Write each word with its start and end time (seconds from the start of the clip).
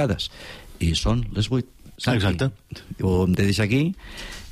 ficades. 0.00 0.30
I 0.80 0.94
són 0.96 1.26
les 1.36 1.50
8. 1.50 1.66
Exacte. 2.14 2.48
Ho 3.04 3.24
hem 3.26 3.34
de 3.36 3.44
deixar 3.44 3.66
aquí 3.68 3.90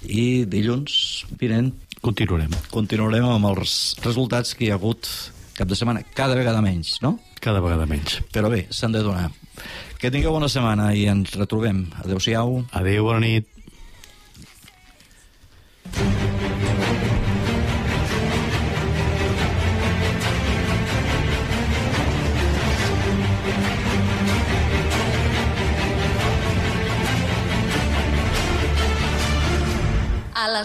i 0.04 0.44
dilluns 0.44 1.24
vinent 1.40 1.72
Continuarem. 2.04 2.52
continuarem 2.70 3.24
amb 3.26 3.48
els 3.48 3.96
resultats 4.04 4.54
que 4.54 4.66
hi 4.66 4.70
ha 4.70 4.76
hagut 4.76 5.08
cap 5.56 5.66
de 5.66 5.74
setmana, 5.74 6.04
cada 6.14 6.36
vegada 6.36 6.60
menys, 6.62 7.00
no? 7.02 7.18
Cada 7.40 7.60
vegada 7.60 7.86
menys. 7.86 8.20
Però 8.30 8.50
bé, 8.52 8.66
s'han 8.70 8.92
de 8.92 9.02
donar. 9.02 9.30
Que 9.98 10.10
tingueu 10.10 10.30
bona 10.36 10.48
setmana 10.48 10.92
i 10.94 11.08
ens 11.10 11.32
retrobem. 11.34 11.88
Adéu-siau. 12.04 12.64
Adéu, 12.70 13.08
bona 13.08 13.24
nit. 13.24 13.48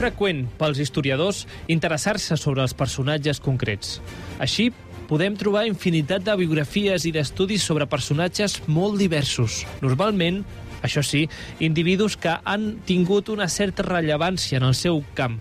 Freqüent 0.00 0.46
pels 0.60 0.80
historiadors 0.80 1.44
interessar-se 1.68 2.38
sobre 2.40 2.64
els 2.64 2.74
personatges 2.76 3.40
concrets. 3.44 3.98
Així, 4.40 4.70
podem 5.10 5.36
trobar 5.36 5.66
infinitat 5.68 6.24
de 6.24 6.36
biografies 6.40 7.04
i 7.04 7.12
d'estudis 7.12 7.64
sobre 7.66 7.88
personatges 7.90 8.60
molt 8.70 9.00
diversos. 9.00 9.64
Normalment, 9.82 10.40
això 10.86 11.04
sí, 11.04 11.26
individus 11.60 12.16
que 12.16 12.38
han 12.44 12.72
tingut 12.88 13.28
una 13.28 13.50
certa 13.52 13.84
rellevància 13.86 14.60
en 14.60 14.68
el 14.70 14.76
seu 14.78 15.02
camp, 15.18 15.40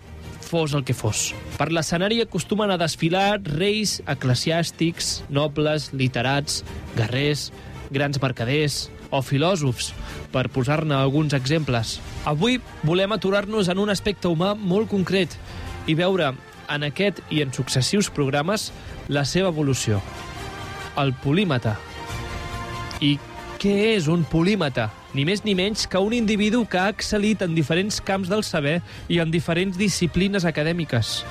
fos 0.49 0.73
el 0.73 0.83
que 0.83 0.97
fos. 0.97 1.29
Per 1.55 1.69
l'escenari 1.71 2.19
acostumen 2.25 2.73
a 2.73 2.79
desfilar 2.81 3.39
reis, 3.45 3.99
eclesiàstics, 4.09 5.19
nobles, 5.29 5.91
literats, 5.93 6.63
guerrers, 6.97 7.51
grans 7.93 8.19
mercaders 8.21 8.87
o 9.11 9.21
filòsofs, 9.25 9.93
per 10.33 10.47
posar-ne 10.53 10.95
alguns 10.95 11.33
exemples. 11.33 11.97
Avui 12.29 12.59
volem 12.83 13.11
aturar-nos 13.15 13.69
en 13.69 13.81
un 13.81 13.89
aspecte 13.89 14.29
humà 14.29 14.53
molt 14.55 14.89
concret 14.91 15.35
i 15.87 15.95
veure 15.97 16.33
en 16.69 16.85
aquest 16.85 17.23
i 17.33 17.41
en 17.41 17.53
successius 17.53 18.11
programes 18.13 18.69
la 19.09 19.25
seva 19.25 19.49
evolució. 19.49 20.01
El 20.97 21.13
polímata. 21.23 21.77
I 23.01 23.17
què 23.59 23.75
és 23.95 24.07
un 24.11 24.23
polímata? 24.27 24.89
Ni 25.17 25.25
més 25.25 25.41
ni 25.43 25.55
menys 25.57 25.87
que 25.89 25.99
un 25.99 26.13
individu 26.13 26.61
que 26.69 26.77
ha 26.77 26.91
excel·lit 26.93 27.41
en 27.41 27.55
diferents 27.57 27.97
camps 28.05 28.29
del 28.29 28.45
saber 28.45 28.79
i 29.09 29.17
en 29.23 29.31
diferents 29.33 29.79
disciplines 29.79 30.45
acadèmiques. 30.45 31.23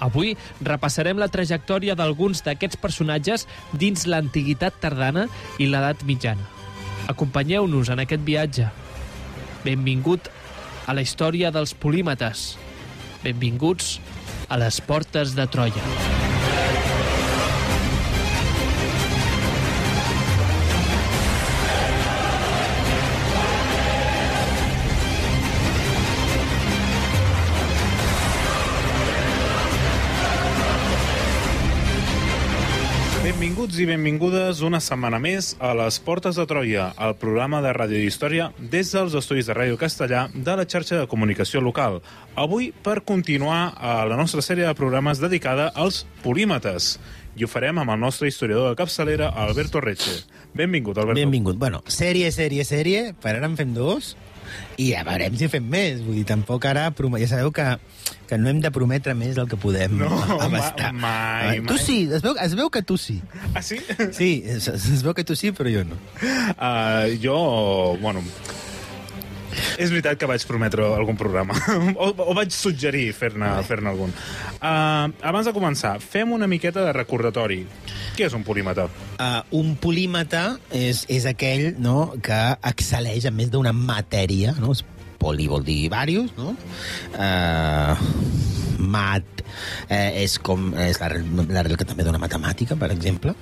Avui 0.00 0.36
repassarem 0.64 1.18
la 1.20 1.28
trajectòria 1.28 1.96
d'alguns 1.98 2.44
d'aquests 2.46 2.80
personatges 2.80 3.48
dins 3.72 4.06
l'antiguitat 4.06 4.78
tardana 4.80 5.26
i 5.58 5.66
l'edat 5.68 6.06
mitjana. 6.08 6.57
Acompanyeu-nos 7.08 7.88
en 7.88 8.04
aquest 8.04 8.24
viatge. 8.26 8.68
Benvingut 9.64 10.28
a 10.86 10.94
la 10.96 11.04
història 11.04 11.52
dels 11.54 11.72
polímates. 11.72 12.54
Benvinguts 13.24 13.96
a 14.48 14.60
les 14.60 14.80
portes 14.84 15.34
de 15.36 15.48
Troia. 15.48 16.17
Benvinguts 33.58 33.80
i 33.82 33.86
benvingudes 33.90 34.58
una 34.62 34.78
setmana 34.78 35.18
més 35.18 35.48
a 35.58 35.72
les 35.74 35.96
Portes 36.06 36.36
de 36.38 36.44
Troia, 36.46 36.84
el 37.02 37.16
programa 37.18 37.58
de 37.58 37.72
ràdio 37.74 37.98
història 38.06 38.44
des 38.70 38.92
dels 38.94 39.16
estudis 39.18 39.48
de 39.50 39.56
Ràdio 39.58 39.74
Castellà 39.80 40.20
de 40.30 40.54
la 40.54 40.62
xarxa 40.62 41.00
de 41.00 41.08
comunicació 41.10 41.58
local. 41.58 41.98
Avui 42.38 42.68
per 42.70 43.00
continuar 43.02 43.72
a 43.74 44.04
la 44.06 44.14
nostra 44.14 44.44
sèrie 44.46 44.62
de 44.62 44.76
programes 44.78 45.18
dedicada 45.18 45.72
als 45.74 46.04
polímetes. 46.22 47.00
I 47.34 47.42
ho 47.42 47.50
farem 47.50 47.82
amb 47.82 47.96
el 47.96 47.98
nostre 47.98 48.30
historiador 48.30 48.70
de 48.70 48.78
capçalera, 48.78 49.32
Alberto 49.34 49.82
Reche. 49.82 50.20
Benvingut, 50.54 50.94
Alberto. 50.94 51.18
Benvingut. 51.18 51.58
Bueno, 51.58 51.82
sèrie, 51.90 52.30
sèrie, 52.30 52.62
sèrie, 52.62 53.08
per 53.18 53.34
ara 53.40 53.50
en 53.50 53.58
fem 53.58 53.74
dos, 53.74 54.14
i 54.78 54.90
ja 54.92 55.04
veurem 55.06 55.36
si 55.38 55.48
fem 55.52 55.64
més. 55.68 56.00
Vull 56.04 56.20
dir, 56.20 56.26
tampoc 56.28 56.64
ara... 56.70 56.88
Ja 57.18 57.28
sabeu 57.30 57.50
que, 57.52 57.66
que 58.28 58.38
no 58.38 58.48
hem 58.50 58.60
de 58.64 58.70
prometre 58.74 59.14
més 59.18 59.34
del 59.38 59.48
que 59.48 59.56
podem 59.60 59.96
No, 59.98 60.08
abastar. 60.46 60.92
ma- 60.92 61.42
mai, 61.48 61.60
Tu 61.66 61.74
mai. 61.74 61.82
sí, 61.84 61.98
es 62.12 62.22
veu, 62.22 62.34
es 62.40 62.54
veu 62.58 62.70
que 62.70 62.82
tu 62.82 62.96
sí. 62.96 63.20
Ah, 63.54 63.62
sí? 63.62 63.78
Sí, 64.12 64.42
es, 64.46 64.68
es 64.68 65.02
veu 65.06 65.14
que 65.14 65.24
tu 65.24 65.36
sí, 65.36 65.52
però 65.52 65.70
jo 65.72 65.84
no. 65.88 65.98
Uh, 66.56 67.16
jo, 67.22 67.38
bueno... 68.00 68.22
És 69.78 69.92
veritat 69.92 70.18
que 70.20 70.28
vaig 70.30 70.44
prometre 70.48 70.86
algun 70.96 71.18
programa. 71.20 71.56
o, 72.04 72.10
o 72.10 72.36
vaig 72.36 72.52
suggerir 72.54 73.06
fer-ne 73.16 73.50
fer 73.68 73.80
algun. 73.82 74.12
Uh, 74.58 75.08
abans 75.22 75.48
de 75.48 75.54
començar, 75.56 75.96
fem 76.02 76.32
una 76.34 76.48
miqueta 76.50 76.84
de 76.86 76.92
recordatori. 76.96 77.62
Què 78.16 78.26
és 78.28 78.36
un 78.36 78.44
polímata? 78.46 78.88
Uh, 79.18 79.40
un 79.60 79.74
polímata 79.80 80.58
és, 80.74 81.04
és 81.12 81.26
aquell 81.30 81.72
no, 81.78 82.14
que 82.22 82.40
excel·leix 82.72 83.28
en 83.28 83.36
més 83.38 83.52
d'una 83.54 83.74
matèria, 83.76 84.56
no? 84.58 84.74
Poli 85.18 85.48
vol 85.50 85.64
dir 85.66 85.88
varios, 85.90 86.30
no? 86.38 86.52
Uh, 87.18 87.98
mat 88.78 89.42
eh, 89.90 90.22
és 90.22 90.36
com 90.42 90.70
és 90.78 91.00
l'arrel 91.02 91.26
l'arrel 91.50 91.76
que 91.78 91.86
també 91.88 92.06
dona 92.06 92.20
matemàtica, 92.22 92.76
per 92.78 92.90
exemple. 92.94 93.34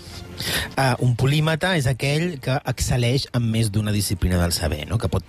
Uh, 0.77 0.95
un 1.05 1.15
polímata 1.21 1.75
és 1.77 1.89
aquell 1.91 2.39
que 2.43 2.57
excel·leix 2.73 3.29
en 3.37 3.45
més 3.53 3.71
d'una 3.73 3.95
disciplina 3.95 4.41
del 4.41 4.57
saber, 4.57 4.85
no? 4.89 4.99
que 4.99 5.11
pot 5.13 5.25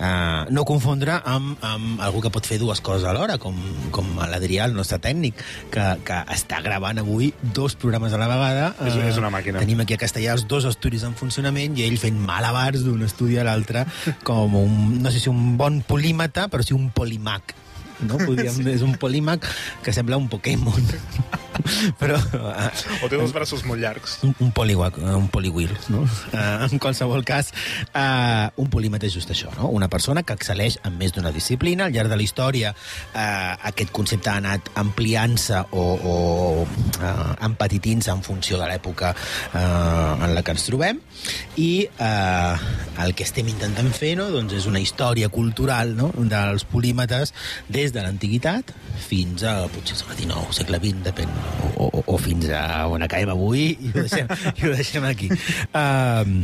uh, 0.00 0.46
no 0.50 0.64
confondre 0.68 1.18
amb, 1.24 1.56
amb 1.64 2.00
algú 2.04 2.20
que 2.24 2.30
pot 2.34 2.46
fer 2.46 2.58
dues 2.58 2.80
coses 2.80 3.04
alhora, 3.08 3.36
com, 3.38 3.56
com 3.94 4.14
l'Adrià, 4.18 4.64
el 4.70 4.74
nostre 4.76 4.98
tècnic, 5.02 5.42
que, 5.74 5.84
que 6.06 6.18
està 6.34 6.60
gravant 6.64 6.98
avui 7.02 7.32
dos 7.54 7.74
programes 7.76 8.12
a 8.14 8.18
la 8.22 8.28
vegada. 8.30 8.70
És- 8.86 8.96
Eh, 8.98 9.08
és 9.10 9.16
una 9.20 9.30
màquina. 9.30 9.58
Tenim 9.62 9.80
aquí 9.80 9.94
a 9.94 10.00
Castellà 10.00 10.32
els 10.34 10.46
dos 10.48 10.64
estudis 10.68 11.02
en 11.06 11.14
funcionament 11.14 11.76
i 11.78 11.84
ell 11.86 11.98
fent 11.98 12.18
malabars 12.18 12.82
d'un 12.84 13.02
estudi 13.06 13.38
a 13.38 13.44
l'altre 13.46 13.86
com 14.24 14.54
un, 14.58 15.02
no 15.02 15.10
sé 15.10 15.20
si 15.20 15.28
un 15.30 15.56
bon 15.56 15.82
polímata, 15.86 16.48
però 16.48 16.62
sí 16.66 16.74
un 16.74 16.90
polimac. 16.90 17.54
No? 18.00 18.14
Podríem, 18.18 18.54
sí. 18.54 18.62
És 18.70 18.82
un 18.86 18.92
polímac 18.94 19.42
que 19.82 19.92
sembla 19.92 20.16
un 20.16 20.28
Pokémon. 20.30 20.78
però... 22.00 22.18
eh, 22.18 22.70
O 23.04 23.08
té 23.10 23.18
dos 23.20 23.32
braços 23.34 23.64
molt 23.68 23.80
llargs. 23.82 24.18
un, 24.26 24.34
un 24.44 24.52
poliwac, 24.52 24.98
un 24.98 25.28
poliwheel, 25.32 25.74
no? 25.92 26.02
Uh, 26.32 26.66
en 26.68 26.78
qualsevol 26.82 27.24
cas, 27.26 27.52
uh, 27.92 28.48
un 28.60 28.70
polímata 28.72 29.06
és 29.08 29.14
just 29.14 29.30
això, 29.34 29.50
no? 29.56 29.68
Una 29.74 29.88
persona 29.92 30.22
que 30.26 30.34
excel·leix 30.36 30.78
en 30.84 30.96
més 30.98 31.14
d'una 31.14 31.32
disciplina. 31.34 31.86
Al 31.88 31.94
llarg 31.94 32.10
de 32.12 32.18
la 32.18 32.24
història, 32.24 32.72
uh, 32.74 33.54
aquest 33.70 33.92
concepte 33.94 34.30
ha 34.32 34.38
anat 34.42 34.70
ampliant-se 34.78 35.62
o, 35.72 35.84
o 35.98 36.16
uh, 36.64 37.34
empetitint-se 37.48 38.12
en 38.12 38.22
funció 38.26 38.58
de 38.60 38.68
l'època 38.70 39.14
uh, 39.14 40.24
en 40.24 40.34
la 40.34 40.42
que 40.42 40.54
ens 40.56 40.66
trobem. 40.68 41.00
I 41.58 41.70
uh, 41.88 42.58
el 43.04 43.14
que 43.18 43.26
estem 43.26 43.48
intentant 43.50 43.90
fer 43.94 44.14
no? 44.18 44.28
doncs 44.34 44.54
és 44.58 44.66
una 44.70 44.80
història 44.82 45.28
cultural 45.32 45.94
no? 45.98 46.10
dels 46.18 46.64
polímetes 46.68 47.32
des 47.68 47.92
de 47.94 48.02
l'antiguitat 48.04 48.72
fins 49.08 49.44
a 49.46 49.60
potser 49.72 49.96
segle 49.98 50.16
XIX, 50.18 50.52
segle 50.56 50.80
XX, 50.82 51.02
depèn, 51.06 51.32
o, 51.58 51.88
o, 51.88 52.02
o 52.14 52.18
fins 52.22 52.48
a 52.54 52.86
on 52.90 53.04
acabem 53.04 53.32
avui 53.34 53.70
i 53.74 53.92
ho 53.92 54.00
deixem, 54.00 54.30
i 54.56 54.66
ho 54.66 54.72
deixem 54.74 55.04
aquí. 55.08 55.30
Um, 55.72 56.42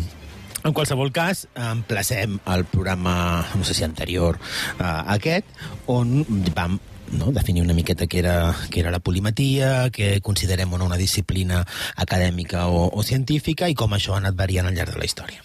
en 0.64 0.72
qualsevol 0.72 1.12
cas, 1.12 1.44
emplacem 1.60 2.38
el 2.48 2.64
programa, 2.64 3.44
no 3.52 3.66
sé 3.68 3.76
si 3.76 3.84
anterior 3.84 4.38
a 4.80 4.96
aquest, 5.12 5.50
on 5.92 6.22
vam 6.56 6.78
no, 7.12 7.32
definir 7.36 7.62
una 7.62 7.76
miqueta 7.76 8.08
què 8.08 8.22
era, 8.22 8.36
què 8.72 8.80
era 8.80 8.92
la 8.94 9.02
polimatia, 9.04 9.90
què 9.94 10.18
considerem 10.24 10.72
no 10.72 10.88
una 10.88 11.00
disciplina 11.00 11.62
acadèmica 12.00 12.68
o, 12.72 12.88
o 12.88 13.04
científica 13.04 13.68
i 13.68 13.76
com 13.76 13.92
això 13.92 14.16
ha 14.16 14.22
anat 14.24 14.38
variant 14.38 14.70
al 14.70 14.78
llarg 14.78 14.96
de 14.96 15.04
la 15.04 15.10
història. 15.10 15.44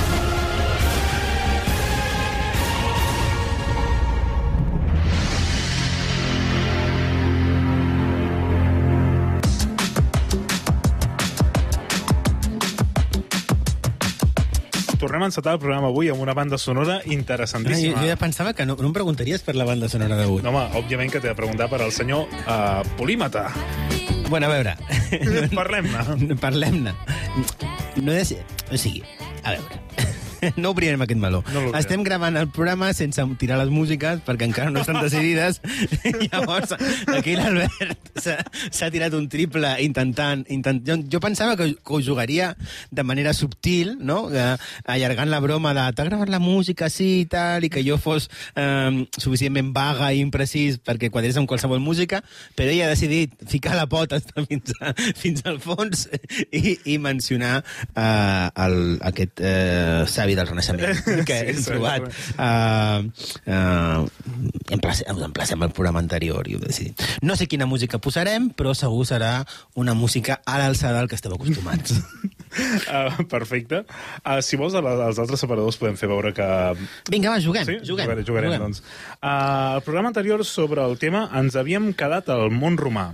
Tornem 15.21 15.29
a 15.29 15.35
encetar 15.35 15.53
el 15.53 15.59
programa 15.61 15.89
avui 15.91 16.07
amb 16.09 16.21
una 16.23 16.33
banda 16.33 16.57
sonora 16.57 16.95
Ah, 16.95 17.01
jo, 17.05 17.13
interessantíssima. 17.13 17.99
jo 18.01 18.07
ja 18.07 18.15
pensava 18.17 18.55
que 18.57 18.65
no, 18.65 18.73
no 18.73 18.87
em 18.89 18.93
preguntaries 18.93 19.43
per 19.45 19.53
la 19.53 19.67
banda 19.69 19.87
sonora 19.87 20.17
d'avui. 20.17 20.41
No, 20.41 20.49
home, 20.49 20.63
òbviament 20.79 21.11
que 21.13 21.21
t'he 21.21 21.29
de 21.29 21.35
preguntar 21.37 21.67
per 21.69 21.77
al 21.85 21.91
senyor 21.93 22.25
uh, 22.25 22.81
Polímata. 22.97 23.51
Bueno, 24.31 24.47
a 24.47 24.49
veure... 24.49 24.73
Parlem-ne. 25.59 26.35
Parlem-ne. 26.41 26.95
No 28.01 28.17
ser... 28.25 28.41
O 28.73 28.81
sigui, 28.81 29.03
a 29.43 29.53
veure... 29.53 29.81
No 30.61 30.71
obrirem 30.71 31.01
aquest 31.03 31.19
meló. 31.21 31.41
No 31.51 31.59
l'obrirem. 31.59 31.79
Estem 31.79 32.03
gravant 32.05 32.37
el 32.39 32.49
programa 32.53 32.91
sense 32.97 33.23
tirar 33.41 33.59
les 33.61 33.71
músiques 33.73 34.21
perquè 34.25 34.47
encara 34.47 34.73
no 34.73 34.81
estan 34.81 35.01
decidides. 35.01 35.61
Llavors, 36.25 36.73
aquí 37.13 37.35
l'Albert 37.37 38.21
s'ha 38.21 38.91
tirat 38.93 39.15
un 39.17 39.27
triple 39.31 39.73
intentant... 39.85 40.43
intent... 40.53 40.81
Jo, 40.87 40.97
jo 41.11 41.21
pensava 41.23 41.55
que, 41.59 41.71
que 41.77 41.95
ho 41.95 42.01
jugaria 42.03 42.53
de 42.91 43.05
manera 43.07 43.33
subtil, 43.37 43.95
no? 43.99 44.23
Eh, 44.33 44.55
allargant 44.91 45.31
la 45.31 45.41
broma 45.43 45.75
de 45.77 45.87
t'ha 45.95 46.07
gravat 46.07 46.31
la 46.31 46.41
música, 46.41 46.89
sí, 46.89 47.21
i 47.23 47.29
tal, 47.29 47.65
i 47.65 47.71
que 47.71 47.85
jo 47.85 47.97
fos 48.01 48.29
eh, 48.55 49.05
suficientment 49.17 49.71
vaga 49.75 50.11
i 50.13 50.21
imprecís 50.23 50.79
perquè 50.81 51.11
quadrés 51.13 51.37
amb 51.39 51.49
qualsevol 51.49 51.81
música, 51.83 52.21
però 52.57 52.71
ell 52.71 52.85
ha 52.85 52.91
decidit 52.91 53.35
ficar 53.49 53.75
la 53.77 53.87
pota 53.91 54.19
fins, 54.49 54.73
a, 54.81 54.93
fins 55.17 55.45
al 55.49 55.61
fons 55.63 56.07
i, 56.49 56.77
i 56.93 56.97
mencionar 57.01 57.59
eh, 57.61 58.47
el, 58.65 58.77
aquest 59.11 59.43
eh, 59.43 60.03
savi 60.09 60.30
del 60.37 60.47
Renaixement 60.49 61.25
que 61.27 61.37
Sí, 61.41 61.51
hem 61.53 61.61
trobat. 61.65 62.07
Uh, 62.35 63.09
uh, 63.47 64.07
emplacem, 64.71 65.15
us 65.15 65.25
emplacem 65.27 65.61
al 65.65 65.71
programa 65.75 65.99
anterior 66.03 66.47
i 66.49 66.55
ho 66.57 66.61
decidim. 66.61 66.95
No 67.25 67.35
sé 67.39 67.47
quina 67.51 67.67
música 67.69 67.99
posarem, 68.01 68.49
però 68.55 68.73
segur 68.77 69.05
serà 69.09 69.33
una 69.75 69.93
música 69.97 70.39
a 70.45 70.57
l'alçada 70.61 70.99
del 71.01 71.09
que 71.11 71.15
esteu 71.19 71.33
acostumats. 71.35 71.97
Uh, 72.51 73.23
perfecte. 73.33 73.83
Uh, 74.25 74.39
si 74.43 74.59
vols, 74.59 74.75
als 74.75 75.19
altres 75.21 75.39
separadors 75.43 75.77
podem 75.81 75.95
fer 75.99 76.09
veure 76.11 76.33
que... 76.35 76.47
Vinga, 77.11 77.31
va, 77.35 77.39
juguem. 77.43 77.65
Sí? 77.67 77.79
juguem, 77.87 78.05
Jugarem, 78.09 78.25
jugarem, 78.27 78.51
juguem. 78.51 78.67
doncs. 78.67 78.83
Uh, 79.21 79.77
el 79.79 79.85
programa 79.87 80.11
anterior 80.11 80.43
sobre 80.47 80.83
el 80.83 80.97
tema 81.01 81.27
ens 81.39 81.55
havíem 81.59 81.91
quedat 81.97 82.29
al 82.33 82.49
món 82.51 82.77
romà. 82.79 83.11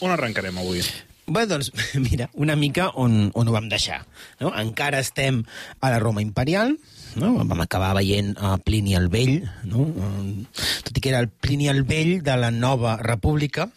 On 0.00 0.12
arrencarem 0.14 0.56
avui? 0.62 0.80
Bé, 1.30 1.46
doncs, 1.46 1.70
mira, 2.10 2.28
una 2.34 2.56
mica 2.58 2.88
on, 2.98 3.30
on 3.38 3.48
ho 3.48 3.54
vam 3.54 3.68
deixar. 3.70 4.02
No? 4.42 4.50
Encara 4.58 4.98
estem 4.98 5.44
a 5.78 5.92
la 5.92 6.00
Roma 6.02 6.24
imperial, 6.24 6.74
no? 7.20 7.32
vam 7.38 7.62
acabar 7.62 7.92
veient 7.98 8.34
a 8.38 8.56
Plini 8.58 8.96
el 8.98 9.06
Vell, 9.12 9.36
no? 9.70 9.86
Tot 10.86 10.98
i 10.98 11.02
que 11.02 11.12
era 11.12 11.22
el 11.22 11.30
Plini 11.30 11.70
el 11.70 11.84
Vell 11.86 12.18
de 12.26 12.36
la 12.40 12.50
nova 12.50 12.96
república, 12.98 13.68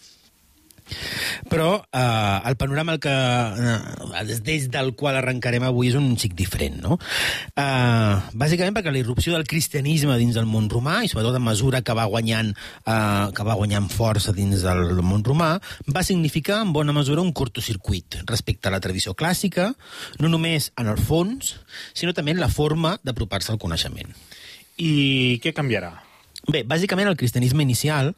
però 1.49 1.77
eh, 1.91 2.39
el 2.49 2.57
panorama 2.59 2.93
el 2.95 2.99
que, 3.03 3.13
eh, 3.13 4.37
des, 4.43 4.69
del 4.71 4.93
qual 4.99 5.17
arrencarem 5.19 5.65
avui 5.67 5.89
és 5.91 5.97
un 5.99 6.13
xic 6.19 6.35
diferent, 6.37 6.79
no? 6.83 6.97
Eh, 7.55 8.15
bàsicament 8.33 8.75
perquè 8.75 8.93
la 8.93 9.01
irrupció 9.01 9.35
del 9.35 9.47
cristianisme 9.49 10.17
dins 10.21 10.37
del 10.37 10.49
món 10.49 10.69
romà, 10.71 11.01
i 11.03 11.11
sobretot 11.11 11.37
a 11.39 11.43
mesura 11.43 11.83
que 11.85 11.95
va 11.97 12.07
guanyant, 12.09 12.53
eh, 12.85 13.27
que 13.35 13.47
va 13.47 13.57
guanyant 13.59 13.89
força 13.91 14.35
dins 14.35 14.65
del 14.65 15.01
món 15.05 15.25
romà, 15.25 15.55
va 15.87 16.05
significar 16.05 16.61
en 16.63 16.73
bona 16.75 16.95
mesura 16.95 17.23
un 17.23 17.33
cortocircuit 17.33 18.21
respecte 18.29 18.69
a 18.69 18.75
la 18.75 18.81
tradició 18.83 19.15
clàssica, 19.15 19.71
no 20.19 20.31
només 20.31 20.71
en 20.79 20.89
el 20.91 20.99
fons, 20.99 21.57
sinó 21.93 22.13
també 22.13 22.35
en 22.35 22.41
la 22.43 22.51
forma 22.51 22.97
d'apropar-se 23.03 23.53
al 23.53 23.61
coneixement. 23.61 24.11
I 24.77 25.39
què 25.43 25.53
canviarà? 25.53 25.93
Bé, 26.49 26.63
bàsicament 26.67 27.07
el 27.07 27.15
cristianisme 27.15 27.63
inicial 27.63 28.13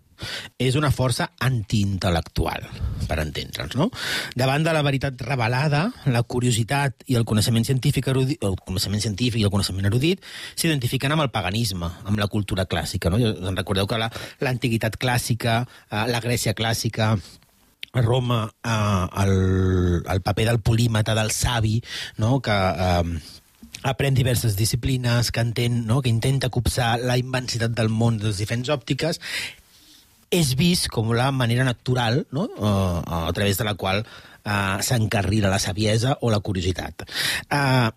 és 0.61 0.75
una 0.79 0.91
força 0.91 1.29
antiintel·lectual, 1.43 2.65
per 3.07 3.19
entendre'ns, 3.21 3.75
no? 3.79 3.89
Davant 4.35 4.65
de 4.65 4.73
la 4.75 4.81
veritat 4.85 5.21
revelada, 5.27 5.85
la 6.09 6.23
curiositat 6.23 7.05
i 7.11 7.15
el 7.19 7.25
coneixement 7.27 7.65
científic 7.67 8.07
erudit, 8.11 8.41
el 8.43 8.55
coneixement 8.65 9.01
científic 9.03 9.41
i 9.41 9.45
el 9.47 9.53
coneixement 9.53 9.85
erudit 9.91 10.23
s'identifiquen 10.55 11.11
amb 11.15 11.25
el 11.27 11.31
paganisme, 11.35 11.89
amb 12.05 12.19
la 12.19 12.27
cultura 12.31 12.65
clàssica, 12.65 13.09
no? 13.13 13.19
Recordeu 13.55 13.87
que 13.87 13.97
la- 14.01 14.11
l'antiguitat 14.41 14.97
clàssica, 14.97 15.65
eh, 15.91 16.05
la 16.11 16.21
Grècia 16.21 16.53
clàssica, 16.53 17.15
a 17.95 18.01
Roma 18.01 18.49
eh, 18.63 19.23
el, 19.23 20.03
el 20.11 20.21
paper 20.21 20.45
del 20.49 20.59
polímata, 20.59 21.15
del 21.15 21.31
savi, 21.31 21.81
no? 22.17 22.41
que 22.43 22.51
eh, 22.51 23.19
aprèn 23.87 24.15
diverses 24.17 24.57
disciplines, 24.57 25.31
que 25.31 25.39
entén, 25.39 25.85
no? 25.87 26.01
que 26.01 26.09
intenta 26.09 26.49
copsar 26.49 26.99
la 26.99 27.15
immensitat 27.21 27.71
del 27.71 27.87
món 27.89 28.17
de 28.17 28.31
les 28.33 28.41
diferents 28.41 28.67
òptiques, 28.73 29.21
és 30.33 30.55
vist 30.59 30.89
com 30.93 31.13
la 31.15 31.31
manera 31.31 31.65
natural 31.67 32.23
no? 32.31 32.47
uh, 32.57 33.27
a 33.27 33.33
través 33.33 33.57
de 33.57 33.67
la 33.67 33.75
qual 33.75 34.01
uh, 34.05 34.81
s'encarrila 34.81 35.51
la 35.53 35.59
saviesa 35.59 36.17
o 36.21 36.31
la 36.33 36.39
curiositat. 36.39 37.05
Uh, 37.51 37.91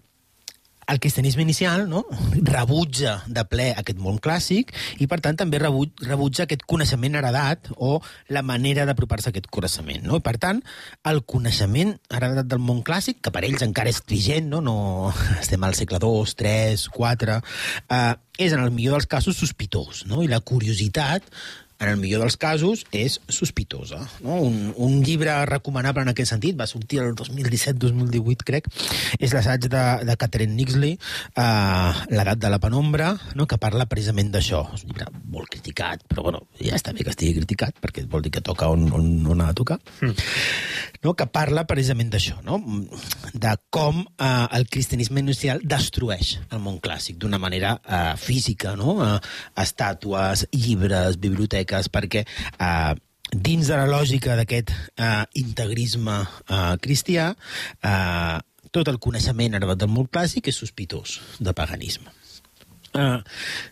el 0.88 1.00
cristianisme 1.00 1.42
inicial 1.42 1.88
no? 1.88 2.06
rebutja 2.32 3.18
de 3.28 3.44
ple 3.44 3.66
aquest 3.76 3.98
món 4.00 4.16
clàssic 4.24 4.72
i, 4.98 5.06
per 5.06 5.20
tant, 5.24 5.36
també 5.36 5.60
rebu- 5.60 5.90
rebutja 6.00 6.46
aquest 6.46 6.64
coneixement 6.68 7.18
heredat 7.20 7.68
o 7.76 7.98
la 8.32 8.42
manera 8.42 8.86
d'apropar-se 8.88 9.28
a 9.28 9.34
aquest 9.34 9.50
coneixement. 9.52 10.00
No? 10.08 10.22
Per 10.24 10.38
tant, 10.40 10.62
el 11.12 11.20
coneixement 11.28 11.92
heredat 12.08 12.48
del 12.48 12.64
món 12.64 12.80
clàssic, 12.86 13.20
que 13.20 13.34
per 13.34 13.44
ells 13.44 13.66
encara 13.68 13.92
és 13.92 14.00
vigent, 14.08 14.48
no, 14.48 14.62
no 14.64 15.12
estem 15.42 15.68
al 15.68 15.76
segle 15.76 16.00
II, 16.00 16.24
III, 16.40 16.80
IV, 16.88 17.36
eh, 17.36 18.14
és, 18.38 18.52
en 18.54 18.64
el 18.64 18.72
millor 18.72 18.96
dels 18.96 19.12
casos, 19.12 19.36
sospitós. 19.36 20.06
No? 20.08 20.24
I 20.24 20.32
la 20.32 20.40
curiositat 20.40 21.28
en 21.78 21.88
el 21.88 21.98
millor 22.00 22.24
dels 22.24 22.36
casos, 22.40 22.84
és 22.92 23.18
sospitosa. 23.28 24.00
No? 24.24 24.40
Un, 24.42 24.72
un 24.76 24.98
llibre 25.06 25.34
recomanable 25.46 26.02
en 26.02 26.12
aquest 26.12 26.32
sentit, 26.34 26.56
va 26.58 26.66
sortir 26.70 27.00
el 27.04 27.14
2017-2018, 27.18 28.46
crec, 28.48 28.68
és 29.18 29.34
l'assaig 29.34 29.68
de, 29.70 29.84
de 30.08 30.16
Catherine 30.18 30.56
Nixley, 30.58 30.98
uh, 31.38 32.04
L'edat 32.12 32.40
de 32.40 32.50
la 32.50 32.58
penombra, 32.62 33.12
no? 33.38 33.46
que 33.46 33.58
parla 33.60 33.86
precisament 33.90 34.32
d'això. 34.34 34.64
És 34.74 34.84
un 34.84 34.92
llibre 34.92 35.08
molt 35.30 35.50
criticat, 35.52 36.02
però 36.10 36.26
bueno, 36.28 36.44
ja 36.60 36.76
està 36.78 36.94
bé 36.96 37.06
que 37.06 37.14
estigui 37.14 37.38
criticat, 37.40 37.78
perquè 37.82 38.04
vol 38.10 38.24
dir 38.26 38.32
que 38.34 38.44
toca 38.44 38.70
on, 38.72 38.88
on, 38.94 39.08
on 39.34 39.44
ha 39.44 39.50
de 39.52 39.58
tocar. 39.60 39.78
Mm. 40.00 40.28
No? 41.04 41.14
Que 41.18 41.28
parla 41.30 41.66
precisament 41.68 42.10
d'això, 42.12 42.40
no? 42.46 42.58
de 43.32 43.54
com 43.74 44.02
uh, 44.02 44.46
el 44.56 44.66
cristianisme 44.70 45.22
inicial 45.22 45.62
destrueix 45.62 46.34
el 46.54 46.62
món 46.64 46.78
clàssic 46.82 47.18
d'una 47.20 47.38
manera 47.40 47.76
uh, 47.78 48.14
física, 48.18 48.74
no? 48.78 48.96
Uh, 48.98 49.16
estàtues, 49.60 50.46
llibres, 50.54 51.18
biblioteques, 51.22 51.67
perquè 51.92 52.24
uh, 52.56 52.94
dins 53.32 53.68
de 53.68 53.76
la 53.76 53.88
lògica 53.88 54.36
d'aquest 54.38 54.72
uh, 54.72 55.24
integrisme 55.36 56.20
uh, 56.24 56.76
cristià, 56.80 57.32
uh, 57.84 58.38
tot 58.72 58.88
el 58.88 59.00
coneixement 59.00 59.56
heredat 59.56 59.80
del 59.82 59.92
món 59.92 60.08
clàssic 60.08 60.48
és 60.48 60.60
sospitós 60.60 61.18
de 61.40 61.54
paganisme. 61.56 62.17
Uh, 62.98 63.20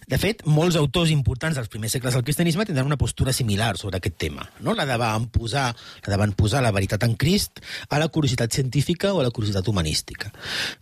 de 0.07 0.19
fet, 0.23 0.45
molts 0.47 0.77
autors 0.79 1.11
importants 1.11 1.57
dels 1.59 1.71
primers 1.73 1.97
segles 1.97 2.15
del 2.15 2.23
cristianisme 2.27 2.67
tindran 2.69 2.87
una 2.87 2.99
postura 3.01 3.33
similar 3.35 3.73
sobre 3.81 3.99
aquest 3.99 4.19
tema. 4.23 4.45
No? 4.63 4.77
La 4.79 4.87
de 4.87 4.99
van 5.01 5.27
posar, 5.35 5.73
la 6.05 6.13
de 6.13 6.19
van 6.21 6.35
posar 6.39 6.63
la 6.63 6.71
veritat 6.75 7.03
en 7.07 7.17
Crist 7.19 7.59
a 7.91 7.99
la 7.99 8.07
curiositat 8.15 8.55
científica 8.55 9.13
o 9.15 9.21
a 9.21 9.27
la 9.27 9.33
curiositat 9.35 9.67
humanística. 9.67 10.31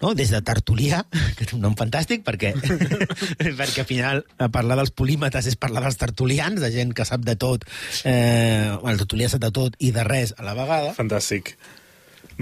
No? 0.02 0.12
Des 0.18 0.34
de 0.34 0.42
Tertulià, 0.44 1.04
que 1.38 1.46
és 1.48 1.54
un 1.56 1.64
nom 1.64 1.76
fantàstic, 1.78 2.24
perquè, 2.26 2.52
perquè 3.60 3.84
al 3.84 3.88
final 3.88 4.24
eh, 4.24 4.50
parlar 4.52 4.76
dels 4.82 4.92
polímetes 4.92 5.48
és 5.48 5.56
parlar 5.56 5.86
dels 5.86 6.00
tertulians, 6.00 6.60
de 6.60 6.72
gent 6.74 6.92
que 6.92 7.08
sap 7.08 7.24
de 7.24 7.38
tot, 7.40 7.64
eh, 8.04 8.74
el 8.74 9.00
tertulià 9.00 9.30
sap 9.32 9.46
de 9.46 9.52
tot 9.54 9.80
i 9.80 9.94
de 9.94 10.04
res 10.04 10.36
a 10.36 10.44
la 10.44 10.56
vegada. 10.58 10.92
Fantàstic. 10.98 11.56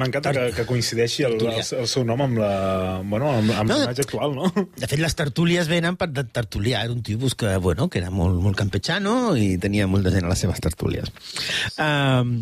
M'encanta 0.01 0.33
que, 0.33 0.45
que 0.57 0.65
coincideixi 0.69 1.27
el, 1.29 1.35
el, 1.43 1.59
el 1.61 1.89
seu 1.91 2.05
nom 2.09 2.21
amb 2.25 2.39
la... 2.41 2.53
Bueno, 3.05 3.29
amb, 3.37 3.51
amb 3.53 3.69
No. 3.73 3.77
l'imatge 3.83 4.07
actual, 4.07 4.33
no? 4.39 4.49
De 4.79 4.89
fet, 4.89 4.99
les 5.03 5.15
tertúlies 5.19 5.69
venen 5.69 5.99
per 6.01 6.09
de 6.13 6.25
tertulià. 6.25 6.85
Era 6.87 6.95
un 6.97 7.03
tipus 7.05 7.35
que, 7.37 7.55
bueno, 7.61 7.89
que 7.93 8.01
era 8.01 8.11
molt, 8.11 8.41
molt 8.41 8.57
campechano 8.57 9.35
i 9.37 9.59
tenia 9.61 9.87
molta 9.91 10.11
gent 10.15 10.25
a 10.25 10.33
les 10.33 10.41
seves 10.47 10.61
tertúlies. 10.65 11.13
Um, 11.77 12.39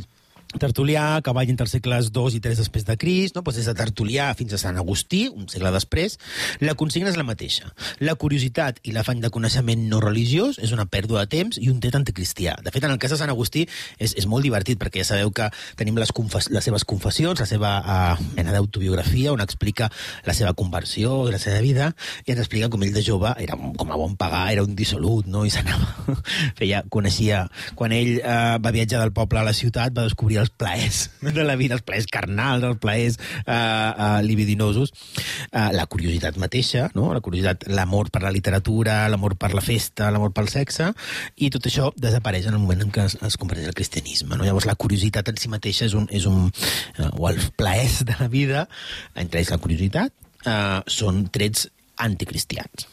Tertulià, 0.58 1.20
cavall 1.22 1.46
entre 1.52 1.62
els 1.62 1.70
segles 1.76 2.08
II 2.10 2.34
i 2.34 2.40
III 2.42 2.56
després 2.58 2.82
de 2.88 2.96
Crist, 2.98 3.36
no? 3.36 3.44
pues 3.46 3.54
des 3.60 3.68
de 3.68 3.74
Tertulià 3.78 4.32
fins 4.34 4.50
a 4.56 4.58
Sant 4.58 4.80
Agustí, 4.82 5.28
un 5.30 5.46
segle 5.48 5.70
després, 5.70 6.16
la 6.58 6.74
consigna 6.74 7.12
és 7.12 7.18
la 7.20 7.22
mateixa. 7.22 7.68
La 8.02 8.16
curiositat 8.18 8.80
i 8.82 8.90
l'afany 8.96 9.20
de 9.22 9.30
coneixement 9.30 9.84
no 9.92 10.00
religiós 10.02 10.58
és 10.58 10.72
una 10.74 10.88
pèrdua 10.90 11.22
de 11.22 11.30
temps 11.36 11.60
i 11.62 11.68
un 11.70 11.78
tret 11.78 11.94
anticristià. 11.94 12.56
De 12.66 12.72
fet, 12.74 12.82
en 12.82 12.90
el 12.90 12.98
cas 12.98 13.14
de 13.14 13.20
Sant 13.20 13.30
Agustí 13.30 13.62
és, 14.02 14.16
és 14.18 14.26
molt 14.26 14.42
divertit, 14.42 14.80
perquè 14.80 15.04
ja 15.04 15.12
sabeu 15.12 15.30
que 15.30 15.46
tenim 15.78 16.00
les, 16.02 16.10
confes 16.10 16.50
les 16.50 16.66
seves 16.66 16.82
confessions, 16.82 17.38
la 17.38 17.46
seva 17.46 17.70
uh, 17.78 18.26
mena 18.34 18.50
d'autobiografia, 18.56 19.30
on 19.30 19.44
explica 19.46 19.86
la 20.26 20.34
seva 20.34 20.50
conversió 20.58 21.28
i 21.28 21.36
la 21.36 21.38
seva 21.38 21.62
vida, 21.62 21.92
i 22.26 22.34
ens 22.34 22.42
explica 22.42 22.72
com 22.74 22.82
ell 22.82 22.96
de 22.96 23.04
jove 23.06 23.30
era 23.38 23.54
un- 23.54 23.76
com 23.78 23.94
a 23.94 24.00
bon 24.02 24.18
pagar, 24.18 24.48
era 24.50 24.66
un 24.66 24.74
dissolut, 24.74 25.30
no? 25.30 25.46
i 25.46 25.54
s'anava... 25.54 26.18
Feia, 26.58 26.82
coneixia... 26.90 27.46
Quan 27.78 27.94
ell 27.94 28.16
uh, 28.18 28.58
va 28.58 28.74
viatjar 28.74 28.98
del 29.04 29.14
poble 29.14 29.38
a 29.38 29.46
la 29.46 29.54
ciutat, 29.54 29.94
va 29.94 30.08
descobrir 30.10 30.39
els 30.42 30.52
plaers 30.56 31.02
de 31.36 31.44
la 31.46 31.56
vida, 31.60 31.76
els 31.78 31.86
plaers 31.86 32.08
carnals, 32.10 32.64
els 32.66 32.80
plaers 32.82 33.18
uh, 33.20 33.52
uh, 33.52 34.18
libidinosos, 34.26 34.92
uh, 35.50 35.70
la 35.76 35.86
curiositat 35.90 36.38
mateixa, 36.40 36.88
no? 36.96 37.10
la 37.14 37.22
curiositat, 37.24 37.68
l'amor 37.70 38.10
per 38.12 38.24
la 38.26 38.34
literatura, 38.34 39.02
l'amor 39.12 39.36
per 39.40 39.52
la 39.56 39.64
festa, 39.64 40.10
l'amor 40.12 40.34
pel 40.36 40.50
sexe, 40.52 40.90
i 41.36 41.50
tot 41.52 41.68
això 41.70 41.90
desapareix 41.96 42.50
en 42.50 42.58
el 42.58 42.62
moment 42.62 42.86
en 42.86 42.94
què 42.94 43.06
es, 43.08 43.18
es 43.26 43.38
converteix 43.40 43.70
el 43.70 43.78
cristianisme. 43.78 44.36
No? 44.36 44.46
Llavors 44.46 44.68
la 44.68 44.78
curiositat 44.80 45.30
en 45.32 45.40
si 45.40 45.52
mateixa 45.52 45.86
és 45.88 45.96
un, 45.98 46.08
és 46.14 46.26
un 46.30 46.48
uh, 46.48 47.10
o 47.16 47.28
els 47.30 47.50
plaers 47.58 48.02
de 48.08 48.16
la 48.20 48.30
vida, 48.32 48.66
entre 49.18 49.42
ells 49.42 49.52
la 49.54 49.60
curiositat, 49.62 50.14
uh, 50.46 50.80
són 50.90 51.26
trets 51.34 51.68
anticristians. 52.00 52.88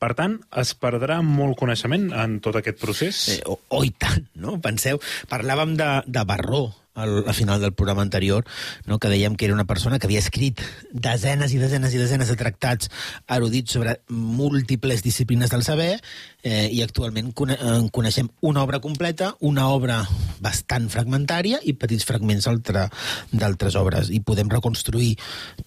Per 0.00 0.14
tant, 0.16 0.38
es 0.56 0.72
perdrà 0.80 1.18
molt 1.20 1.58
coneixement 1.60 2.08
en 2.16 2.38
tot 2.40 2.56
aquest 2.56 2.78
procés? 2.80 3.18
Eh, 3.34 3.40
o, 3.44 3.58
o 3.76 3.82
i 3.84 3.92
tant, 3.92 4.24
no? 4.40 4.56
Penseu, 4.64 5.00
parlàvem 5.28 5.76
de, 5.76 5.90
de 6.08 6.24
Barró 6.24 6.62
al, 6.94 7.24
al 7.26 7.34
final 7.34 7.60
del 7.60 7.72
programa 7.72 8.02
anterior, 8.02 8.44
no? 8.86 8.98
que 8.98 9.10
dèiem 9.10 9.36
que 9.36 9.46
era 9.46 9.54
una 9.54 9.66
persona 9.68 9.98
que 9.98 10.08
havia 10.08 10.22
escrit 10.22 10.60
desenes 10.92 11.54
i 11.54 11.60
desenes 11.62 11.94
i 11.94 12.00
desenes 12.02 12.30
de 12.30 12.36
tractats 12.40 12.90
erudits 13.28 13.76
sobre 13.76 14.00
múltiples 14.08 15.02
disciplines 15.02 15.50
del 15.50 15.64
saber 15.64 16.00
eh, 16.42 16.68
i 16.72 16.82
actualment 16.82 17.32
cone 17.36 17.56
en 17.60 17.88
coneixem 17.94 18.30
una 18.40 18.64
obra 18.64 18.80
completa, 18.80 19.34
una 19.40 19.68
obra 19.70 20.02
bastant 20.40 20.88
fragmentària 20.92 21.60
i 21.62 21.76
petits 21.78 22.06
fragments 22.08 22.48
d'altres 22.50 23.76
obres. 23.78 24.10
I 24.10 24.22
podem 24.24 24.50
reconstruir 24.50 25.14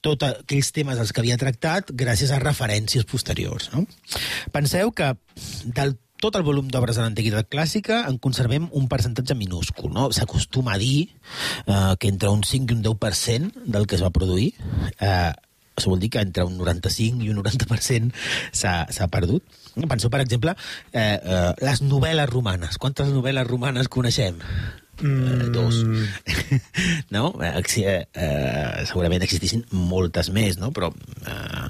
tots 0.01 0.27
aquells 0.27 0.72
temes 0.75 1.00
dels 1.00 1.13
que 1.13 1.24
havia 1.24 1.39
tractat 1.39 1.94
gràcies 1.94 2.34
a 2.34 2.42
referències 2.44 3.08
posteriors. 3.10 3.72
No? 3.74 3.86
Penseu 4.51 4.92
que 4.92 5.13
del 5.63 5.98
tot 6.24 6.38
el 6.39 6.46
volum 6.48 6.70
d'obres 6.72 6.96
de 6.96 7.03
l'antiguitat 7.03 7.50
clàssica 7.51 8.03
en 8.08 8.20
conservem 8.24 8.70
un 8.72 8.88
percentatge 8.92 9.36
minúscul. 9.36 9.92
No? 9.92 10.10
S'acostuma 10.15 10.77
a 10.77 10.82
dir 10.82 11.10
eh, 11.68 11.96
que 12.00 12.08
entre 12.08 12.32
un 12.32 12.46
5 12.48 12.72
i 12.72 12.77
un 12.77 12.86
10% 12.86 13.65
del 13.68 13.88
que 13.88 14.00
es 14.00 14.06
va 14.06 14.13
produir 14.15 14.53
eh, 15.00 15.34
això 15.74 15.89
vol 15.89 16.00
dir 16.00 16.12
que 16.13 16.22
entre 16.22 16.46
un 16.46 16.56
95 16.60 17.25
i 17.25 17.32
un 17.34 17.42
90% 17.42 18.13
s'ha 18.53 19.10
perdut. 19.10 19.42
Penseu, 19.89 20.12
per 20.13 20.22
exemple, 20.22 20.53
eh, 20.94 21.18
eh, 21.18 21.51
les 21.65 21.82
novel·les 21.82 22.30
romanes. 22.30 22.77
Quantes 22.77 23.10
novel·les 23.10 23.48
romanes 23.48 23.89
coneixem? 23.89 24.38
Mm. 25.01 25.50
Dos. 25.51 25.82
no? 27.15 27.34
Eh, 27.42 27.56
eh, 27.58 27.96
eh, 28.13 28.86
segurament 28.86 29.25
existissin 29.25 29.65
moltes 29.74 30.30
més, 30.30 30.60
no? 30.62 30.70
però 30.72 30.94
eh, 31.25 31.68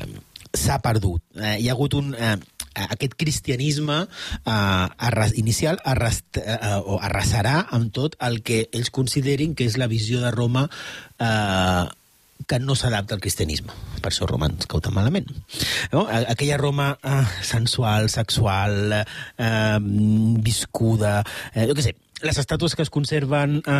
eh, 0.00 0.08
s'ha 0.56 0.80
perdut. 0.80 1.20
Eh, 1.36 1.58
hi 1.60 1.68
ha 1.68 1.76
hagut 1.76 2.00
un... 2.00 2.14
Eh, 2.16 2.38
aquest 2.86 3.16
cristianisme 3.18 4.00
eh, 4.04 4.52
arras, 4.52 5.36
inicial 5.36 5.80
arrast, 5.84 6.38
eh, 6.38 6.58
o 6.84 7.00
arrasarà 7.02 7.66
amb 7.74 7.92
tot 7.94 8.18
el 8.24 8.42
que 8.46 8.66
ells 8.72 8.92
considerin 8.94 9.54
que 9.58 9.66
és 9.68 9.78
la 9.80 9.90
visió 9.90 10.22
de 10.22 10.32
Roma 10.34 10.68
eh, 11.18 11.86
que 12.46 12.58
no 12.58 12.76
s'adapta 12.78 13.16
al 13.16 13.20
cristianisme. 13.20 13.74
Per 14.00 14.12
això 14.12 14.26
Roma 14.28 14.48
ens 14.48 14.68
cau 14.70 14.80
malament. 14.94 15.26
No? 15.92 16.06
Aquella 16.06 16.56
Roma 16.56 16.92
eh, 17.02 17.24
sensual, 17.42 18.08
sexual, 18.08 18.94
eh, 18.94 19.78
viscuda, 20.44 21.24
eh, 21.52 21.66
jo 21.68 21.76
què 21.76 21.84
sé, 21.84 21.96
les 22.22 22.38
estàtues 22.40 22.74
que 22.74 22.82
es 22.82 22.90
conserven 22.90 23.60
eh, 23.62 23.78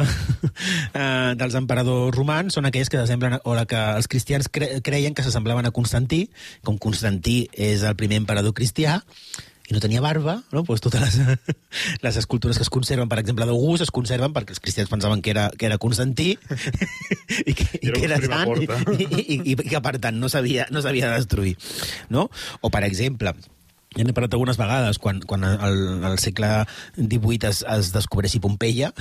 eh, 0.95 1.35
dels 1.39 1.59
emperadors 1.59 2.15
romans 2.17 2.55
són 2.55 2.69
aquelles 2.69 2.91
que 2.91 3.01
s'assemblen, 3.01 3.39
o 3.45 3.57
la 3.59 3.67
que 3.69 3.81
els 3.99 4.09
cristians 4.11 4.51
cre 4.53 4.81
creien 4.85 5.17
que 5.17 5.25
s'assemblaven 5.27 5.69
a 5.69 5.75
Constantí, 5.75 6.27
com 6.67 6.79
Constantí 6.79 7.45
és 7.53 7.85
el 7.87 7.97
primer 7.99 8.21
emperador 8.23 8.55
cristià, 8.55 9.01
i 9.69 9.75
no 9.77 9.83
tenia 9.85 10.01
barba, 10.01 10.39
no? 10.51 10.63
pues 10.65 10.81
totes 10.81 11.03
les, 11.03 11.45
les 12.05 12.17
escultures 12.17 12.57
que 12.57 12.65
es 12.65 12.73
conserven, 12.73 13.09
per 13.09 13.19
exemple, 13.21 13.45
d'August, 13.45 13.85
es 13.85 13.93
conserven 13.93 14.33
perquè 14.33 14.55
els 14.57 14.63
cristians 14.65 14.89
pensaven 14.89 15.21
que 15.21 15.35
era, 15.35 15.51
que 15.53 15.69
era 15.69 15.77
Constantí 15.83 16.31
i 17.51 17.53
que, 17.53 17.69
i 17.83 17.91
Era 17.91 18.01
que 18.01 18.09
era 18.09 18.21
sant 18.23 18.65
i, 18.97 19.05
i, 19.05 19.21
i, 19.21 19.53
i 19.53 19.59
que, 19.61 19.83
per 19.85 19.99
tant, 20.01 20.17
no 20.17 20.33
s'havia 20.33 20.69
no 20.73 20.81
de 20.81 21.13
destruir. 21.13 21.57
No? 22.09 22.31
O, 22.63 22.73
per 22.73 22.87
exemple, 22.89 23.35
ja 23.97 24.05
n'he 24.05 24.15
parlat 24.17 24.37
algunes 24.37 24.59
vegades, 24.61 25.01
quan, 25.01 25.21
quan 25.25 25.45
al, 25.49 25.79
al 26.05 26.19
segle 26.21 26.51
XVIII 26.99 27.49
es, 27.49 27.63
es 27.65 27.93
descobreixi 27.95 28.43
Pompeia, 28.45 28.93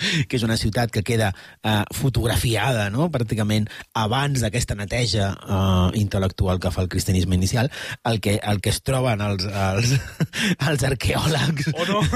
que 0.28 0.38
és 0.38 0.46
una 0.46 0.58
ciutat 0.60 0.92
que 0.94 1.04
queda 1.06 1.32
eh, 1.62 1.82
fotografiada, 1.96 2.88
no?, 2.92 3.08
pràcticament 3.12 3.68
abans 3.98 4.42
d'aquesta 4.44 4.76
neteja 4.78 5.32
eh, 5.34 6.00
intel·lectual 6.00 6.60
que 6.62 6.72
fa 6.74 6.84
el 6.84 6.90
cristianisme 6.92 7.36
inicial, 7.38 7.70
el 8.04 8.20
que, 8.24 8.38
el 8.42 8.60
que 8.60 8.72
es 8.72 8.80
troben 8.86 9.22
els, 9.24 9.46
els, 9.46 9.94
els 10.70 10.86
arqueòlegs... 10.90 11.72
Oh, 11.74 11.86
no! 11.88 12.00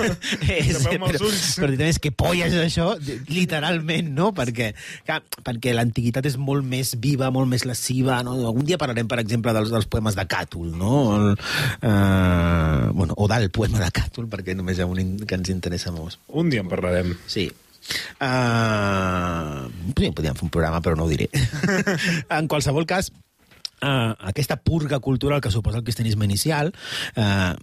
Els 0.54 0.84
però, 0.84 1.08
però 1.08 1.70
també 1.70 1.88
és 1.90 1.98
que 2.02 2.10
polles 2.14 2.52
és 2.54 2.62
això, 2.62 2.92
literalment, 3.30 4.10
no? 4.16 4.30
Perquè, 4.36 4.70
clar, 5.06 5.20
perquè 5.46 5.74
l'antiguitat 5.74 6.26
és 6.28 6.36
molt 6.40 6.66
més 6.66 6.94
viva, 7.00 7.30
molt 7.34 7.50
més 7.50 7.64
lasciva, 7.68 8.20
no? 8.26 8.36
Algun 8.50 8.68
dia 8.68 8.78
parlarem, 8.80 9.08
per 9.10 9.20
exemple, 9.22 9.54
dels, 9.56 9.72
dels 9.74 9.88
poemes 9.90 10.16
de 10.18 10.26
Càtol, 10.30 10.70
no? 10.78 10.94
El, 11.16 11.28
eh, 11.82 12.90
bueno, 12.92 13.16
o 13.16 13.28
del 13.30 13.50
poema 13.54 13.82
de 13.82 13.90
Càtol, 13.94 14.28
perquè 14.30 14.56
només 14.56 14.78
hi 14.78 14.84
ha 14.84 14.90
un 14.90 15.26
que 15.26 15.38
ens 15.38 15.52
interessa 15.52 15.92
molt. 15.94 16.20
Un 16.28 16.50
dia 16.52 16.64
en 16.64 16.70
parlarem. 16.70 17.14
Sí. 17.30 17.48
Uh, 18.18 19.68
podríem 19.94 20.36
fer 20.36 20.46
un 20.46 20.54
programa, 20.54 20.80
però 20.84 20.96
no 20.96 21.06
ho 21.06 21.12
diré. 21.12 21.28
en 22.38 22.48
qualsevol 22.48 22.86
cas, 22.88 23.10
uh, 23.84 24.14
aquesta 24.30 24.56
purga 24.56 25.00
cultural 25.00 25.40
que 25.40 25.50
suposa 25.50 25.78
el 25.78 25.84
cristianisme 25.84 26.24
inicial, 26.24 26.72
uh, 27.16 27.54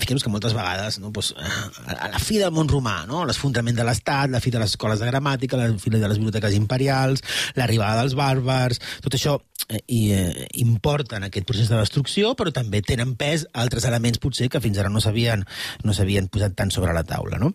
fiquem-nos 0.00 0.24
que 0.24 0.32
moltes 0.32 0.54
vegades, 0.56 0.98
no, 1.00 1.10
doncs, 1.14 1.32
a 1.36 2.10
la 2.14 2.22
fi 2.22 2.40
del 2.40 2.54
món 2.54 2.70
romà, 2.70 3.02
no, 3.08 3.22
l'esfondrament 3.28 3.76
de 3.76 3.86
l'Estat, 3.86 4.30
la 4.32 4.40
fi 4.42 4.52
de 4.52 4.62
les 4.62 4.74
escoles 4.74 5.00
de 5.00 5.08
gramàtica, 5.08 5.58
la 5.60 5.70
fi 5.80 5.92
de 5.92 6.00
les 6.02 6.20
biblioteques 6.20 6.56
imperials, 6.56 7.24
l'arribada 7.58 8.02
dels 8.02 8.16
bàrbars, 8.18 8.80
tot 9.04 9.16
això 9.18 9.36
eh, 9.68 9.82
i, 9.86 10.00
eh, 10.16 10.46
importen 10.62 11.26
aquest 11.26 11.48
procés 11.48 11.70
de 11.70 11.78
destrucció, 11.80 12.34
però 12.38 12.52
també 12.54 12.82
tenen 12.86 13.14
pes 13.20 13.46
altres 13.52 13.86
elements 13.90 14.22
potser 14.22 14.48
que 14.50 14.62
fins 14.62 14.80
ara 14.80 14.92
no 14.92 15.02
s'havien 15.04 15.44
no 15.84 15.94
s'havien 15.96 16.30
posat 16.32 16.56
tant 16.56 16.72
sobre 16.72 16.96
la 16.96 17.04
taula. 17.04 17.38
No? 17.40 17.52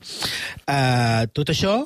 Uh, 0.66 1.26
tot 1.34 1.52
això 1.54 1.82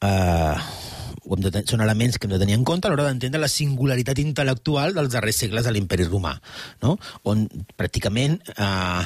eh, 0.00 0.54
ho 0.54 0.97
hem 1.36 1.44
de, 1.44 1.62
són 1.68 1.82
elements 1.84 2.18
que 2.18 2.28
hem 2.28 2.34
de 2.34 2.40
tenir 2.42 2.56
en 2.58 2.64
compte 2.68 2.88
a 2.88 2.92
l'hora 2.92 3.08
d'entendre 3.08 3.40
la 3.42 3.50
singularitat 3.52 4.20
intel·lectual 4.22 4.94
dels 4.96 5.12
darrers 5.12 5.40
segles 5.44 5.66
de 5.66 5.74
l'imperi 5.74 6.06
romà, 6.08 6.34
no? 6.82 6.96
on 7.28 7.46
pràcticament 7.78 8.38
eh, 8.54 9.02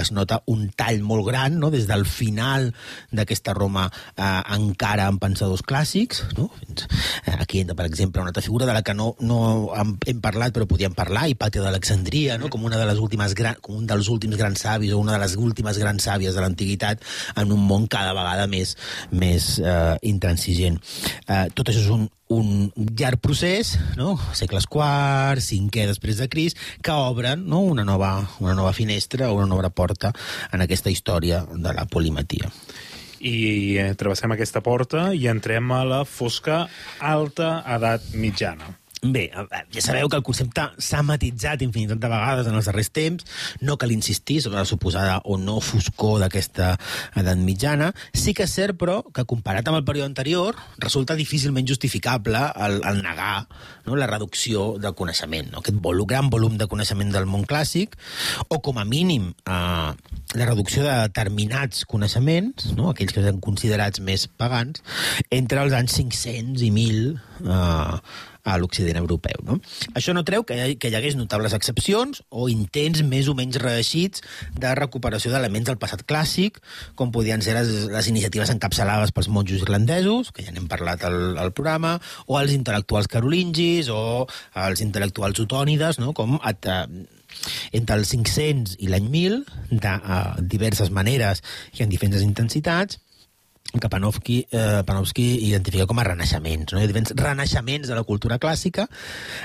es 0.00 0.12
nota 0.12 0.40
un 0.50 0.68
tall 0.76 1.00
molt 1.06 1.26
gran 1.28 1.58
no? 1.60 1.70
des 1.72 1.86
del 1.88 2.04
final 2.08 2.70
d'aquesta 3.12 3.54
Roma 3.56 3.86
eh, 3.90 4.42
encara 4.56 5.06
amb 5.10 5.20
pensadors 5.22 5.62
clàssics. 5.66 6.24
No? 6.36 6.48
Fins, 6.60 6.86
eh, 7.24 7.36
aquí, 7.38 7.64
per 7.64 7.86
exemple, 7.86 8.22
una 8.22 8.32
altra 8.32 8.44
figura 8.44 8.66
de 8.66 8.74
la 8.76 8.82
que 8.82 8.94
no, 8.94 9.14
no 9.20 9.70
hem, 9.76 9.96
hem 10.06 10.20
parlat 10.24 10.54
però 10.56 10.66
podíem 10.70 10.94
parlar, 10.96 11.28
Hipàtia 11.30 11.64
d'Alexandria, 11.64 12.38
no? 12.40 12.50
com, 12.52 12.64
una 12.66 12.80
de 12.80 12.88
les 12.88 13.00
últimes 13.02 13.34
gran, 13.38 13.58
com 13.64 13.78
un 13.80 13.86
dels 13.88 14.10
últims 14.12 14.38
grans 14.40 14.66
savis 14.66 14.92
o 14.94 15.00
una 15.00 15.16
de 15.16 15.22
les 15.22 15.36
últimes 15.40 15.78
grans 15.80 16.04
sàvies 16.06 16.36
de 16.36 16.44
l'antiguitat 16.44 17.02
en 17.40 17.54
un 17.54 17.62
món 17.66 17.86
cada 17.90 18.14
vegada 18.16 18.46
més, 18.50 18.76
més 19.10 19.52
eh, 19.62 19.96
intransigent. 20.10 20.78
Eh, 21.26 21.46
tot 21.60 21.68
això 21.68 21.82
és 21.82 21.90
un, 21.92 22.06
un 22.32 22.86
llarg 22.96 23.20
procés, 23.20 23.74
no? 23.98 24.14
segles 24.36 24.64
IV, 24.64 25.42
cinquè 25.44 25.84
després 25.90 26.16
de 26.22 26.28
Crist, 26.32 26.60
que 26.80 26.94
obren 26.96 27.44
no? 27.52 27.60
una, 27.68 27.84
nova, 27.84 28.14
una 28.40 28.56
nova 28.56 28.72
finestra 28.72 29.28
una 29.36 29.48
nova 29.50 29.68
porta 29.68 30.14
en 30.52 30.64
aquesta 30.64 30.88
història 30.88 31.42
de 31.52 31.74
la 31.76 31.84
polimatia. 31.84 32.48
I 33.20 33.76
eh, 33.76 33.90
travessem 34.00 34.32
aquesta 34.32 34.62
porta 34.64 35.10
i 35.12 35.26
entrem 35.28 35.68
a 35.76 35.82
la 35.84 36.04
fosca 36.08 36.62
alta 37.04 37.58
edat 37.76 38.14
mitjana. 38.16 38.72
Bé, 39.00 39.30
ja 39.72 39.80
sabeu 39.80 40.10
que 40.12 40.18
el 40.18 40.24
concepte 40.26 40.66
s'ha 40.76 40.98
matitzat 41.00 41.62
infinitat 41.64 42.02
de 42.02 42.08
vegades 42.12 42.48
en 42.50 42.56
els 42.58 42.66
darrers 42.68 42.90
temps. 42.92 43.24
No 43.64 43.78
cal 43.80 43.94
insistir 43.94 44.42
sobre 44.44 44.58
la 44.58 44.68
suposada 44.68 45.14
o 45.24 45.38
no 45.40 45.56
foscor 45.64 46.18
d'aquesta 46.20 46.74
edat 47.16 47.40
mitjana. 47.40 47.94
Sí 48.12 48.34
que 48.36 48.44
és 48.44 48.52
cert, 48.52 48.76
però, 48.76 49.00
que 49.16 49.24
comparat 49.24 49.70
amb 49.70 49.80
el 49.80 49.86
període 49.88 50.10
anterior, 50.10 50.58
resulta 50.84 51.16
difícilment 51.16 51.64
justificable 51.70 52.44
el, 52.60 52.82
el 52.84 53.00
negar 53.00 53.46
no, 53.86 53.96
la 53.96 54.06
reducció 54.10 54.74
del 54.76 54.94
coneixement, 54.98 55.48
no? 55.54 55.64
aquest 55.64 55.80
vol, 55.80 56.04
gran 56.04 56.28
volum 56.28 56.60
de 56.60 56.68
coneixement 56.68 57.12
del 57.14 57.28
món 57.30 57.48
clàssic, 57.48 57.96
o 58.48 58.60
com 58.60 58.78
a 58.80 58.84
mínim 58.84 59.30
eh, 59.48 59.90
la 60.36 60.48
reducció 60.48 60.84
de 60.84 60.92
determinats 61.08 61.86
coneixements, 61.88 62.74
no? 62.76 62.90
aquells 62.92 63.16
que 63.16 63.24
eren 63.24 63.40
considerats 63.40 64.04
més 64.04 64.28
pagans, 64.28 64.84
entre 65.32 65.64
els 65.64 65.76
anys 65.76 65.96
500 65.96 66.68
i 66.68 66.74
1000 66.76 67.00
eh, 67.48 68.00
a 68.50 68.58
l'Occident 68.60 68.98
europeu. 69.00 69.42
No? 69.46 69.58
Això 69.98 70.14
no 70.16 70.24
treu 70.26 70.44
que 70.46 70.56
hi, 70.56 70.76
que 70.80 70.90
hi 70.90 70.96
hagués 70.98 71.16
notables 71.18 71.54
excepcions 71.56 72.22
o 72.30 72.48
intents 72.52 73.02
més 73.06 73.30
o 73.30 73.36
menys 73.38 73.60
reeixits 73.62 74.24
de 74.58 74.74
recuperació 74.78 75.32
d'elements 75.32 75.70
del 75.70 75.78
passat 75.80 76.04
clàssic, 76.08 76.60
com 76.98 77.12
podien 77.14 77.42
ser 77.44 77.56
les, 77.58 77.70
les 77.92 78.10
iniciatives 78.12 78.52
encapçalades 78.54 79.14
pels 79.16 79.30
monjos 79.32 79.62
irlandesos, 79.64 80.32
que 80.34 80.44
ja 80.46 80.54
n'hem 80.54 80.68
parlat 80.70 81.06
al, 81.08 81.20
al 81.40 81.54
programa, 81.56 81.96
o 82.26 82.38
els 82.40 82.54
intel·lectuals 82.56 83.10
carolingis, 83.10 83.90
o 83.92 84.26
els 84.66 84.84
intel·lectuals 84.84 85.42
otònides, 85.46 86.00
no? 86.02 86.14
com 86.16 86.38
at, 86.42 86.66
entre 87.76 87.98
els 87.98 88.14
500 88.14 88.76
i 88.82 88.90
l'any 88.90 89.06
1000, 89.12 89.38
de 89.70 89.94
uh, 90.00 90.18
diverses 90.40 90.90
maneres 90.94 91.44
i 91.78 91.84
en 91.84 91.92
diferents 91.92 92.24
intensitats, 92.26 93.00
que 93.70 93.88
Panofsky, 93.88 94.46
eh, 94.50 94.82
Panofsky 94.86 95.46
identifica 95.46 95.86
com 95.86 95.98
a 96.00 96.04
renaixements. 96.04 96.72
No? 96.72 96.80
Diferents 96.82 97.14
renaixements 97.14 97.86
de 97.88 97.94
la 97.94 98.02
cultura 98.02 98.40
clàssica 98.42 98.88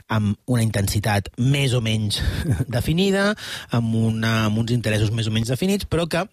amb 0.09 0.33
una 0.49 0.63
intensitat 0.65 1.29
més 1.37 1.75
o 1.77 1.81
menys 1.85 2.21
definida, 2.77 3.33
amb, 3.69 3.93
una, 3.93 4.47
amb 4.47 4.63
uns 4.63 4.73
interessos 4.73 5.13
més 5.13 5.29
o 5.29 5.35
menys 5.35 5.53
definits, 5.53 5.85
però 5.85 6.07
que 6.09 6.25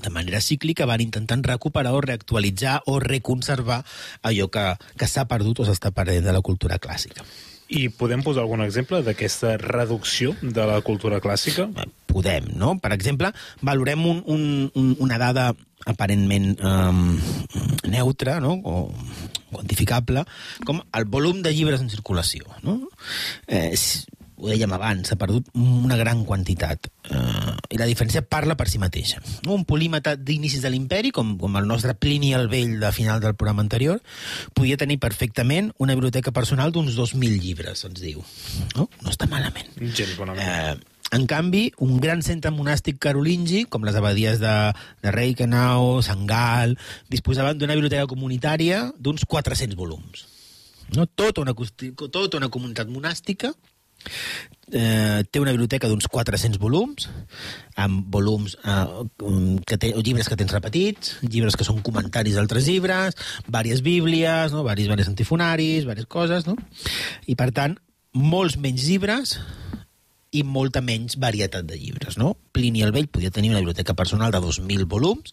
de 0.00 0.08
manera 0.08 0.40
cíclica 0.40 0.86
van 0.88 1.02
intentant 1.04 1.44
recuperar 1.44 1.92
o 1.92 2.00
reactualitzar 2.00 2.80
o 2.86 2.98
reconservar 3.04 3.82
allò 4.22 4.48
que, 4.48 4.66
que 4.96 5.08
s'ha 5.08 5.26
perdut 5.28 5.60
o 5.60 5.68
s'està 5.68 5.92
perdent 5.92 6.24
de 6.24 6.32
la 6.32 6.40
cultura 6.40 6.80
clàssica. 6.80 7.26
I 7.70 7.86
podem 7.94 8.24
posar 8.26 8.42
algun 8.42 8.64
exemple 8.64 8.98
d'aquesta 9.06 9.54
reducció 9.60 10.32
de 10.42 10.64
la 10.66 10.80
cultura 10.82 11.20
clàssica? 11.22 11.68
Podem, 12.10 12.48
no? 12.58 12.72
Per 12.82 12.90
exemple, 12.96 13.30
valorem 13.62 14.08
un, 14.10 14.24
un, 14.26 14.96
una 14.98 15.20
dada 15.22 15.52
aparentment 15.86 16.60
um, 16.60 17.18
neutra, 17.88 18.38
no? 18.40 18.58
o 18.64 18.92
quantificable, 19.50 20.24
com 20.66 20.82
el 20.94 21.04
volum 21.10 21.42
de 21.42 21.54
llibres 21.54 21.80
en 21.80 21.90
circulació. 21.90 22.46
No? 22.66 22.80
Eh, 23.48 23.72
ho 24.40 24.48
dèiem 24.48 24.72
abans, 24.72 25.10
s'ha 25.10 25.18
perdut 25.20 25.50
una 25.58 25.98
gran 26.00 26.22
quantitat. 26.24 26.88
Uh, 27.10 27.52
I 27.74 27.80
la 27.80 27.88
diferència 27.88 28.22
parla 28.24 28.56
per 28.56 28.68
si 28.72 28.80
mateixa. 28.80 29.20
Un 29.52 29.66
polímata 29.68 30.14
d'inicis 30.16 30.64
de 30.64 30.70
l'imperi, 30.72 31.12
com, 31.12 31.34
com 31.40 31.58
el 31.60 31.68
nostre 31.68 31.94
Plini 31.94 32.32
el 32.36 32.48
Vell 32.52 32.78
de 32.80 32.92
final 32.96 33.20
del 33.20 33.36
programa 33.36 33.64
anterior, 33.66 34.00
podia 34.56 34.80
tenir 34.80 34.98
perfectament 35.02 35.74
una 35.78 35.96
biblioteca 35.98 36.32
personal 36.32 36.72
d'uns 36.72 36.96
2.000 36.96 37.42
llibres, 37.42 37.84
ens 37.88 38.00
diu. 38.00 38.24
No, 38.76 38.88
no 39.02 39.12
està 39.12 39.28
malament. 39.28 39.68
Gens 39.92 40.16
bonament. 40.16 40.80
Eh, 40.80 40.99
en 41.12 41.26
canvi, 41.26 41.64
un 41.82 41.98
gran 42.02 42.22
centre 42.22 42.52
monàstic 42.54 43.00
carolingi, 43.02 43.64
com 43.70 43.84
les 43.86 43.96
abadies 43.98 44.40
de, 44.42 44.54
de 45.02 45.14
Reichenau, 45.14 45.98
Sant 46.06 46.26
Gal, 46.30 46.76
disposaven 47.10 47.58
d'una 47.58 47.76
biblioteca 47.78 48.08
comunitària 48.10 48.86
d'uns 48.98 49.26
400 49.26 49.78
volums. 49.78 50.26
No? 50.94 51.06
Tota, 51.06 51.42
una, 51.42 51.54
tota 51.54 52.38
una 52.38 52.50
comunitat 52.50 52.90
monàstica 52.90 53.52
eh, 54.72 55.22
té 55.30 55.40
una 55.42 55.52
biblioteca 55.54 55.88
d'uns 55.90 56.08
400 56.10 56.60
volums, 56.62 57.08
amb 57.78 58.06
volums 58.12 58.56
eh, 58.64 59.04
que 59.66 59.78
té, 59.80 59.92
llibres 59.98 60.30
que 60.30 60.38
tens 60.38 60.54
repetits, 60.54 61.16
llibres 61.26 61.58
que 61.58 61.66
són 61.66 61.82
comentaris 61.86 62.38
d'altres 62.38 62.68
llibres, 62.70 63.18
vàries 63.50 63.82
bíblies, 63.86 64.54
no? 64.54 64.64
varis, 64.66 64.90
varis 64.90 65.10
antifonaris, 65.10 65.86
vàries 65.88 66.08
coses, 66.10 66.46
no? 66.48 66.56
I, 67.26 67.36
per 67.38 67.50
tant, 67.56 67.78
molts 68.14 68.56
menys 68.58 68.86
llibres 68.88 69.38
i 70.30 70.44
molta 70.46 70.78
menys 70.84 71.16
varietat 71.18 71.66
de 71.66 71.76
llibres. 71.78 72.16
No? 72.20 72.36
Plini 72.54 72.84
el 72.86 72.92
Vell 72.94 73.08
podia 73.10 73.32
tenir 73.34 73.50
una 73.50 73.58
biblioteca 73.58 73.96
personal 73.98 74.30
de 74.30 74.38
2.000 74.38 74.86
volums, 74.86 75.32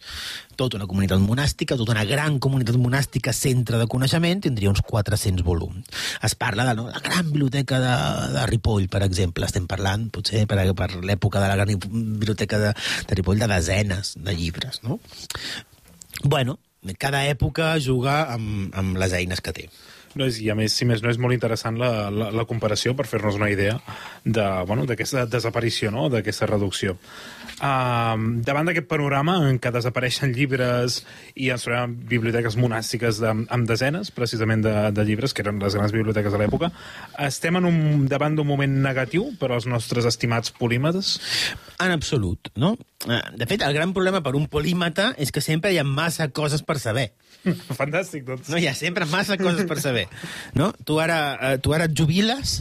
tota 0.58 0.78
una 0.78 0.88
comunitat 0.90 1.22
monàstica, 1.22 1.76
tota 1.78 1.94
una 1.94 2.04
gran 2.08 2.40
comunitat 2.42 2.78
monàstica, 2.82 3.32
centre 3.32 3.78
de 3.78 3.86
coneixement, 3.90 4.42
tindria 4.42 4.72
uns 4.72 4.82
400 4.82 5.46
volums. 5.46 5.86
Es 6.26 6.34
parla 6.34 6.66
de 6.66 6.74
no, 6.78 6.88
la 6.90 7.02
gran 7.04 7.30
biblioteca 7.30 7.78
de, 7.82 7.96
de 8.34 8.46
Ripoll, 8.50 8.88
per 8.90 9.04
exemple. 9.06 9.46
Estem 9.46 9.68
parlant, 9.70 10.08
potser, 10.14 10.46
per, 10.50 10.64
per 10.74 10.90
l'època 10.98 11.42
de 11.44 11.50
la 11.52 11.58
gran 11.60 11.74
biblioteca 11.78 12.58
de, 12.64 12.72
de 13.06 13.20
Ripoll, 13.20 13.38
de 13.38 13.50
desenes 13.54 14.16
de 14.18 14.34
llibres. 14.34 14.82
No? 14.82 14.98
Bueno, 16.24 16.58
cada 16.98 17.22
època 17.30 17.76
juga 17.78 18.24
amb, 18.34 18.74
amb 18.74 18.98
les 18.98 19.14
eines 19.14 19.44
que 19.44 19.54
té. 19.54 19.68
No 20.18 20.26
és, 20.26 20.40
I 20.42 20.50
a 20.50 20.56
més, 20.58 20.74
si 20.74 20.86
més 20.88 21.02
no, 21.04 21.12
és 21.12 21.18
molt 21.22 21.36
interessant 21.36 21.76
la, 21.78 22.08
la, 22.10 22.32
la 22.34 22.44
comparació 22.48 22.94
per 22.98 23.06
fer-nos 23.06 23.38
una 23.38 23.50
idea 23.52 23.76
d'aquesta 24.24 24.64
bueno, 24.66 24.86
desaparició, 25.30 25.92
no? 25.94 26.08
d'aquesta 26.10 26.48
reducció. 26.50 26.96
Uh, 27.58 28.14
davant 28.46 28.68
d'aquest 28.68 28.86
panorama 28.90 29.36
en 29.48 29.56
què 29.58 29.72
desapareixen 29.74 30.30
llibres 30.34 31.00
i 31.34 31.48
ens 31.50 31.64
trobem 31.66 31.96
biblioteques 32.10 32.54
monàstiques 32.58 33.18
de, 33.22 33.32
amb 33.34 33.70
desenes, 33.70 34.12
precisament, 34.14 34.62
de, 34.62 34.74
de 34.94 35.06
llibres, 35.06 35.34
que 35.34 35.42
eren 35.42 35.58
les 35.62 35.74
grans 35.78 35.94
biblioteques 35.94 36.34
de 36.34 36.42
l'època, 36.42 36.70
estem 37.26 37.58
en 37.58 37.66
un, 37.66 37.80
davant 38.10 38.38
d'un 38.38 38.46
moment 38.46 38.78
negatiu 38.82 39.32
per 39.40 39.50
als 39.54 39.66
nostres 39.70 40.06
estimats 40.06 40.54
polímetres? 40.54 41.16
En 41.82 41.94
absolut, 41.94 42.50
no? 42.58 42.76
Eh, 43.06 43.22
de 43.38 43.46
fet, 43.50 43.62
el 43.66 43.74
gran 43.74 43.94
problema 43.94 44.22
per 44.22 44.34
un 44.38 44.46
polímata 44.50 45.12
és 45.18 45.34
que 45.34 45.42
sempre 45.42 45.74
hi 45.74 45.78
ha 45.82 45.86
massa 45.86 46.30
coses 46.34 46.62
per 46.66 46.78
saber. 46.82 47.10
Fantàstic, 47.80 48.26
doncs. 48.28 48.50
No, 48.52 48.60
hi 48.60 48.68
ha 48.70 48.74
sempre 48.78 49.08
massa 49.10 49.38
coses 49.40 49.66
per 49.68 49.80
saber. 49.82 50.06
No? 50.58 50.72
Tu 50.84 51.00
ara, 51.02 51.18
eh, 51.52 51.56
tu 51.62 51.74
ara 51.76 51.88
et 51.88 51.96
jubiles, 51.96 52.60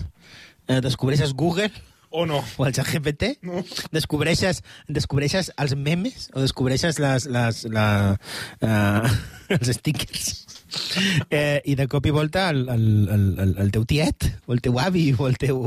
eh, 0.68 0.82
descobreixes 0.84 1.36
Google, 1.38 1.72
o 2.10 2.26
no. 2.26 2.44
O 2.58 2.66
el 2.66 2.74
GPT. 2.74 3.38
No. 3.44 3.64
Descobreixes, 3.92 4.64
descobreixes 4.88 5.52
els 5.60 5.76
memes 5.76 6.30
o 6.34 6.42
descobreixes 6.42 7.00
les, 7.04 7.28
les, 7.28 7.64
la, 7.68 7.88
uh, 8.64 9.10
els 9.58 9.74
stickers. 9.76 10.57
Eh, 11.30 11.62
I 11.66 11.76
de 11.80 11.88
cop 11.92 12.06
i 12.06 12.12
volta 12.14 12.50
el, 12.50 12.64
el, 12.70 12.86
el, 13.40 13.54
el 13.64 13.72
teu 13.72 13.86
tiet, 13.88 14.28
o 14.48 14.54
el 14.56 14.62
teu 14.62 14.78
avi, 14.80 15.10
o 15.18 15.28
el 15.28 15.38
teu... 15.42 15.60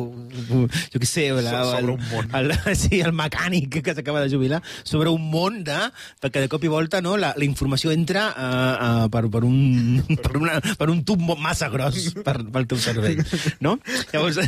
Jo 0.50 1.00
què 1.00 1.08
sé, 1.08 1.28
la, 1.36 1.50
So- 1.50 1.76
el, 1.78 1.86
sobre 1.86 1.92
un 1.94 2.04
món. 2.10 2.30
el, 2.36 2.54
sí, 2.82 3.00
el 3.00 3.12
mecànic 3.16 3.80
que 3.84 3.94
s'acaba 3.96 4.22
de 4.24 4.30
jubilar, 4.34 4.62
sobre 4.84 5.10
un 5.12 5.28
món 5.30 5.62
de... 5.66 5.78
Perquè 6.20 6.42
de 6.44 6.50
cop 6.52 6.64
i 6.64 6.70
volta 6.72 7.00
no, 7.04 7.16
la, 7.20 7.32
la 7.36 7.46
informació 7.46 7.92
entra 7.94 8.28
uh, 8.30 9.04
uh, 9.04 9.08
per, 9.12 9.24
per, 9.32 9.42
un, 9.48 10.02
per, 10.24 10.34
una, 10.40 10.58
per 10.78 10.90
un 10.92 11.02
tub 11.08 11.22
massa 11.40 11.68
gros 11.72 12.10
per, 12.24 12.38
pel 12.52 12.66
teu 12.70 12.78
cervell, 12.80 13.22
no? 13.64 13.76
Llavors, 14.12 14.40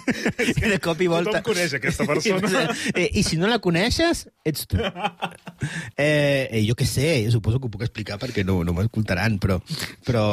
de 0.72 0.78
cop 0.82 1.00
i 1.00 1.08
volta... 1.10 1.38
Tothom 1.40 1.52
coneix 1.52 1.76
aquesta 1.78 2.06
persona. 2.08 2.66
eh, 2.94 3.08
I 3.16 3.22
si 3.26 3.38
no 3.40 3.48
la 3.50 3.58
coneixes, 3.62 4.26
ets 4.46 4.66
tu. 4.70 4.78
Eh, 5.96 6.48
eh, 6.50 6.62
jo 6.66 6.74
què 6.78 6.86
sé, 6.88 7.08
jo 7.26 7.32
suposo 7.36 7.60
que 7.60 7.68
ho 7.68 7.72
puc 7.72 7.84
explicar 7.86 8.18
perquè 8.22 8.44
no, 8.46 8.58
no 8.66 8.74
m'escoltaran, 8.76 9.38
però... 9.42 9.58
però... 10.06 10.24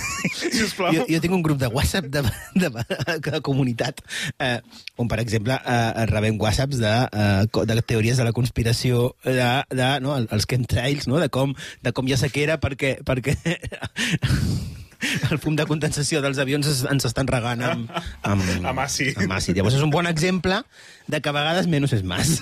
Sisplau. 0.32 0.92
jo, 0.94 1.06
jo 1.08 1.20
tinc 1.22 1.34
un 1.36 1.44
grup 1.44 1.60
de 1.60 1.70
WhatsApp 1.72 2.08
de, 2.12 2.22
de, 2.56 2.70
de, 2.72 3.22
de 3.28 3.40
comunitat 3.44 4.02
eh, 4.38 4.58
on, 4.96 5.08
per 5.10 5.20
exemple, 5.22 5.56
eh, 5.56 6.06
rebem 6.10 6.38
WhatsApps 6.40 6.82
de, 6.82 6.92
eh, 7.12 7.64
de 7.72 7.80
teories 7.82 8.20
de 8.20 8.28
la 8.28 8.34
conspiració 8.36 9.12
de, 9.24 9.50
de 9.72 9.90
no, 10.04 10.16
els 10.22 10.48
chemtrails, 10.48 11.08
no? 11.10 11.20
de, 11.22 11.30
com, 11.32 11.56
de 11.82 11.94
com 11.96 12.08
hi 12.08 12.16
ha 12.16 12.20
sequera 12.20 12.58
perquè, 12.62 12.96
perquè 13.06 13.36
el 15.30 15.40
fum 15.42 15.56
de 15.58 15.66
condensació 15.68 16.22
dels 16.24 16.40
avions 16.42 16.68
es, 16.70 16.82
ens 16.88 17.06
estan 17.08 17.28
regant 17.30 17.62
amb, 17.66 17.92
amb, 18.28 18.50
Amb 18.72 18.82
àcid. 18.84 19.18
Amb 19.20 19.36
àcid. 19.36 19.58
Llavors 19.58 19.78
és 19.78 19.84
un 19.84 19.92
bon 19.92 20.08
exemple 20.10 20.62
de 21.10 21.20
que 21.20 21.32
a 21.32 21.36
vegades 21.36 21.68
menys 21.70 21.96
és 21.98 22.04
més. 22.06 22.34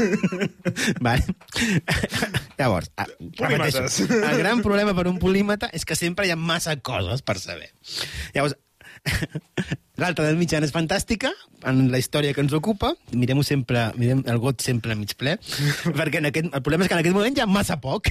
vale? 1.06 1.36
Llavors, 2.60 2.90
a, 2.96 3.06
repeteixo, 3.40 4.08
el 4.20 4.40
gran 4.40 4.64
problema 4.64 4.94
per 4.96 5.08
un 5.10 5.20
polímata 5.22 5.70
és 5.76 5.86
que 5.88 5.98
sempre 5.98 6.28
hi 6.28 6.34
ha 6.34 6.38
massa 6.40 6.76
coses 6.76 7.24
per 7.24 7.38
saber. 7.40 7.72
Llavors, 8.34 8.58
l'altra 10.00 10.24
del 10.24 10.38
mitjan 10.40 10.64
és 10.64 10.72
fantàstica, 10.72 11.30
en 11.68 11.82
la 11.92 12.00
història 12.00 12.32
que 12.34 12.42
ens 12.42 12.54
ocupa, 12.56 12.94
mirem-ho 13.12 13.44
sempre, 13.46 13.90
mirem 14.00 14.22
el 14.30 14.40
got 14.42 14.64
sempre 14.64 14.96
mig 14.98 15.12
ple, 15.20 15.36
perquè 15.98 16.22
en 16.22 16.30
aquest, 16.30 16.48
el 16.48 16.64
problema 16.64 16.86
és 16.86 16.90
que 16.90 16.96
en 16.96 17.02
aquest 17.04 17.16
moment 17.16 17.36
hi 17.36 17.44
ha 17.44 17.48
massa 17.50 17.78
poc. 17.82 18.10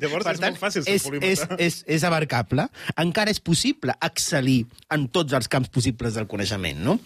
Llavors 0.00 0.28
és 0.32 0.42
molt 0.42 0.60
fàcil 0.62 0.88
és, 0.88 1.06
és, 1.20 1.44
és, 1.58 1.78
és 1.98 2.08
abarcable. 2.08 2.68
Encara 3.02 3.32
és 3.32 3.42
possible 3.42 3.96
excel·lir 4.08 4.62
en 4.96 5.08
tots 5.12 5.36
els 5.36 5.50
camps 5.52 5.72
possibles 5.72 6.16
del 6.16 6.28
coneixement, 6.30 6.82
no? 6.88 6.98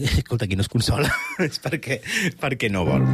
Escolta, 0.00 0.48
qui 0.48 0.56
no 0.56 0.64
es 0.64 0.72
consola 0.72 1.10
és 1.48 1.60
perquè, 1.62 2.00
perquè 2.40 2.70
no 2.72 2.84
vol. 2.88 3.04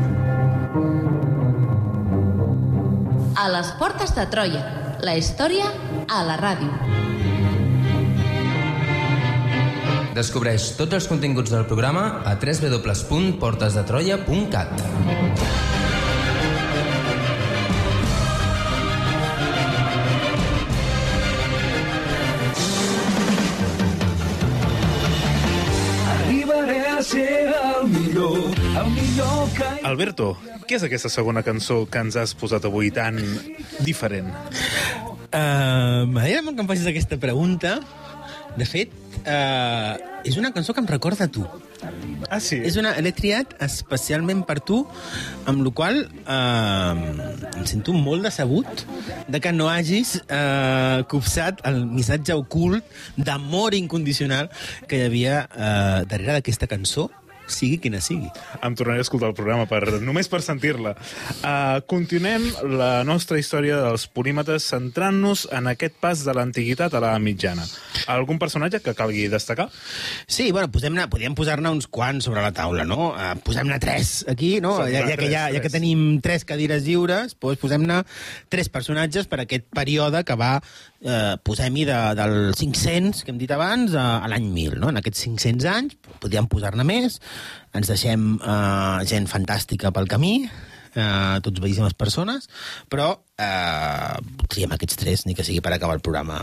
A 3.37 3.51
les 3.53 3.75
portes 3.81 4.15
de 4.17 4.25
Troia. 4.33 4.65
La 5.05 5.13
història 5.19 5.69
a 6.09 6.23
la 6.25 6.39
ràdio. 6.41 7.06
Descobreix 10.17 10.71
tots 10.79 10.95
els 10.97 11.07
continguts 11.11 11.51
del 11.53 11.67
programa 11.69 12.23
a 12.25 12.31
www.portesdetroia.cat. 12.41 14.71
Arribaré 26.15 26.81
a 26.89 27.05
ser 27.05 27.53
el 27.53 27.85
millor, 27.93 28.41
el 28.73 28.89
millor 28.97 29.53
que... 29.53 29.69
Alberto, 29.85 30.41
què 30.65 30.81
és 30.81 30.89
aquesta 30.89 31.13
segona 31.13 31.45
cançó 31.45 31.85
que 31.85 32.01
ens 32.09 32.17
has 32.17 32.33
posat 32.33 32.65
avui 32.65 32.89
tan 32.89 33.21
diferent? 33.85 34.33
Uh, 35.29 36.09
M'agrada 36.09 36.49
molt 36.49 36.57
que 36.57 36.65
em 36.65 36.73
facis 36.73 36.89
aquesta 36.89 37.21
pregunta. 37.21 37.85
De 38.57 38.65
fet, 38.65 38.89
uh, 39.27 40.21
és 40.27 40.37
una 40.41 40.53
cançó 40.55 40.75
que 40.75 40.83
em 40.83 40.89
recorda 40.91 41.27
a 41.27 41.33
tu. 41.33 41.45
Ah, 42.31 42.41
sí? 42.41 42.59
És 42.65 42.79
una... 42.81 42.95
L'he 43.03 43.13
triat 43.15 43.53
especialment 43.63 44.43
per 44.49 44.59
tu, 44.67 44.81
amb 45.51 45.63
la 45.67 45.73
qual 45.77 46.01
uh, 46.07 46.95
em 47.53 47.67
sento 47.69 47.95
molt 47.95 48.27
decebut 48.27 48.87
de 49.29 49.43
que 49.43 49.53
no 49.55 49.69
hagis 49.71 50.17
uh, 50.25 51.05
copsat 51.11 51.63
el 51.69 51.85
missatge 51.87 52.35
ocult 52.35 52.97
d'amor 53.17 53.77
incondicional 53.79 54.51
que 54.89 55.03
hi 55.03 55.07
havia 55.11 55.45
uh, 55.47 56.03
darrere 56.09 56.41
d'aquesta 56.41 56.71
cançó, 56.71 57.11
sigui 57.47 57.79
quina 57.83 58.01
sigui. 58.05 58.29
Em 58.65 58.77
tornaré 58.79 59.03
a 59.03 59.07
escoltar 59.07 59.31
el 59.31 59.37
programa 59.39 59.67
per, 59.71 60.01
només 60.05 60.29
per 60.31 60.43
sentir-la. 60.45 60.95
Uh, 61.41 61.81
continuem 61.89 62.49
la 62.77 63.05
nostra 63.07 63.39
història 63.41 63.79
dels 63.85 64.07
polímetres 64.11 64.67
centrant-nos 64.73 65.47
en 65.55 65.71
aquest 65.73 65.99
pas 66.03 66.25
de 66.27 66.35
l'antiguitat 66.37 66.95
a 66.95 67.03
la 67.03 67.15
mitjana. 67.23 67.67
Algun 68.13 68.41
personatge 68.43 68.83
que 68.85 68.95
calgui 68.99 69.27
destacar? 69.33 69.69
Sí, 70.27 70.51
bueno, 70.53 70.71
posem-ne, 70.73 71.09
podríem 71.13 71.37
posar-ne 71.39 71.73
uns 71.73 71.89
quants 71.91 72.29
sobre 72.29 72.45
la 72.45 72.53
taula, 72.57 72.87
no? 72.89 73.13
Uh, 73.15 73.35
posem-ne 73.47 73.79
tres 73.83 74.19
aquí, 74.31 74.57
no? 74.65 74.77
Ja, 74.85 75.07
ja, 75.07 75.19
que 75.19 75.31
ja, 75.33 75.47
ja 75.55 75.63
que 75.65 75.73
tenim 75.73 76.21
tres 76.25 76.47
cadires 76.49 76.85
lliures, 76.87 77.37
doncs 77.41 77.63
posem-ne 77.63 78.03
tres 78.53 78.71
personatges 78.73 79.31
per 79.31 79.43
aquest 79.45 79.67
període 79.75 80.23
que 80.27 80.37
va, 80.39 80.57
eh, 81.03 81.35
posem-hi 81.45 81.85
de, 81.89 81.99
del 82.19 82.37
500, 82.57 83.25
que 83.25 83.35
hem 83.35 83.41
dit 83.41 83.53
abans, 83.53 83.97
a, 83.99 84.07
a 84.25 84.31
l'any 84.33 84.49
1000, 84.53 84.79
no? 84.83 84.93
En 84.93 85.01
aquests 85.01 85.27
500 85.27 85.69
anys 85.73 85.99
podríem 86.23 86.49
posar-ne 86.53 86.87
més, 86.87 87.21
ens 87.77 87.93
deixem 87.93 88.33
eh, 88.39 89.05
gent 89.11 89.29
fantàstica 89.31 89.93
pel 89.95 90.09
camí, 90.11 90.35
eh, 90.97 91.37
tots 91.45 91.61
bellíssimes 91.61 91.97
persones, 91.99 92.49
però 92.93 93.13
eh, 93.39 94.17
triem 94.49 94.75
aquests 94.77 95.03
tres, 95.03 95.27
ni 95.27 95.37
que 95.37 95.47
sigui 95.47 95.63
per 95.65 95.77
acabar 95.77 95.99
el 95.99 96.05
programa 96.05 96.43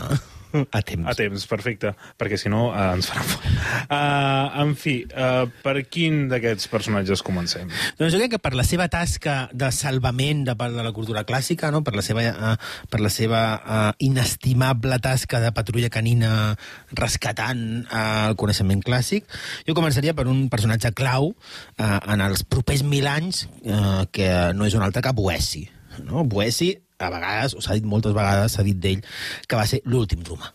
a 0.54 0.80
temps. 0.86 1.08
A 1.10 1.14
temps, 1.18 1.46
perfecte, 1.50 1.92
perquè 2.20 2.38
si 2.40 2.50
no 2.52 2.68
uh, 2.70 2.94
ens 2.94 3.08
faran 3.10 3.26
fora. 3.28 3.52
Uh, 3.84 4.62
en 4.62 4.74
fi, 4.78 4.94
uh, 5.10 5.44
per 5.64 5.76
quin 5.90 6.24
d'aquests 6.30 6.70
personatges 6.72 7.24
comencem? 7.26 7.70
Doncs 7.98 8.14
jo 8.14 8.20
crec 8.20 8.36
que 8.36 8.42
per 8.42 8.54
la 8.56 8.66
seva 8.66 8.86
tasca 8.92 9.48
de 9.52 9.70
salvament 9.74 10.44
de 10.48 10.56
part 10.58 10.76
de 10.76 10.84
la 10.86 10.94
cultura 10.96 11.24
clàssica, 11.28 11.72
no? 11.74 11.82
per 11.86 11.96
la 11.98 12.04
seva, 12.06 12.26
uh, 12.30 12.54
per 12.90 13.02
la 13.02 13.12
seva 13.12 13.42
uh, 13.58 13.90
inestimable 14.04 15.00
tasca 15.04 15.42
de 15.42 15.52
patrulla 15.56 15.92
canina 15.92 16.32
rescatant 16.94 17.64
uh, 17.84 18.30
el 18.30 18.38
coneixement 18.40 18.82
clàssic, 18.84 19.28
jo 19.66 19.76
començaria 19.76 20.14
per 20.16 20.28
un 20.30 20.46
personatge 20.52 20.94
clau 20.96 21.32
uh, 21.32 21.98
en 21.98 22.24
els 22.24 22.46
propers 22.46 22.84
mil 22.86 23.08
anys, 23.10 23.46
uh, 23.66 24.04
que 24.14 24.30
no 24.54 24.68
és 24.68 24.78
un 24.78 24.86
altre 24.86 25.02
que 25.04 25.14
Boessi. 25.14 25.66
No? 26.04 26.24
Boessi, 26.26 26.72
a 26.98 27.10
vegades, 27.10 27.54
o 27.58 27.60
s'ha 27.64 27.74
dit 27.78 27.84
moltes 27.88 28.14
vegades, 28.16 28.52
s'ha 28.54 28.62
dit 28.66 28.78
d'ell, 28.78 29.00
que 29.48 29.56
va 29.58 29.66
ser 29.66 29.80
l'últim 29.84 30.22
romà. 30.26 30.50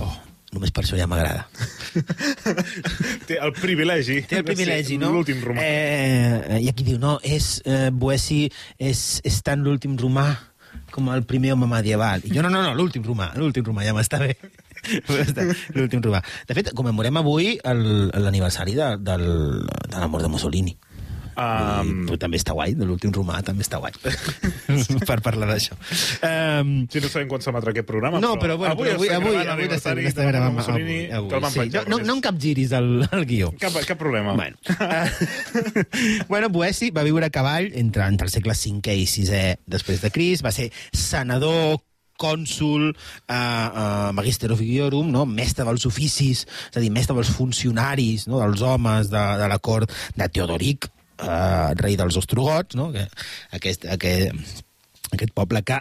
Oh, 0.00 0.12
només 0.54 0.70
per 0.74 0.84
això 0.84 0.98
ja 0.98 1.06
m'agrada. 1.10 1.46
Té 3.28 3.38
el 3.42 3.52
privilegi. 3.56 4.20
Té 4.30 4.40
el 4.40 4.46
privilegi, 4.46 4.98
no? 5.00 5.10
L'últim 5.14 5.42
romà. 5.44 5.62
Eh, 5.64 6.60
I 6.64 6.68
aquí 6.70 6.86
diu, 6.86 6.98
no, 7.02 7.18
és, 7.22 7.60
eh, 7.66 7.88
Boessi 7.92 8.44
és, 8.78 9.20
és 9.26 9.40
tant 9.46 9.62
l'últim 9.66 9.96
romà 10.00 10.28
com 10.90 11.06
el 11.14 11.22
primer 11.28 11.52
home 11.54 11.68
medieval. 11.70 12.22
I 12.26 12.32
jo, 12.34 12.42
no, 12.42 12.50
no, 12.50 12.62
no, 12.66 12.74
l'últim 12.74 13.04
romà, 13.06 13.30
l'últim 13.38 13.66
romà, 13.66 13.84
ja 13.86 13.94
m'està 13.94 14.18
bé. 14.22 14.34
L'últim 15.76 16.00
romà. 16.02 16.22
De 16.48 16.56
fet, 16.56 16.72
commemorem 16.74 17.18
avui 17.20 17.56
el- 17.68 18.10
l'aniversari 18.24 18.74
de, 18.78 18.94
del, 19.04 19.26
de 19.66 19.98
la 19.98 20.08
mort 20.08 20.24
de 20.26 20.30
Mussolini. 20.32 20.76
Um, 21.34 21.90
I, 21.90 22.06
però 22.08 22.18
també 22.24 22.40
està 22.40 22.54
guai, 22.56 22.74
de 22.78 22.86
l'últim 22.88 23.12
romà 23.14 23.40
també 23.46 23.64
està 23.66 23.80
guai 23.82 23.94
per 25.10 25.18
parlar 25.24 25.50
d'això. 25.52 25.76
Um, 26.26 26.72
si 26.90 27.02
no 27.02 27.10
sabem 27.12 27.30
quan 27.30 27.44
s'emetrà 27.44 27.74
aquest 27.74 27.88
programa, 27.88 28.22
no, 28.22 28.34
però, 28.40 28.56
bueno, 28.60 28.74
avui, 28.74 28.88
però 28.88 28.98
avui, 28.98 29.10
avui, 29.14 29.34
gravant 29.36 29.52
avui, 29.54 29.68
l'estem 29.72 30.00
de 30.20 30.28
gravant 30.30 30.56
Mussolini, 30.58 31.00
avui, 31.20 31.36
avui, 31.38 31.52
sí. 31.54 31.68
No, 31.76 31.84
no, 31.94 32.00
no 32.06 32.16
em 32.18 32.24
capgiris 32.24 32.74
el, 32.78 32.90
el 33.10 33.26
guió. 33.28 33.52
Cap, 33.60 33.76
cap 33.86 34.00
problema. 34.00 34.34
Bueno, 34.38 34.58
uh, 34.74 35.68
bueno 36.32 36.50
Boessi 36.52 36.90
va 36.94 37.06
viure 37.06 37.30
a 37.30 37.34
cavall 37.34 37.70
entre, 37.74 38.06
entre 38.06 38.28
el 38.28 38.34
segle 38.34 38.56
V 38.56 38.96
i 38.96 39.06
VI 39.06 39.54
després 39.70 40.02
de 40.02 40.10
Cris, 40.14 40.44
va 40.44 40.52
ser 40.54 40.70
senador, 40.96 41.78
cònsul, 42.20 42.90
uh, 42.92 43.32
uh, 43.32 44.10
magister 44.16 44.52
officiorum, 44.52 45.08
no? 45.12 45.24
mestre 45.24 45.64
dels 45.68 45.86
oficis, 45.88 46.44
és 46.44 46.76
a 46.76 46.82
dir, 46.82 46.92
mestre 46.92 47.16
dels 47.16 47.32
funcionaris, 47.32 48.28
no? 48.30 48.42
dels 48.42 48.64
homes 48.66 49.12
de, 49.12 49.24
de 49.40 49.50
la 49.50 49.60
cort 49.62 49.92
de 50.18 50.28
Teodoric, 50.28 50.90
uh, 51.22 51.70
rei 51.80 51.96
dels 52.00 52.18
ostrogots, 52.20 52.76
no? 52.78 52.90
que, 52.94 53.06
aquest, 53.56 53.86
aquest, 53.90 54.64
aquest 55.12 55.34
poble 55.36 55.62
que 55.66 55.80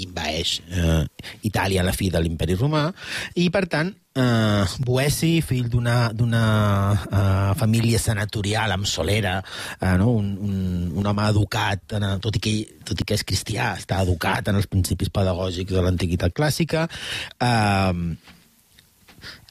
invaeix 0.00 0.58
eh, 0.74 1.02
Itàlia 1.46 1.82
a 1.82 1.86
la 1.86 1.94
fi 1.94 2.08
de 2.10 2.22
l'imperi 2.22 2.56
romà 2.58 2.88
i, 3.38 3.48
per 3.54 3.64
tant, 3.70 3.90
eh, 4.18 4.64
Boessi, 4.86 5.32
fill 5.44 5.68
d'una, 5.70 5.96
eh, 6.14 7.52
família 7.58 8.00
senatorial 8.02 8.74
amb 8.76 8.88
solera, 8.90 9.36
eh, 9.78 9.96
no? 10.00 10.12
un, 10.20 10.32
un, 10.48 10.60
un 10.98 11.10
home 11.10 11.28
educat, 11.30 11.96
en, 11.98 12.08
tot, 12.24 12.38
i 12.38 12.44
que, 12.44 12.54
tot 12.86 13.00
i 13.00 13.08
que 13.08 13.18
és 13.18 13.26
cristià, 13.26 13.72
està 13.80 14.02
educat 14.04 14.50
en 14.50 14.60
els 14.60 14.70
principis 14.70 15.12
pedagògics 15.14 15.74
de 15.74 15.84
l'antiguitat 15.84 16.34
clàssica, 16.36 16.88
eh, 17.38 18.32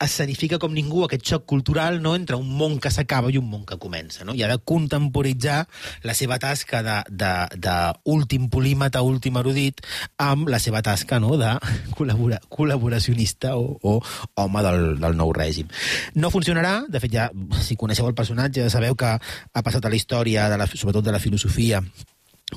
escenifica 0.03 0.59
com 0.61 0.73
ningú 0.75 1.03
aquest 1.05 1.25
xoc 1.27 1.45
cultural 1.49 2.01
no, 2.03 2.15
entre 2.17 2.37
un 2.39 2.49
món 2.57 2.79
que 2.83 2.91
s'acaba 2.93 3.31
i 3.33 3.39
un 3.39 3.49
món 3.49 3.65
que 3.69 3.79
comença. 3.81 4.25
No? 4.27 4.35
I 4.37 4.43
ha 4.43 4.51
de 4.51 4.59
contemporitzar 4.59 5.63
la 6.03 6.15
seva 6.17 6.39
tasca 6.41 6.81
d'últim 7.09 8.49
polímata, 8.53 9.03
últim 9.03 9.37
erudit, 9.41 9.83
amb 10.21 10.51
la 10.51 10.61
seva 10.63 10.83
tasca 10.85 11.19
no, 11.23 11.35
de 11.39 11.55
col·labora, 11.97 12.39
col·laboracionista 12.49 13.55
o, 13.57 13.77
o 13.81 13.99
home 14.43 14.65
del, 14.65 14.87
del 15.01 15.19
nou 15.19 15.33
règim. 15.35 15.69
No 16.15 16.31
funcionarà, 16.33 16.81
de 16.89 17.03
fet 17.03 17.13
ja, 17.13 17.29
si 17.63 17.79
coneixeu 17.79 18.09
el 18.09 18.17
personatge, 18.17 18.69
sabeu 18.73 18.97
que 18.99 19.13
ha 19.17 19.63
passat 19.65 19.85
a 19.85 19.93
la 19.93 19.99
història, 19.99 20.49
de 20.51 20.59
la, 20.59 20.67
sobretot 20.69 21.05
de 21.05 21.15
la 21.15 21.21
filosofia, 21.23 21.83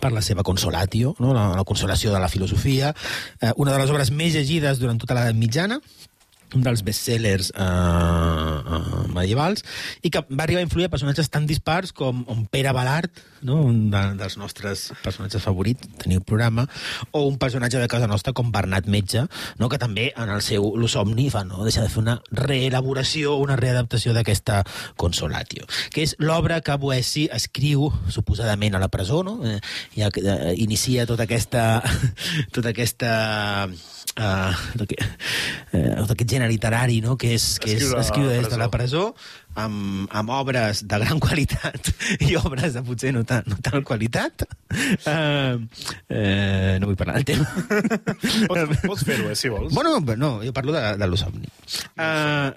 per 0.00 0.12
la 0.12 0.22
seva 0.22 0.42
consolatio, 0.42 1.14
no? 1.18 1.32
la, 1.34 1.48
la 1.56 1.64
consolació 1.64 2.12
de 2.12 2.20
la 2.20 2.28
filosofia, 2.28 2.94
eh, 3.40 3.52
una 3.56 3.72
de 3.72 3.80
les 3.80 3.90
obres 3.90 4.12
més 4.12 4.34
llegides 4.34 4.80
durant 4.82 4.98
tota 5.00 5.16
l'edat 5.16 5.38
mitjana, 5.38 5.80
un 6.54 6.62
dels 6.62 6.82
bestsellers 6.86 7.50
eh, 7.50 7.62
eh, 7.62 9.00
medievals, 9.14 9.64
i 10.02 10.12
que 10.14 10.22
va 10.30 10.44
arribar 10.44 10.62
a 10.62 10.66
influir 10.66 10.86
a 10.86 10.92
personatges 10.92 11.30
tan 11.32 11.46
dispars 11.48 11.92
com, 11.96 12.22
com 12.28 12.44
Pere 12.50 12.72
Balart, 12.76 13.22
no? 13.46 13.58
un 13.66 13.90
de, 13.90 14.02
dels 14.20 14.36
nostres 14.38 14.86
personatges 15.02 15.42
favorits, 15.42 15.88
teniu 16.02 16.22
programa, 16.26 16.66
o 17.10 17.26
un 17.26 17.38
personatge 17.42 17.80
de 17.82 17.90
casa 17.90 18.08
nostra 18.10 18.34
com 18.36 18.52
Bernat 18.54 18.86
Metge, 18.90 19.26
no? 19.58 19.70
que 19.72 19.80
també 19.82 20.10
en 20.16 20.30
el 20.32 20.44
seu 20.44 20.72
L'Osomni 20.76 21.28
fa 21.32 21.44
no? 21.46 21.64
deixa 21.66 21.84
de 21.84 21.90
fer 21.92 22.02
una 22.04 22.18
reelaboració, 22.30 23.36
una 23.42 23.58
readaptació 23.58 24.14
d'aquesta 24.16 24.62
Consolatio, 24.96 25.66
que 25.92 26.06
és 26.06 26.16
l'obra 26.22 26.60
que 26.64 26.78
Boessi 26.80 27.26
escriu 27.32 27.90
suposadament 28.12 28.76
a 28.76 28.82
la 28.82 28.90
presó, 28.92 29.22
no? 29.26 29.38
eh, 29.44 29.58
que, 29.96 30.22
eh, 30.22 30.54
inicia 30.62 31.06
tota 31.08 31.26
aquesta 31.26 31.66
tota 32.54 32.70
aquesta 32.72 33.12
uh, 34.20 34.52
tot 34.76 34.86
aquest, 34.86 35.26
eh, 35.72 35.84
tot 36.00 36.12
aquest 36.14 36.30
gènere 36.36 36.52
literari, 36.52 37.00
no?, 37.04 37.16
que 37.20 37.34
és, 37.36 37.56
que 37.62 37.74
és 37.76 37.90
Escriure 37.96 38.36
des 38.38 38.48
de 38.52 38.60
la 38.60 38.68
presó, 38.72 39.08
amb, 39.56 40.06
amb 40.14 40.32
obres 40.36 40.84
de 40.86 41.00
gran 41.02 41.20
qualitat 41.26 41.90
i 42.28 42.36
obres 42.38 42.76
de 42.76 42.84
potser 42.86 43.12
no 43.16 43.24
tan, 43.28 43.46
no 43.50 43.58
tan 43.64 43.84
qualitat. 43.86 44.46
Uh, 45.06 45.64
eh, 46.12 46.76
no 46.80 46.90
vull 46.90 46.98
parlar 47.00 47.18
del 47.20 47.28
tema. 47.32 47.48
Pots, 48.46 48.84
pots 48.84 49.06
fer-ho, 49.08 49.30
eh, 49.32 49.38
si 49.38 49.52
vols. 49.52 49.72
Bueno, 49.74 49.98
no, 50.16 50.36
jo 50.44 50.54
parlo 50.56 50.76
de, 50.76 50.84
de 51.00 51.10
l'Osomni. 51.10 51.50
Uh, 51.96 52.52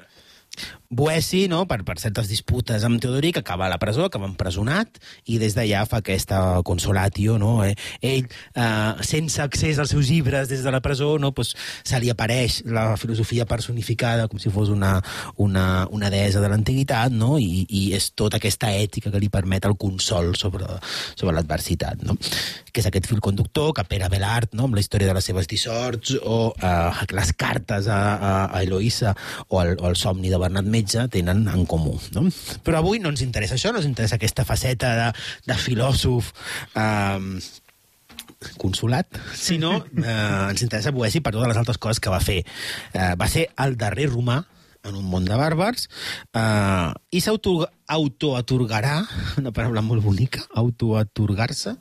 Boessi, 0.89 1.43
no, 1.45 1.67
per, 1.69 1.84
per 1.86 1.99
certes 2.02 2.25
disputes 2.32 2.82
amb 2.82 2.97
Teodoric, 2.97 3.38
acaba 3.38 3.67
a 3.67 3.69
la 3.69 3.78
presó, 3.78 4.08
acaba 4.08 4.25
empresonat, 4.25 4.95
i 5.30 5.36
des 5.38 5.54
d'allà 5.54 5.84
fa 5.86 5.99
aquesta 6.02 6.39
consolatio, 6.65 7.36
no? 7.38 7.60
Eh, 7.62 7.75
ell, 8.02 8.25
eh, 8.58 9.04
sense 9.06 9.38
accés 9.43 9.78
als 9.78 9.93
seus 9.93 10.10
llibres 10.10 10.49
des 10.49 10.63
de 10.65 10.73
la 10.73 10.80
presó, 10.82 11.12
no, 11.21 11.30
pues, 11.38 11.54
se 11.86 11.99
li 12.02 12.10
apareix 12.10 12.63
la 12.65 12.95
filosofia 12.97 13.45
personificada 13.45 14.25
com 14.32 14.41
si 14.41 14.49
fos 14.49 14.71
una, 14.73 14.95
una, 15.38 15.86
una 15.93 16.10
deessa 16.10 16.41
de 16.41 16.49
l'antiguitat, 16.49 17.13
no? 17.13 17.38
I, 17.38 17.67
i 17.69 17.84
és 17.93 18.10
tota 18.17 18.41
aquesta 18.41 18.73
ètica 18.73 19.13
que 19.13 19.21
li 19.21 19.30
permet 19.30 19.69
el 19.69 19.78
consol 19.78 20.34
sobre, 20.41 20.65
sobre 21.13 21.38
l'adversitat, 21.38 22.02
no? 22.02 22.17
que 22.73 22.82
és 22.82 22.89
aquest 22.89 23.08
fil 23.10 23.21
conductor 23.21 23.71
que 23.78 23.86
Pere 23.89 24.10
Belart, 24.10 24.54
no? 24.58 24.65
amb 24.65 24.78
la 24.78 24.82
història 24.84 25.10
de 25.10 25.15
les 25.17 25.25
seves 25.30 25.47
dissorts, 25.49 26.15
o 26.21 26.52
eh, 26.58 27.06
les 27.13 27.34
cartes 27.38 27.89
a, 27.89 27.99
a, 28.15 28.34
a 28.47 28.62
Eloïsa, 28.65 29.13
o 29.49 29.62
el, 29.62 29.75
o 29.78 29.89
el 29.89 29.97
somni 29.99 30.34
de 30.34 30.41
Bernat 30.41 30.65
Metge, 30.65 30.79
metge 30.80 31.08
tenen 31.13 31.46
en 31.52 31.65
comú. 31.70 31.98
No? 32.15 32.28
Però 32.65 32.82
avui 32.82 33.02
no 33.04 33.12
ens 33.13 33.24
interessa 33.26 33.58
això, 33.60 33.74
no 33.74 33.84
ens 33.84 33.89
interessa 33.89 34.20
aquesta 34.20 34.48
faceta 34.48 34.94
de, 34.98 35.10
de 35.50 35.58
filòsof 35.60 36.32
eh, 36.80 37.20
consolat, 38.60 39.20
sinó 39.36 39.76
eh, 40.04 40.52
ens 40.52 40.63
interessa 40.63 40.96
Boesi 40.96 41.22
per 41.22 41.36
totes 41.36 41.52
les 41.52 41.60
altres 41.60 41.82
coses 41.82 42.00
que 42.04 42.13
va 42.13 42.24
fer. 42.24 42.42
Eh, 42.94 43.13
va 43.20 43.28
ser 43.32 43.50
el 43.65 43.78
darrer 43.80 44.10
romà 44.13 44.42
en 44.84 44.96
un 44.96 45.06
món 45.12 45.26
de 45.28 45.36
bàrbars 45.36 45.88
eh, 46.34 46.92
i 47.12 47.20
s'autoatorgarà, 47.24 48.96
una 49.42 49.52
paraula 49.56 49.82
molt 49.86 50.04
bonica, 50.04 50.46
autoatorgar-se, 50.62 51.76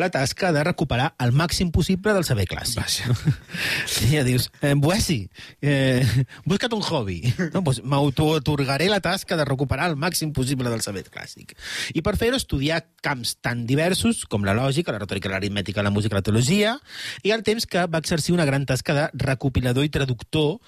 la 0.00 0.10
tasca 0.12 0.50
de 0.56 0.64
recuperar 0.66 1.12
el 1.22 1.34
màxim 1.36 1.70
possible 1.74 2.14
del 2.16 2.26
saber 2.26 2.46
clàssic. 2.50 2.80
Vaja. 2.80 3.14
I 4.06 4.10
ja 4.16 4.24
dius, 4.26 4.50
eh, 4.62 4.74
Boesi, 4.74 5.20
eh, 5.62 6.02
busca't 6.44 6.74
un 6.76 6.84
hobby. 6.86 7.20
No, 7.50 7.64
doncs 7.64 7.80
m'autoatorgaré 7.82 8.86
la 8.90 9.00
tasca 9.02 9.34
de 9.36 9.44
recuperar 9.48 9.88
el 9.90 9.96
màxim 9.98 10.30
possible 10.32 10.70
del 10.70 10.82
saber 10.84 11.02
clàssic. 11.10 11.56
I 11.98 12.02
per 12.04 12.14
fer-ho 12.20 12.38
estudiar 12.38 12.82
camps 13.02 13.36
tan 13.42 13.64
diversos 13.66 14.22
com 14.30 14.44
la 14.46 14.54
lògica, 14.54 14.92
la 14.94 15.00
retòrica, 15.02 15.32
l'aritmètica, 15.32 15.82
la 15.82 15.90
música, 15.90 16.18
la 16.18 16.24
teologia, 16.26 16.76
i 17.26 17.34
al 17.34 17.42
temps 17.46 17.66
que 17.66 17.86
va 17.90 18.00
exercir 18.02 18.34
una 18.36 18.46
gran 18.48 18.66
tasca 18.68 18.94
de 18.96 19.06
recopilador 19.24 19.86
i 19.86 19.92
traductor 19.92 20.58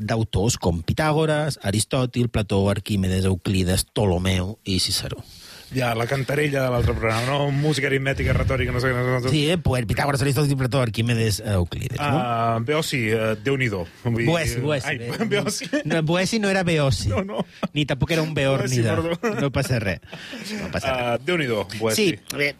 d'autors 0.00 0.56
com 0.58 0.82
Pitàgores, 0.82 1.58
Aristòtil, 1.62 2.28
Plató, 2.30 2.62
Arquímedes, 2.70 3.24
Euclides, 3.24 3.84
Ptolomeu 3.90 4.58
i 4.64 4.78
Ciceró. 4.80 5.22
Ja, 5.70 5.92
la 5.94 6.02
cantarella 6.10 6.64
de 6.64 6.70
l'altre 6.72 6.90
programa, 6.96 7.22
no? 7.28 7.52
Música 7.54 7.86
aritmètica, 7.86 8.32
retòrica, 8.34 8.72
no 8.74 8.80
sé 8.82 8.88
què. 8.90 9.02
No 9.06 9.20
sé 9.22 9.30
Sí, 9.30 9.44
eh? 9.52 9.58
Poet, 9.62 9.86
Pitàgores, 9.86 10.18
Aristòtil, 10.24 10.56
Plató, 10.58 10.80
Arquímedes, 10.82 11.38
Euclides. 11.46 11.94
No? 12.00 12.08
Uh, 12.18 12.64
Beossi, 12.66 12.98
uh, 13.14 13.36
Déu-n'hi-do. 13.38 13.84
Vull 14.02 14.26
Boesi, 14.26 14.58
Boesi. 14.64 14.88
Ai, 14.90 14.98
Be-. 15.30 15.44
No, 15.84 16.02
Boesi 16.02 16.40
no 16.42 16.50
era 16.50 16.64
Beossi. 16.66 17.06
No, 17.12 17.22
no. 17.22 17.44
Ni 17.72 17.86
tampoc 17.86 18.10
era 18.10 18.22
un 18.26 18.34
Boesi, 18.34 18.82
Beornida. 18.82 18.96
perdó. 18.96 19.40
No 19.40 19.52
passa 19.54 19.78
res. 19.78 20.00
No 20.58 20.72
passa 20.74 20.90
res. 20.96 21.20
Uh, 21.20 21.24
Déu-n'hi-do, 21.28 21.62
Boesi. 21.78 22.08
Sí, 22.16 22.18
bé, 22.34 22.56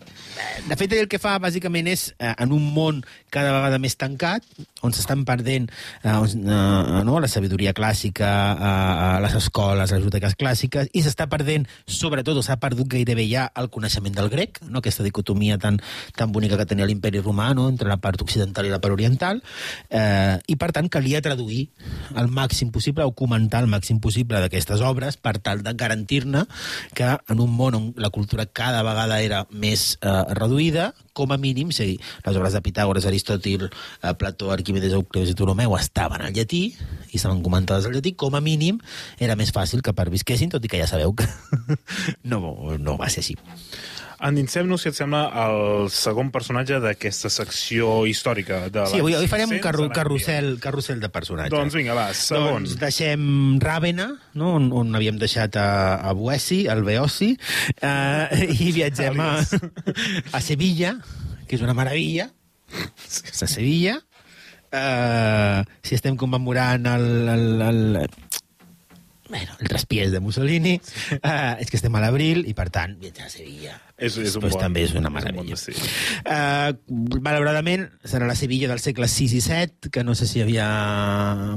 de 0.69 0.77
fet, 0.77 0.93
ell 0.93 1.05
el 1.05 1.09
que 1.11 1.21
fa, 1.23 1.37
bàsicament, 1.43 1.88
és, 1.90 2.11
eh, 2.19 2.35
en 2.38 2.53
un 2.53 2.66
món 2.75 3.03
cada 3.31 3.53
vegada 3.55 3.79
més 3.83 3.97
tancat, 3.97 4.45
on 4.83 4.95
s'estan 4.97 5.25
perdent 5.29 5.69
eh, 5.71 6.12
on, 6.12 6.29
eh, 6.29 7.03
no, 7.07 7.19
la 7.21 7.29
sabidoria 7.29 7.73
clàssica, 7.77 8.31
eh, 8.55 8.71
eh, 9.07 9.21
les 9.25 9.37
escoles, 9.40 9.90
les 9.90 10.01
biblioteques 10.01 10.37
clàssiques, 10.40 10.90
i 10.93 11.03
s'està 11.05 11.29
perdent, 11.31 11.69
sobretot, 11.87 12.38
o 12.38 12.45
s'ha 12.45 12.59
perdut 12.62 12.88
gairebé 12.90 13.27
ja 13.31 13.49
el 13.61 13.71
coneixement 13.73 14.16
del 14.16 14.31
grec, 14.33 14.61
no? 14.69 14.81
aquesta 14.81 15.07
dicotomia 15.07 15.59
tan, 15.59 15.81
tan 16.16 16.33
bonica 16.33 16.59
que 16.61 16.69
tenia 16.69 16.88
l'imperi 16.88 17.23
romà, 17.25 17.51
no? 17.55 17.69
entre 17.69 17.88
la 17.88 18.01
part 18.03 18.23
occidental 18.23 18.66
i 18.66 18.73
la 18.73 18.81
part 18.81 18.97
oriental, 18.97 19.43
eh, 19.90 20.38
i 20.47 20.57
per 20.61 20.73
tant 20.77 20.88
calia 20.93 21.23
traduir 21.25 21.69
el 22.16 22.31
màxim 22.33 22.73
possible 22.73 23.05
o 23.05 23.14
comentar 23.16 23.62
el 23.64 23.71
màxim 23.71 24.01
possible 24.01 24.40
d'aquestes 24.40 24.83
obres 24.87 25.16
per 25.21 25.38
tal 25.38 25.64
de 25.64 25.75
garantir-ne 25.77 26.47
que 26.95 27.11
en 27.29 27.40
un 27.40 27.53
món 27.55 27.77
on 27.77 27.88
la 28.01 28.11
cultura 28.11 28.47
cada 28.47 28.83
vegada 28.87 29.21
era 29.23 29.45
més 29.51 29.97
eh, 30.01 30.19
reduïda, 30.37 30.90
com 31.12 31.33
a 31.33 31.38
mínim, 31.40 31.72
si 31.72 31.98
les 31.98 32.37
obres 32.37 32.56
de 32.56 32.62
Pitàgores, 32.64 33.06
Aristòtil, 33.06 33.68
eh, 33.68 34.14
Plató, 34.18 34.50
Arquímedes, 34.54 34.94
Euclides 34.96 35.33
i 35.33 35.37
Ptolomeu 35.38 35.76
estaven 35.78 36.24
al 36.26 36.35
llatí 36.37 36.62
i 37.11 37.16
estaven 37.16 37.42
comentades 37.42 37.87
al 37.87 37.96
llatí, 37.96 38.14
com 38.14 38.35
a 38.35 38.42
mínim 38.44 38.80
era 39.18 39.37
més 39.37 39.52
fàcil 39.54 39.83
que 39.83 39.96
pervisquessin, 39.96 40.50
tot 40.50 40.64
i 40.64 40.70
que 40.72 40.80
ja 40.80 40.90
sabeu 40.90 41.14
que 41.14 41.28
no, 42.33 42.76
no 42.78 42.98
va 43.00 43.11
ser 43.11 43.24
així. 43.24 43.38
Endinsem-nos, 44.20 44.83
si 44.85 44.90
et 44.90 44.96
sembla, 44.98 45.22
al 45.33 45.88
segon 45.94 46.28
personatge 46.35 46.76
d'aquesta 46.83 47.30
secció 47.33 48.02
històrica. 48.09 48.66
De 48.72 48.85
Sí, 48.90 48.98
avui, 49.00 49.14
avui 49.16 49.30
farem 49.33 49.48
un 49.48 49.56
500 49.56 49.64
carru, 49.64 49.87
carrusel, 49.96 50.50
carrusel 50.61 51.00
de 51.00 51.09
personatges. 51.12 51.54
Doncs 51.54 51.78
vinga, 51.78 51.96
va, 51.96 52.11
segon. 52.16 52.66
Doncs 52.66 52.76
deixem 52.83 53.24
Ràvena, 53.64 54.11
no? 54.37 54.52
on, 54.59 54.68
on 54.76 54.92
havíem 54.98 55.16
deixat 55.20 55.56
a, 55.56 55.70
a 56.04 56.12
Boessi, 56.18 56.66
al 56.68 56.85
Beossi, 56.85 57.33
eh, 57.80 58.44
i 58.61 58.68
viatgem 58.76 59.24
a, 59.24 59.33
a 60.37 60.44
Sevilla, 60.44 60.98
que 61.48 61.56
és 61.56 61.64
una 61.64 61.76
meravella, 61.78 62.28
a 62.70 63.48
Sevilla. 63.48 63.96
Eh, 64.70 65.62
si 65.83 65.96
estem 65.96 66.14
commemorant 66.20 66.85
el, 66.92 67.09
el, 67.33 67.46
el, 67.66 67.80
bueno, 69.31 69.55
el 69.61 69.69
traspiés 69.69 70.11
de 70.12 70.21
Mussolini, 70.21 70.81
eh, 71.23 71.55
és 71.62 71.71
que 71.71 71.79
estem 71.79 71.95
a 71.95 72.03
l'abril 72.03 72.43
i, 72.51 72.55
per 72.59 72.69
tant, 72.75 72.99
viatjar 73.01 73.29
a 73.29 73.33
Sevilla 73.33 73.77
És, 74.01 74.16
és 74.16 74.35
un 74.37 74.47
bon, 74.47 74.57
també 74.59 74.83
és 74.87 74.95
una 74.97 75.11
un 75.11 75.16
meravella. 75.16 75.43
bon 75.43 75.51
destí. 75.53 75.75
Uh, 76.25 77.21
malauradament, 77.21 77.87
serà 78.09 78.29
la 78.29 78.37
Sevilla 78.38 78.71
del 78.71 78.81
segle 78.83 79.07
VI 79.07 79.29
i 79.29 79.43
VII, 79.45 79.90
que 79.93 80.05
no 80.05 80.16
sé 80.19 80.27
si 80.27 80.40
hi 80.40 80.45
havia 80.47 80.66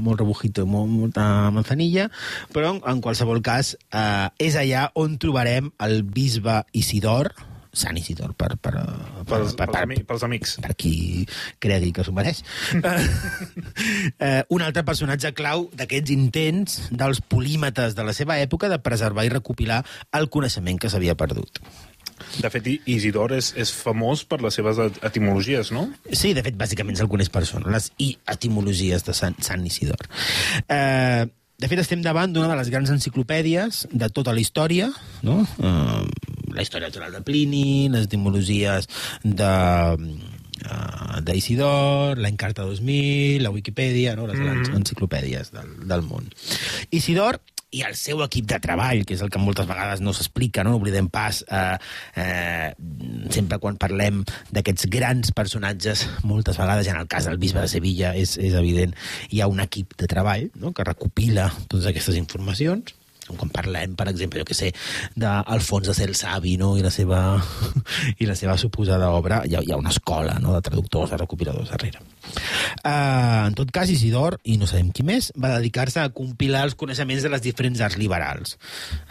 molt 0.04 0.20
rebujito, 0.20 0.66
molt, 0.68 0.92
molta 0.92 1.50
manzanilla, 1.56 2.10
però 2.54 2.76
en, 2.76 2.82
en 2.86 3.02
qualsevol 3.04 3.42
cas 3.44 3.74
uh, 3.90 4.30
és 4.38 4.60
allà 4.60 4.90
on 5.00 5.18
trobarem 5.18 5.72
el 5.84 6.02
bisbe 6.04 6.62
Isidor, 6.72 7.32
Sant 7.74 7.96
Isidor, 7.98 8.32
per, 8.38 8.52
per, 8.56 8.72
per, 8.72 9.24
Pels, 9.26 9.54
per, 9.58 9.66
pels, 9.68 9.80
ami, 9.82 9.96
pels 10.06 10.22
amics. 10.26 10.56
per 10.62 10.74
qui 10.78 11.26
cregui 11.62 11.90
que 11.92 12.04
s'ho 12.06 12.12
mereix. 12.14 12.42
eh, 14.18 14.42
un 14.54 14.62
altre 14.62 14.84
personatge 14.86 15.32
clau 15.36 15.68
d'aquests 15.76 16.12
intents 16.14 16.78
dels 16.94 17.20
polímetes 17.20 17.96
de 17.98 18.04
la 18.06 18.14
seva 18.16 18.38
època 18.42 18.70
de 18.72 18.78
preservar 18.82 19.26
i 19.26 19.32
recopilar 19.32 19.82
el 20.14 20.28
coneixement 20.30 20.78
que 20.80 20.90
s'havia 20.92 21.16
perdut. 21.18 21.60
De 22.38 22.46
fet, 22.50 22.66
Isidor 22.86 23.32
és, 23.34 23.48
és 23.58 23.72
famós 23.74 24.22
per 24.28 24.38
les 24.44 24.54
seves 24.54 24.78
et- 24.78 25.00
etimologies, 25.06 25.72
no? 25.74 25.88
Sí, 26.14 26.30
de 26.36 26.44
fet, 26.46 26.54
bàsicament 26.56 26.94
se'l 26.98 27.10
coneix 27.10 27.28
per 27.34 27.42
això, 27.42 27.58
no? 27.58 27.72
les 27.74 27.90
i 27.98 28.12
etimologies 28.30 29.02
de 29.06 29.14
Sant, 29.18 29.34
Sant 29.42 29.64
Isidor. 29.66 30.06
Eh, 30.68 31.26
de 31.58 31.68
fet, 31.70 31.78
estem 31.78 32.02
davant 32.02 32.32
d'una 32.34 32.48
de 32.50 32.56
les 32.58 32.70
grans 32.72 32.90
enciclopèdies 32.90 33.84
de 33.92 34.08
tota 34.10 34.32
la 34.34 34.40
història, 34.42 34.90
no? 35.22 35.42
Eh, 35.62 36.02
la 36.54 36.62
història 36.62 36.88
natural 36.90 37.12
de 37.14 37.22
Plini, 37.26 37.88
les 37.90 38.06
etimologies 38.08 38.88
de 39.22 39.52
uh, 40.64 41.20
d'Isidor, 41.24 42.18
la 42.18 42.28
Encarta 42.30 42.62
2000, 42.62 43.42
la 43.42 43.50
Wikipedia, 43.50 44.14
no? 44.16 44.26
les 44.26 44.38
grans 44.38 44.68
Mhm. 44.68 44.76
enciclopèdies 44.82 45.50
del, 45.52 45.72
del 45.88 46.02
món. 46.02 46.28
Isidor 46.90 47.40
i 47.74 47.82
el 47.86 47.96
seu 47.98 48.22
equip 48.24 48.46
de 48.50 48.60
treball, 48.62 49.02
que 49.06 49.16
és 49.16 49.22
el 49.24 49.32
que 49.34 49.42
moltes 49.42 49.66
vegades 49.68 50.02
no 50.04 50.14
s'explica, 50.14 50.64
no 50.66 50.76
oblidem 50.78 51.08
pas, 51.12 51.42
eh, 51.48 51.76
eh, 52.20 52.70
sempre 53.34 53.58
quan 53.62 53.78
parlem 53.80 54.22
d'aquests 54.54 54.88
grans 54.92 55.32
personatges, 55.34 56.06
moltes 56.22 56.58
vegades, 56.60 56.88
en 56.88 57.00
el 57.02 57.08
cas 57.10 57.26
del 57.26 57.40
bisbe 57.42 57.64
de 57.64 57.70
Sevilla 57.70 58.14
és, 58.14 58.36
és 58.38 58.54
evident, 58.54 58.94
hi 59.30 59.42
ha 59.42 59.50
un 59.50 59.62
equip 59.64 59.96
de 59.98 60.10
treball 60.10 60.50
no? 60.60 60.72
que 60.72 60.86
recopila 60.86 61.50
totes 61.66 61.90
aquestes 61.90 62.20
informacions, 62.20 62.94
quan 63.24 63.48
parlem, 63.48 63.94
per 63.96 64.10
exemple, 64.10 64.42
jo 64.42 64.48
que 64.48 64.56
sé, 64.56 64.70
d'Alfons 65.16 65.88
de 65.88 65.94
Cel 65.96 66.14
Savi 66.18 66.58
no? 66.60 66.74
I, 66.76 66.84
la 66.84 66.92
seva, 66.92 67.22
i 68.20 68.28
la 68.28 68.36
seva 68.38 68.58
suposada 68.60 69.10
obra, 69.16 69.42
hi 69.48 69.56
ha, 69.56 69.64
hi 69.64 69.72
ha 69.72 69.80
una 69.80 69.94
escola 69.94 70.38
no? 70.40 70.54
de 70.54 70.62
traductors, 70.68 71.14
de 71.14 71.24
recopiladors 71.24 71.72
darrere. 71.72 72.04
Uh, 72.84 73.48
en 73.48 73.54
tot 73.56 73.70
cas, 73.72 73.88
Isidor, 73.88 74.38
i 74.44 74.56
no 74.60 74.66
sabem 74.68 74.90
qui 74.94 75.04
més, 75.06 75.30
va 75.40 75.54
dedicar-se 75.54 76.02
a 76.02 76.10
compilar 76.12 76.64
els 76.66 76.76
coneixements 76.78 77.24
de 77.24 77.30
les 77.32 77.42
diferents 77.44 77.80
arts 77.84 77.96
liberals, 78.00 78.56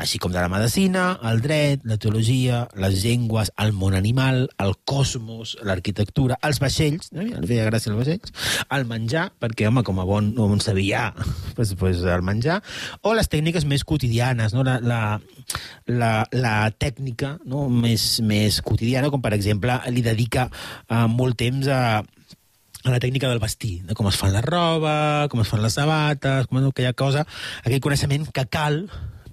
així 0.02 0.20
com 0.22 0.34
de 0.34 0.42
la 0.42 0.52
medicina, 0.52 1.06
el 1.30 1.42
dret, 1.42 1.84
la 1.90 1.98
teologia, 2.02 2.64
les 2.80 3.00
llengües, 3.02 3.52
el 3.64 3.74
món 3.74 3.98
animal, 3.98 4.46
el 4.64 4.76
cosmos, 4.90 5.56
l'arquitectura, 5.66 6.38
els 6.46 6.62
vaixells, 6.62 7.12
no? 7.16 7.26
li 7.26 7.50
feia 7.50 7.68
gràcia 7.70 7.94
els 7.94 8.02
vaixells, 8.02 8.36
el 8.78 8.88
menjar, 8.90 9.28
perquè, 9.42 9.68
home, 9.70 9.86
com 9.88 10.02
a 10.04 10.08
bon, 10.10 10.34
bon 10.38 10.62
sevillà, 10.64 11.08
pues, 11.58 11.74
pues, 11.80 12.04
el 12.04 12.26
menjar, 12.26 12.60
o 13.02 13.16
les 13.18 13.32
tècniques 13.32 13.66
més 13.70 13.86
quotidianes, 13.88 14.54
no? 14.54 14.66
la, 14.68 14.80
la, 14.84 15.02
la, 15.90 16.14
la 16.34 16.58
tècnica 16.78 17.38
no? 17.50 17.68
més, 17.70 18.20
més 18.26 18.62
quotidiana, 18.66 19.10
com 19.14 19.24
per 19.24 19.34
exemple 19.38 19.80
li 19.94 20.04
dedica 20.06 20.50
uh, 20.50 21.08
molt 21.10 21.40
temps 21.40 21.70
a, 21.72 21.82
a 22.84 22.92
la 22.92 23.00
tècnica 23.00 23.30
del 23.32 23.40
vestir, 23.40 23.82
de 23.88 23.96
com 23.96 24.08
es 24.10 24.18
fan 24.20 24.34
la 24.36 24.44
roba, 24.44 25.28
com 25.32 25.42
es 25.44 25.50
fan 25.50 25.64
les 25.64 25.78
sabates, 25.80 26.48
com 26.50 26.60
aquella 26.60 26.94
cosa, 26.94 27.26
aquell 27.64 27.84
coneixement 27.84 28.28
que 28.36 28.46
cal 28.52 28.84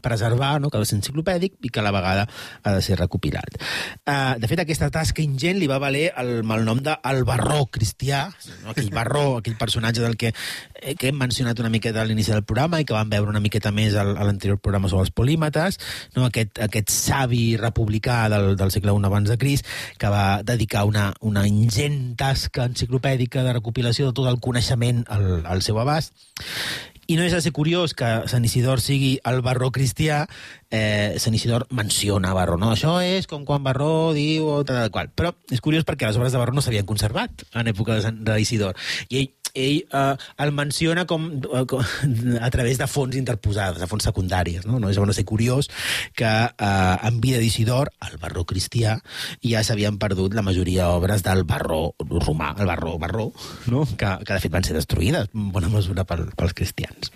preservar, 0.03 0.59
no? 0.61 0.71
que 0.71 0.79
ha 0.79 0.83
de 0.85 0.89
ser 0.89 0.99
enciclopèdic 0.99 1.59
i 1.63 1.71
que 1.71 1.81
a 1.81 1.87
la 1.87 1.95
vegada 1.95 2.27
ha 2.63 2.75
de 2.75 2.83
ser 2.85 2.99
recopilat. 3.01 3.61
Uh, 4.05 4.37
de 4.41 4.51
fet, 4.51 4.65
aquesta 4.65 4.91
tasca 4.93 5.23
ingent 5.23 5.61
li 5.61 5.69
va 5.71 5.81
valer 5.83 6.11
el 6.21 6.43
malnom 6.47 6.83
de 6.85 6.97
el 7.11 7.25
barró 7.29 7.65
cristià, 7.73 8.27
no? 8.65 8.73
aquell 8.75 8.91
barró, 8.95 9.25
aquell 9.39 9.59
personatge 9.61 10.03
del 10.05 10.17
que, 10.21 10.33
eh, 10.81 10.95
que 10.99 11.11
hem 11.11 11.19
mencionat 11.21 11.61
una 11.61 11.73
miqueta 11.73 12.03
a 12.03 12.07
l'inici 12.09 12.33
del 12.35 12.45
programa 12.45 12.81
i 12.81 12.89
que 12.89 12.97
vam 12.97 13.11
veure 13.13 13.31
una 13.33 13.43
miqueta 13.43 13.73
més 13.75 13.97
a 13.99 14.05
l'anterior 14.05 14.61
programa 14.61 14.91
sobre 14.91 15.07
els 15.09 15.15
polímetes, 15.15 15.81
no? 16.17 16.27
aquest, 16.29 16.61
aquest 16.67 16.93
savi 16.95 17.57
republicà 17.61 18.23
del, 18.33 18.55
del 18.61 18.73
segle 18.75 18.95
I 18.95 19.07
abans 19.11 19.31
de 19.31 19.39
Crist, 19.39 19.69
que 19.99 20.11
va 20.13 20.43
dedicar 20.47 20.85
una, 20.89 21.11
una 21.21 21.47
ingent 21.47 22.17
tasca 22.21 22.67
enciclopèdica 22.69 23.45
de 23.47 23.57
recopilació 23.59 24.11
de 24.11 24.17
tot 24.17 24.31
el 24.31 24.41
coneixement 24.41 25.05
al, 25.09 25.45
al 25.47 25.63
seu 25.67 25.81
abast. 25.81 26.15
I 27.11 27.17
no 27.19 27.25
és 27.27 27.33
de 27.35 27.41
ser 27.43 27.51
curiós 27.51 27.91
que 27.99 28.07
Sant 28.31 28.45
Isidor 28.47 28.79
sigui 28.85 29.17
el 29.27 29.41
barró 29.43 29.73
cristià, 29.75 30.21
eh, 30.71 31.17
Sant 31.19 31.35
Isidor 31.35 31.67
menciona 31.75 32.31
Barró, 32.37 32.57
no? 32.61 32.71
Això 32.71 33.01
és 33.03 33.27
com 33.27 33.43
quan 33.49 33.65
Barró 33.67 34.13
diu 34.15 34.47
tal, 34.63 34.77
tal 34.85 34.91
qual. 34.95 35.11
Però 35.19 35.33
és 35.51 35.61
curiós 35.65 35.83
perquè 35.89 36.07
les 36.07 36.19
obres 36.21 36.31
de 36.31 36.39
Barró 36.39 36.55
no 36.55 36.63
s'havien 36.63 36.87
conservat 36.87 37.43
en 37.53 37.67
època 37.73 37.97
de 37.99 38.05
Sant- 38.07 38.23
d'Isidor. 38.23 38.77
I 39.09 39.19
ell 39.25 39.29
ell 39.55 39.85
eh, 39.85 40.17
el 40.45 40.53
menciona 40.57 41.07
com, 41.11 41.29
eh, 41.31 41.65
com 41.71 41.85
a 42.47 42.51
través 42.51 42.79
de 42.79 42.89
fonts 42.91 43.17
interposades, 43.17 43.81
de 43.81 43.89
fonts 43.91 44.07
secundàries. 44.09 44.67
No, 44.69 44.81
no 44.83 44.91
és 44.91 44.99
bueno 45.01 45.17
ser 45.17 45.27
curiós 45.29 45.71
que 46.17 46.31
eh, 46.31 46.97
en 47.09 47.21
vida 47.21 47.41
d'Isidor, 47.43 47.93
el 48.11 48.19
barró 48.23 48.45
cristià, 48.49 48.99
ja 49.45 49.65
s'havien 49.67 49.99
perdut 50.01 50.35
la 50.37 50.47
majoria 50.47 50.91
d'obres 50.91 51.25
del 51.27 51.45
barró 51.49 51.95
romà, 52.01 52.55
el 52.59 52.71
barró 52.71 52.97
barró, 52.99 53.31
no? 53.67 53.87
que, 53.97 54.17
que 54.25 54.33
de 54.35 54.41
fet 54.43 54.53
van 54.53 54.67
ser 54.67 54.77
destruïdes 54.79 55.31
en 55.35 55.51
bona 55.55 55.73
mesura 55.73 56.07
pel, 56.09 56.29
pels 56.37 56.57
cristians. 56.57 57.13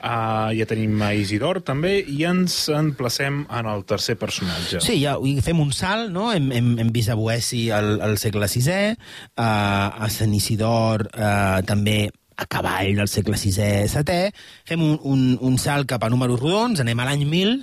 Uh, 0.00 0.48
ja 0.56 0.64
tenim 0.64 0.94
a 1.04 1.10
Isidor, 1.12 1.58
també, 1.60 1.98
i 2.08 2.22
ens 2.24 2.54
emplacem 2.72 3.42
en 3.52 3.66
el 3.68 3.82
tercer 3.84 4.16
personatge. 4.16 4.80
Sí, 4.80 4.94
ja 5.02 5.18
i 5.20 5.34
fem 5.44 5.60
un 5.60 5.74
salt, 5.76 6.08
no? 6.14 6.30
Hem, 6.32 6.48
hem, 6.56 6.70
hem 6.80 6.92
vist 6.94 7.12
a 7.12 7.18
Boessi 7.18 7.66
al, 7.74 7.98
al 8.00 8.16
segle 8.20 8.48
VI, 8.48 8.94
uh, 8.96 9.44
a 9.44 10.08
Sant 10.08 10.32
Isidor 10.36 11.04
uh, 11.10 11.60
també 11.68 12.06
a 12.40 12.46
cavall 12.48 12.96
del 12.96 13.10
segle 13.12 13.36
VI, 13.36 13.52
VII. 13.92 14.32
Fem 14.68 14.86
un, 14.86 14.96
un, 15.04 15.26
un 15.44 15.60
salt 15.60 15.90
cap 15.90 16.06
a 16.06 16.10
números 16.12 16.40
rodons, 16.40 16.80
anem 16.80 17.04
a 17.04 17.10
l'any 17.10 17.26
1000, 17.28 17.60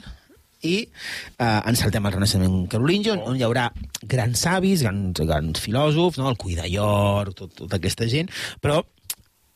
i 0.65 0.75
eh, 0.81 1.45
ens 1.69 1.81
saltem 1.83 2.05
al 2.05 2.15
Renaixement 2.15 2.65
carolingi, 2.71 3.11
on, 3.13 3.23
on 3.29 3.37
hi 3.37 3.45
haurà 3.45 3.67
grans 4.09 4.45
savis, 4.47 4.83
grans, 4.85 5.21
grans 5.21 5.61
filòsofs, 5.63 6.19
no? 6.21 6.29
el 6.31 6.39
Cuidallor, 6.41 7.33
tot, 7.37 7.53
tota 7.61 7.77
aquesta 7.77 8.07
gent, 8.09 8.31
però 8.63 8.81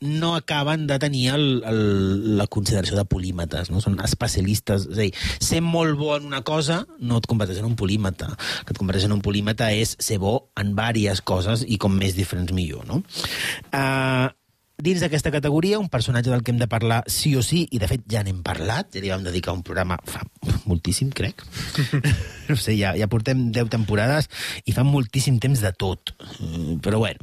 no 0.02 0.34
acaben 0.34 0.86
de 0.86 0.98
tenir 0.98 1.28
el, 1.30 1.62
el, 1.64 2.36
la 2.36 2.48
consideració 2.50 2.98
de 2.98 3.06
polímetes, 3.06 3.70
no? 3.70 3.80
són 3.80 4.00
especialistes. 4.02 4.88
És 4.90 4.98
a 4.98 5.06
dir, 5.06 5.12
ser 5.38 5.62
molt 5.64 5.96
bo 5.98 6.16
en 6.16 6.26
una 6.28 6.42
cosa 6.46 6.82
no 6.98 7.22
et 7.22 7.30
converteix 7.30 7.62
en 7.62 7.70
un 7.70 7.78
polímeta. 7.78 8.32
Que 8.66 8.74
et 8.74 8.82
converteix 8.82 9.06
en 9.06 9.16
un 9.16 9.24
polímeta 9.24 9.70
és 9.72 9.96
ser 10.02 10.18
bo 10.22 10.36
en 10.58 10.74
diverses 10.76 11.22
coses 11.22 11.66
i 11.66 11.78
com 11.78 11.94
més 11.94 12.18
diferents 12.18 12.52
millor. 12.52 12.84
No? 12.88 13.02
Uh, 13.70 14.28
dins 14.82 15.02
d'aquesta 15.02 15.30
categoria, 15.30 15.78
un 15.78 15.88
personatge 15.92 16.32
del 16.32 16.42
que 16.42 16.50
hem 16.50 16.58
de 16.58 16.68
parlar 16.70 17.02
sí 17.06 17.36
o 17.38 17.42
sí, 17.46 17.62
i 17.70 17.78
de 17.78 17.88
fet 17.90 18.02
ja 18.10 18.24
n'hem 18.26 18.42
parlat, 18.42 18.90
ja 18.94 19.02
li 19.02 19.12
vam 19.12 19.22
dedicar 19.22 19.54
un 19.54 19.62
programa 19.62 19.98
fa 20.02 20.24
moltíssim, 20.66 21.12
crec. 21.14 21.44
no 22.50 22.56
sé, 22.58 22.74
ja, 22.78 22.96
ja 22.98 23.08
portem 23.10 23.50
10 23.54 23.70
temporades 23.72 24.28
i 24.66 24.74
fa 24.74 24.84
moltíssim 24.86 25.38
temps 25.42 25.62
de 25.62 25.72
tot. 25.78 26.14
Mm, 26.40 26.80
Però 26.82 27.02
bueno. 27.02 27.22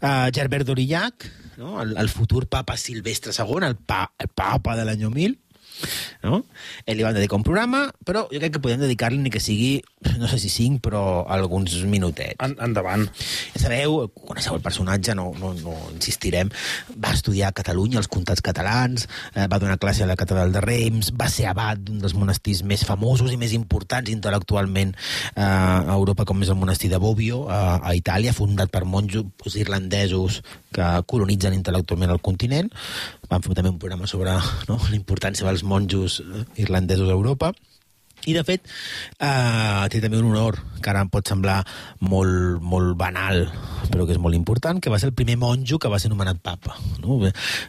Uh, 0.00 0.32
Gerbert 0.32 0.68
d'Orillac, 0.68 1.28
no? 1.56 1.80
el, 1.82 1.96
el 1.96 2.08
futur 2.08 2.46
papa 2.48 2.76
Silvestre 2.76 3.32
II, 3.36 3.64
el, 3.66 3.76
pa, 3.76 4.12
el 4.18 4.28
papa 4.28 4.76
de 4.76 4.86
l'any 4.88 5.06
1000, 5.08 5.38
no? 6.24 6.42
Ell 6.86 6.98
li 6.98 7.06
van 7.06 7.16
dedicar 7.16 7.38
un 7.38 7.46
programa, 7.46 7.86
però 8.06 8.26
jo 8.30 8.40
crec 8.40 8.56
que 8.56 8.62
podem 8.62 8.82
dedicar-li 8.82 9.20
ni 9.20 9.32
que 9.32 9.42
sigui, 9.42 9.80
no 10.20 10.28
sé 10.30 10.38
si 10.42 10.50
cinc, 10.52 10.80
però 10.84 11.24
alguns 11.32 11.76
minutets. 11.88 12.38
En, 12.44 12.56
endavant. 12.62 13.06
Ja 13.54 13.64
sabeu, 13.66 13.98
coneixeu 14.26 14.56
el 14.58 14.64
personatge, 14.64 15.14
no, 15.18 15.30
no, 15.40 15.52
no 15.60 15.76
insistirem, 15.94 16.50
va 17.02 17.14
estudiar 17.16 17.50
a 17.50 17.56
Catalunya, 17.56 18.00
als 18.00 18.10
comtats 18.12 18.44
catalans, 18.44 19.06
eh, 19.34 19.46
va 19.50 19.60
donar 19.62 19.78
classe 19.82 20.04
a 20.04 20.10
la 20.10 20.18
catedral 20.18 20.52
de 20.54 20.62
Reims, 20.64 21.12
va 21.16 21.28
ser 21.32 21.48
abat 21.50 21.80
d'un 21.80 22.00
dels 22.02 22.16
monestirs 22.18 22.62
més 22.66 22.84
famosos 22.86 23.32
i 23.32 23.40
més 23.40 23.54
importants 23.56 24.10
intel·lectualment 24.12 24.94
eh, 24.94 25.42
a 25.42 25.94
Europa, 25.96 26.26
com 26.28 26.42
és 26.44 26.52
el 26.52 26.60
monestir 26.60 26.90
de 26.92 27.00
Bobbio, 27.02 27.44
a, 27.50 27.78
a 27.82 27.94
Itàlia, 27.98 28.34
fundat 28.36 28.72
per 28.72 28.84
monjos 28.88 29.56
irlandesos 29.56 30.42
que 30.76 30.86
colonitzen 31.08 31.56
intel·lectualment 31.56 32.12
el 32.12 32.22
continent. 32.24 32.70
Vam 33.30 33.42
fer 33.42 33.56
també 33.58 33.72
un 33.72 33.80
programa 33.82 34.08
sobre 34.10 34.34
no, 34.68 34.78
la 34.78 34.96
importància 34.98 35.46
dels 35.48 35.64
monjos 35.66 36.22
irlandesos 36.56 37.08
a 37.08 37.12
Europa. 37.12 37.52
I, 38.26 38.34
de 38.34 38.42
fet, 38.46 38.66
eh, 39.22 39.86
té 39.92 40.00
també 40.02 40.18
un 40.18 40.32
honor, 40.32 40.58
que 40.82 40.90
ara 40.90 41.02
em 41.04 41.10
pot 41.10 41.26
semblar 41.26 41.60
molt, 42.02 42.58
molt 42.62 42.96
banal, 42.98 43.44
però 43.90 44.06
que 44.06 44.16
és 44.16 44.20
molt 44.22 44.34
important, 44.34 44.80
que 44.82 44.90
va 44.90 44.98
ser 44.98 45.10
el 45.10 45.16
primer 45.18 45.36
monjo 45.38 45.78
que 45.78 45.90
va 45.90 46.00
ser 46.02 46.10
nomenat 46.10 46.40
papa. 46.42 46.76
No? 47.02 47.18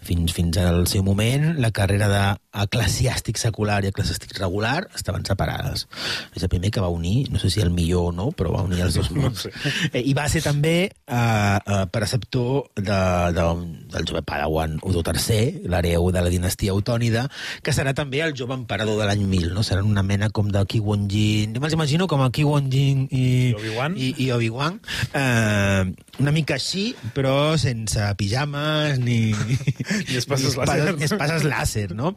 Fins, 0.05 0.33
fins 0.33 0.57
al 0.61 0.87
seu 0.89 1.05
moment, 1.05 1.51
la 1.61 1.71
carrera 1.75 2.09
d'eclesiàstic 2.09 3.37
secular 3.41 3.79
i 3.83 3.91
eclesiàstic 3.91 4.33
regular 4.39 4.87
estaven 4.97 5.25
separades. 5.27 5.85
És 6.33 6.45
el 6.45 6.51
primer 6.51 6.71
que 6.73 6.83
va 6.83 6.89
unir, 6.93 7.29
no 7.33 7.41
sé 7.41 7.51
si 7.53 7.61
el 7.61 7.71
millor 7.73 8.11
o 8.11 8.15
no, 8.15 8.29
però 8.37 8.55
va 8.55 8.65
unir 8.65 8.81
els 8.87 8.97
dos 8.97 9.11
mons. 9.17 9.47
Eh, 9.91 10.01
I 10.01 10.15
va 10.17 10.27
ser 10.31 10.41
també 10.45 10.75
eh, 10.87 11.13
eh, 11.13 11.83
preceptor 11.93 12.71
de, 12.75 13.01
de, 13.37 13.47
del 13.93 14.09
jove 14.09 14.23
padawan 14.25 14.79
Udo 14.81 15.05
III, 15.05 15.67
l'hereu 15.69 16.09
de 16.13 16.25
la 16.25 16.33
dinastia 16.33 16.73
autònida, 16.73 17.27
que 17.61 17.75
serà 17.75 17.93
també 17.97 18.23
el 18.25 18.35
jove 18.37 18.57
emperador 18.57 18.97
de 19.01 19.09
l'any 19.09 19.25
1000, 19.29 19.51
no? 19.53 19.65
Seran 19.65 19.85
una 19.89 20.05
mena 20.05 20.31
com 20.33 20.46
de 20.53 20.63
Qui 20.69 20.81
Gon 20.83 21.07
Jinn... 21.11 21.55
Jo 21.55 21.63
me'ls 21.63 21.75
imagino 21.77 22.07
com 22.09 22.21
a 22.23 22.29
Qui 22.33 22.45
Gon 22.47 22.69
Jinn 22.71 23.05
i, 23.11 23.23
I 23.51 23.55
Obi-Wan? 23.57 23.97
i, 23.97 24.31
Obi-Wan. 24.35 24.79
Eh, 25.17 25.83
una 26.17 26.33
mica 26.33 26.55
així, 26.57 26.89
però 27.15 27.55
sense 27.61 28.03
pijames 28.19 28.97
ni... 29.03 29.19
Ni 30.09 30.17
espases 30.19 30.55
ni 30.55 30.61
làser. 30.61 30.93
Ni 30.97 31.05
espases 31.07 31.45
làser, 31.47 31.87
no? 31.97 32.13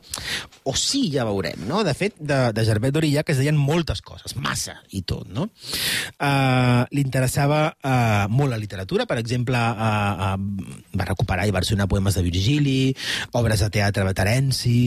O 0.68 0.74
sí, 0.78 1.06
ja 1.12 1.24
veurem, 1.28 1.62
no? 1.68 1.82
De 1.86 1.94
fet, 1.96 2.16
de, 2.18 2.38
de 2.56 2.64
Gerbet 2.66 2.94
d'Orillac 2.94 3.30
es 3.32 3.40
deien 3.40 3.58
moltes 3.58 4.02
coses, 4.04 4.34
massa 4.40 4.76
i 4.96 5.02
tot, 5.06 5.28
no? 5.32 5.48
Uh, 6.16 6.86
li 6.94 7.04
interessava 7.04 7.62
uh, 7.72 8.26
molt 8.32 8.54
la 8.54 8.60
literatura, 8.60 9.06
per 9.10 9.18
exemple, 9.20 9.58
uh, 9.58 10.34
uh, 10.34 10.88
va 10.96 11.08
recuperar 11.08 11.46
i 11.48 11.54
versionar 11.54 11.88
poemes 11.90 12.16
de 12.16 12.24
Virgili, 12.26 12.78
obres 13.38 13.62
de 13.64 13.70
teatre 13.74 14.04
de 14.06 14.14
Terenci, 14.16 14.78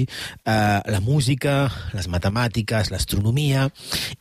uh, 0.46 0.80
la 0.90 1.02
música, 1.04 1.68
les 1.94 2.10
matemàtiques, 2.12 2.92
l'astronomia, 2.94 3.33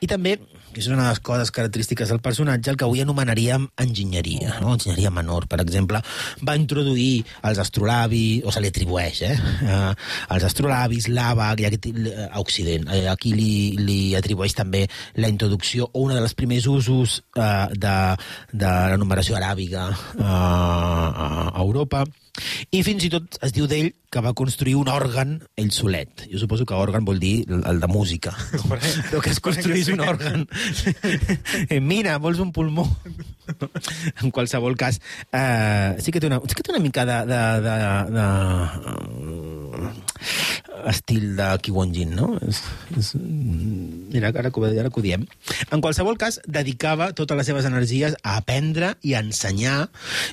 i 0.00 0.08
també, 0.10 0.38
que 0.72 0.80
és 0.82 0.88
una 0.90 1.02
de 1.02 1.08
les 1.10 1.20
coses 1.24 1.52
característiques 1.54 2.10
del 2.12 2.20
personatge, 2.24 2.72
el 2.72 2.78
que 2.80 2.86
avui 2.86 3.02
anomenaríem 3.04 3.68
enginyeria, 3.84 4.58
no? 4.62 4.74
enginyeria 4.76 5.12
menor, 5.14 5.46
per 5.50 5.60
exemple, 5.62 6.02
va 6.46 6.56
introduir 6.58 7.24
els 7.48 7.60
astrolabis, 7.62 8.42
o 8.46 8.54
se 8.54 8.62
li 8.62 8.72
atribueix, 8.72 9.22
eh? 9.28 9.36
Uh, 9.62 9.92
els 10.34 10.46
astrolabis, 10.48 11.08
l'àbac, 11.12 11.62
i 11.62 11.68
aquí, 11.68 11.92
a 12.28 12.40
Occident. 12.40 12.88
Eh, 12.92 13.04
aquí 13.10 13.34
li, 13.36 13.52
li 13.80 14.00
atribueix 14.18 14.56
també 14.56 14.86
la 15.20 15.30
introducció 15.32 15.90
o 15.92 16.06
una 16.06 16.18
de 16.18 16.24
les 16.24 16.34
primers 16.38 16.66
usos 16.70 17.20
uh, 17.36 17.68
de, 17.72 17.96
de 18.52 18.72
la 18.94 18.98
numeració 19.00 19.38
aràbiga 19.38 19.90
uh, 19.92 20.26
a 20.26 21.60
Europa. 21.62 22.04
I 22.72 22.80
fins 22.80 23.04
i 23.04 23.10
tot 23.12 23.36
es 23.44 23.52
diu 23.52 23.66
d'ell 23.68 23.90
que 24.12 24.20
va 24.24 24.32
construir 24.36 24.74
un 24.80 24.88
òrgan 24.92 25.34
ell 25.60 25.70
solet. 25.72 26.24
Jo 26.30 26.40
suposo 26.40 26.64
que 26.68 26.76
òrgan 26.76 27.04
vol 27.04 27.20
dir 27.20 27.44
el 27.48 27.80
de 27.80 27.88
música. 27.92 28.32
Però 29.10 29.20
que 29.24 29.32
es 29.32 29.40
construís 29.44 29.90
un 29.92 30.00
òrgan. 30.04 30.46
Eh, 31.68 31.80
Mira, 31.80 32.18
vols 32.18 32.38
un 32.40 32.52
pulmó? 32.52 32.86
En 34.22 34.30
qualsevol 34.30 34.76
cas, 34.76 35.00
eh, 35.32 35.96
sí, 36.00 36.12
que 36.14 36.20
té 36.22 36.28
una, 36.30 36.40
sí 36.46 36.54
que 36.54 36.62
té 36.62 36.72
una 36.74 36.82
mica 36.82 37.04
de... 37.08 37.18
de, 37.26 37.42
de, 37.66 37.76
de 38.16 38.26
uh, 39.22 39.92
estil 40.88 41.36
de 41.38 41.46
Kiwon 41.62 41.92
Jin, 41.94 42.14
no? 42.16 42.32
És, 42.42 42.58
és, 42.98 43.12
mira, 43.20 44.30
ara 44.32 44.50
que, 44.50 44.58
ho- 44.60 44.66
ara 44.66 44.90
que 44.90 44.98
ho 45.00 45.04
diem. 45.04 45.24
En 45.74 45.82
qualsevol 45.84 46.16
cas, 46.18 46.40
dedicava 46.46 47.10
totes 47.14 47.38
les 47.38 47.46
seves 47.46 47.66
energies 47.68 48.16
a 48.22 48.36
aprendre 48.40 48.92
i 49.06 49.14
a 49.14 49.20
ensenyar, 49.22 49.88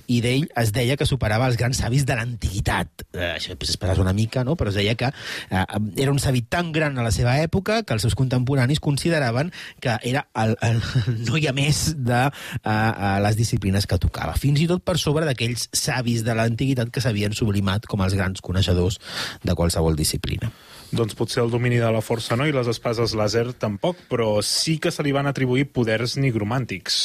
i 0.10 0.22
d'ell 0.26 0.48
es 0.58 0.72
deia 0.74 0.98
que 0.98 1.06
superava 1.10 1.46
els 1.50 1.58
grans 1.60 1.78
savis 1.84 2.06
de 2.10 2.18
l'antiguitat. 2.18 3.06
Eh, 3.14 3.36
això 3.36 3.54
després 3.54 3.76
es 3.76 3.82
parla 3.82 4.02
una 4.02 4.14
mica, 4.18 4.44
no? 4.48 4.56
però 4.58 4.74
es 4.74 4.80
deia 4.80 4.96
que 4.98 5.12
eh, 5.12 5.66
era 6.02 6.12
un 6.16 6.22
savi 6.22 6.42
tan 6.42 6.72
gran 6.74 6.98
a 6.98 7.06
la 7.06 7.14
seva 7.14 7.38
època 7.44 7.84
que 7.84 7.94
els 7.98 8.06
seus 8.08 8.18
contemporanis 8.18 8.82
consideraven 8.82 9.52
que 9.82 9.98
era 10.10 10.26
el, 10.34 10.56
el, 10.66 10.82
no 11.30 11.38
més 11.54 11.84
de 11.98 12.24
eh, 12.26 12.72
eh, 13.18 13.22
les 13.24 13.38
disciplines 13.40 13.88
que 13.90 14.00
tocava. 14.02 14.36
Fins 14.40 14.62
i 14.64 14.68
tot 14.70 14.84
per 14.86 14.98
sobre 15.02 15.26
d'aquells 15.28 15.68
savis 15.76 16.24
de 16.28 16.36
l'antiguitat 16.38 16.92
que 16.94 17.04
s'havien 17.04 17.36
sublimat 17.38 17.88
com 17.90 18.06
els 18.06 18.16
grans 18.18 18.42
coneixedors 18.46 19.00
de 19.44 19.56
qualsevol 19.58 19.98
disciplina. 20.00 20.52
Doncs 20.92 21.18
potser 21.18 21.44
el 21.44 21.52
domini 21.54 21.78
de 21.82 21.92
la 21.94 22.02
força 22.02 22.38
no, 22.40 22.48
i 22.50 22.56
les 22.56 22.70
espases 22.72 23.14
làser 23.18 23.52
tampoc, 23.54 24.08
però 24.10 24.40
sí 24.46 24.80
que 24.82 24.94
se 24.94 25.06
li 25.06 25.14
van 25.16 25.30
atribuir 25.30 25.68
poders 25.74 26.18
nigromàntics. 26.18 27.04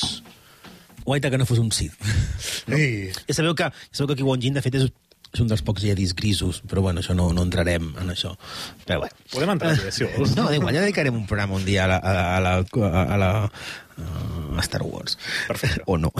Guaita 1.05 1.29
que 1.31 1.39
no 1.39 1.45
fos 1.45 1.61
un 1.61 1.71
Sith. 1.73 1.97
No? 2.65 2.79
Ei. 2.79 3.11
Ja 3.29 3.35
sabeu 3.37 3.53
que, 3.53 3.69
ja 3.69 3.99
sabeu 3.99 4.15
que 4.15 4.23
Qui-Gon 4.23 4.41
Jinn, 4.41 4.55
de 4.57 4.63
fet, 4.65 4.79
és, 4.79 4.89
és 5.35 5.43
un 5.43 5.51
dels 5.51 5.65
pocs 5.67 5.83
jedis 5.83 6.15
grisos, 6.15 6.61
però 6.71 6.85
bueno, 6.85 7.03
això 7.03 7.17
no, 7.19 7.27
no 7.35 7.43
entrarem 7.43 7.91
en 8.01 8.13
això. 8.13 8.33
Però 8.87 9.01
bueno. 9.03 9.23
Podem 9.33 9.55
entrar 9.57 9.75
si 9.91 10.07
vols. 10.07 10.37
No, 10.39 10.47
da 10.47 10.55
igual, 10.55 10.77
ja 10.77 10.85
dedicarem 10.85 11.17
un 11.19 11.27
programa 11.27 11.59
un 11.59 11.65
dia 11.67 11.85
a 11.85 11.91
la, 11.91 11.99
a 11.99 12.41
la, 12.45 12.55
a 12.63 13.19
la, 13.19 13.31
a 14.55 14.67
Star 14.67 14.85
Wars. 14.87 15.19
Perfecte. 15.49 15.83
O 15.91 15.99
no. 15.99 16.13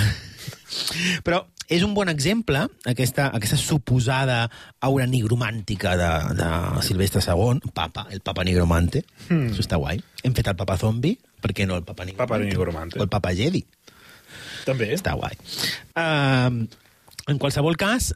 Però 1.27 1.45
és 1.71 1.85
un 1.87 1.95
bon 1.95 2.11
exemple, 2.11 2.67
aquesta, 2.91 3.29
aquesta 3.39 3.57
suposada 3.61 4.41
aura 4.85 5.07
nigromàntica 5.09 5.95
de, 6.01 6.11
de 6.41 6.51
Silvestre 6.85 7.23
II, 7.23 7.71
papa, 7.73 8.09
el 8.11 8.21
papa 8.21 8.45
nigromante. 8.45 9.05
Mm. 9.29 9.55
Això 9.55 9.63
està 9.65 9.79
guai. 9.81 10.03
Hem 10.27 10.35
fet 10.35 10.51
el 10.51 10.59
papa 10.59 10.77
zombi, 10.81 11.15
per 11.45 11.55
què 11.55 11.69
no 11.71 11.79
el 11.79 11.87
papa 11.87 12.05
nigromante? 12.09 12.27
Papa 12.27 12.43
nigromante. 12.43 12.99
O 12.99 13.07
el 13.07 13.13
papa 13.13 13.33
jedi. 13.37 13.63
També. 14.67 14.91
Està 14.97 15.15
guai. 15.15 15.39
Uh, 15.95 16.65
en 17.31 17.41
qualsevol 17.41 17.79
cas, 17.81 18.13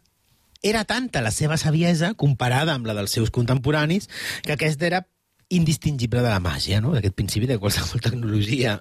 era 0.63 0.85
tanta 0.85 1.21
la 1.23 1.31
seva 1.31 1.57
saviesa 1.57 2.15
comparada 2.15 2.75
amb 2.75 2.87
la 2.87 2.97
dels 2.99 3.15
seus 3.15 3.31
contemporanis 3.31 4.09
que 4.43 4.57
aquest 4.57 4.83
era 4.83 5.05
indistingible 5.49 6.21
de 6.21 6.29
la 6.29 6.41
màgia, 6.45 6.81
no? 6.85 6.93
Aquest 6.99 7.15
principi 7.17 7.47
de 7.49 7.57
qualsevol 7.61 8.03
tecnologia 8.05 8.75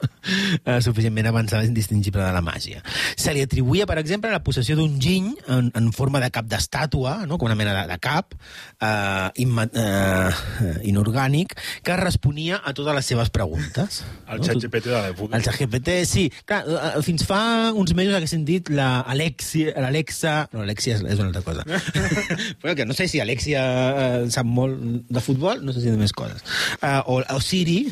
eh, 0.65 0.79
suficientment 0.83 1.29
avançada 1.29 1.63
és 1.63 1.71
indistingible 1.71 2.19
de 2.19 2.33
la 2.35 2.41
màgia. 2.43 2.81
Se 3.15 3.31
li 3.35 3.43
atribuïa, 3.45 3.87
per 3.87 3.95
exemple, 4.01 4.31
la 4.33 4.43
possessió 4.43 4.75
d'un 4.75 4.97
giny 4.99 5.29
en, 5.47 5.71
en 5.71 5.87
forma 5.95 6.19
de 6.23 6.29
cap 6.33 6.49
d'estàtua, 6.51 7.21
no? 7.29 7.37
com 7.39 7.47
una 7.47 7.55
mena 7.55 7.75
de, 7.77 7.85
de 7.93 7.97
cap, 8.03 8.35
eh, 8.83 9.43
imma, 9.43 9.67
eh, 9.71 10.73
inorgànic, 10.91 11.55
que 11.87 11.97
responia 12.01 12.59
a 12.59 12.75
totes 12.75 12.99
les 12.99 13.11
seves 13.13 13.31
preguntes. 13.31 14.01
El 14.27 14.43
xat 14.43 14.59
GPT 14.59 14.91
de 14.91 14.99
l'època. 15.05 15.39
El 15.39 15.47
ChatGPT, 15.47 15.97
sí. 16.09 16.27
Clar, 16.47 16.63
eh, 16.67 16.91
fins 17.05 17.23
fa 17.27 17.71
uns 17.71 17.95
mesos 17.95 18.17
haguessin 18.17 18.43
dit 18.47 18.67
l'Alexa... 18.73 20.35
No, 20.51 20.65
Alexia 20.67 20.97
és, 20.97 21.07
és 21.15 21.23
una 21.23 21.31
altra 21.31 21.45
cosa. 21.47 21.63
Però 22.61 22.75
que 22.75 22.87
no 22.87 22.95
sé 22.97 23.07
si 23.07 23.23
Alexia 23.23 23.63
eh, 23.63 24.21
sap 24.35 24.47
molt 24.47 25.07
de 25.07 25.23
futbol, 25.23 25.63
no 25.63 25.71
sé 25.71 25.85
si 25.85 25.95
de 25.95 25.99
més 25.99 26.11
coses. 26.11 26.43
Uh, 26.81 27.01
o, 27.05 27.21
o 27.35 27.39
Siri, 27.41 27.87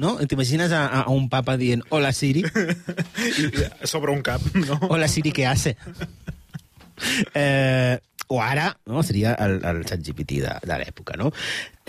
no? 0.00 0.16
T'imagines 0.26 0.72
a, 0.72 0.86
a 1.02 1.04
un 1.12 1.28
papa 1.32 1.56
dient 1.60 1.82
Hola 1.90 2.12
Siri, 2.16 2.44
Sobre 3.92 4.12
un 4.12 4.22
cap, 4.22 4.42
no? 4.54 4.78
hola 4.88 5.08
Siri, 5.08 5.32
què 5.36 5.46
hace? 5.50 5.76
Eh, 7.40 7.98
o 8.30 8.38
ara, 8.40 8.76
no? 8.86 9.02
seria 9.02 9.34
el, 9.42 9.58
el 9.66 9.84
ChatGPT 9.84 10.38
de, 10.44 10.52
de 10.62 10.76
l'època, 10.78 11.16
no? 11.18 11.32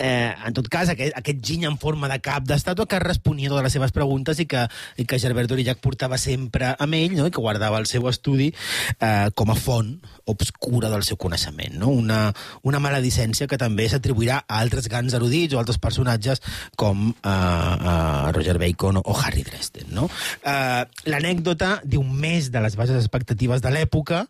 Eh, 0.02 0.34
en 0.34 0.54
tot 0.56 0.66
cas, 0.66 0.88
aquest, 0.90 1.14
aquest 1.14 1.38
giny 1.46 1.68
en 1.68 1.76
forma 1.78 2.08
de 2.10 2.16
cap 2.18 2.42
d'estàtua 2.42 2.88
que 2.90 2.98
responia 2.98 3.50
totes 3.52 3.68
les 3.68 3.74
seves 3.76 3.92
preguntes 3.94 4.40
i 4.42 4.48
que, 4.50 4.64
i 4.98 5.04
que 5.06 5.20
Gerbert 5.22 5.52
Dorillac 5.52 5.78
portava 5.84 6.16
sempre 6.18 6.72
amb 6.82 6.96
ell 6.98 7.14
no? 7.14 7.28
i 7.28 7.30
que 7.30 7.44
guardava 7.44 7.78
el 7.78 7.86
seu 7.86 8.08
estudi 8.10 8.48
eh, 8.50 9.28
com 9.38 9.52
a 9.52 9.54
font 9.54 9.92
obscura 10.32 10.90
del 10.90 11.04
seu 11.06 11.20
coneixement. 11.22 11.76
No? 11.78 11.92
Una, 11.94 12.32
una 12.66 12.80
maledicència 12.82 13.46
que 13.46 13.60
també 13.60 13.86
s'atribuirà 13.92 14.40
a 14.42 14.58
altres 14.58 14.90
grans 14.90 15.14
erudits 15.14 15.54
o 15.54 15.60
altres 15.62 15.78
personatges 15.78 16.42
com 16.74 17.12
eh, 17.12 17.30
eh, 17.30 18.32
Roger 18.34 18.56
Bacon 18.58 18.98
o 19.04 19.14
Harry 19.20 19.46
Dresden. 19.46 19.92
No? 19.94 20.08
Eh, 20.42 20.82
L'anècdota 21.06 21.76
diu 21.86 22.02
més 22.02 22.50
de 22.50 22.64
les 22.66 22.74
baixes 22.80 22.98
expectatives 22.98 23.62
de 23.62 23.70
l'època 23.70 24.24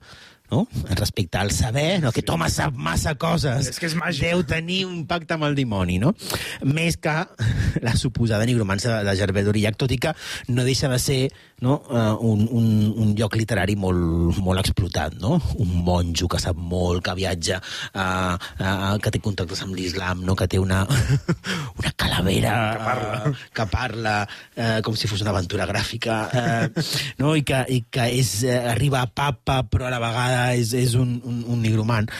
no? 0.53 0.66
respecte 0.94 1.38
al 1.38 1.50
saber, 1.50 2.03
no? 2.03 2.12
que 2.12 2.22
Thomas 2.22 2.59
sap 2.61 2.76
massa 2.76 3.14
coses. 3.16 3.72
És 3.72 3.80
que 3.80 3.88
és 3.88 3.96
màgic. 3.98 4.26
Deu 4.28 4.44
tenir 4.46 4.82
un 4.86 5.07
pacte 5.09 5.38
amb 5.38 5.48
el 5.48 5.57
dimoni, 5.57 5.98
no? 6.03 6.12
Més 6.68 6.98
que 7.00 7.14
la 7.86 7.96
suposada 7.96 8.46
nigromància 8.48 9.00
de 9.07 9.16
Gerbert 9.18 9.48
d'Aurillac, 9.48 9.80
tot 9.80 9.94
i 9.96 9.98
que 10.03 10.12
no 10.53 10.66
deixa 10.68 10.92
de 10.92 11.00
ser 11.00 11.22
no? 11.62 11.78
uh, 11.88 12.18
un, 12.20 12.44
un, 12.50 12.66
un 12.98 13.14
lloc 13.16 13.36
literari 13.38 13.76
molt, 13.78 14.36
molt 14.42 14.61
explotat, 14.61 15.14
no? 15.22 15.38
Un 15.62 15.72
monjo 15.86 16.28
que 16.28 16.40
sap 16.42 16.59
molt, 16.59 17.00
que 17.07 17.14
viatja, 17.16 17.61
uh, 17.94 18.34
uh, 18.34 18.96
que 19.03 19.12
té 19.14 19.22
contactes 19.22 19.62
amb 19.64 19.78
l'islam, 19.78 20.24
no? 20.26 20.36
que 20.36 20.48
té 20.50 20.61
una, 20.61 20.82
una 21.80 21.94
calavera 21.96 22.53
Que 22.53 22.84
parla. 22.84 23.20
uh, 23.22 23.44
que 23.55 23.68
parla 23.70 24.16
uh, 24.26 24.78
com 24.84 24.98
si 24.98 25.09
fos 25.11 25.22
una 25.24 25.32
aventura 25.32 25.68
gràfica, 25.70 26.18
uh, 26.28 26.86
no? 27.22 27.36
I, 27.38 27.46
que, 27.46 27.62
i 27.70 27.84
que 27.94 28.11
és, 28.18 28.34
uh, 28.48 28.59
arriba 28.74 29.05
a 29.07 29.09
papa, 29.09 29.62
però 29.70 29.86
a 29.86 29.94
la 29.94 30.03
vegada 30.03 30.41
és, 30.59 30.74
és 30.76 30.97
un, 30.99 31.18
un, 31.28 31.43
un 31.55 31.62
nigromant 31.64 32.11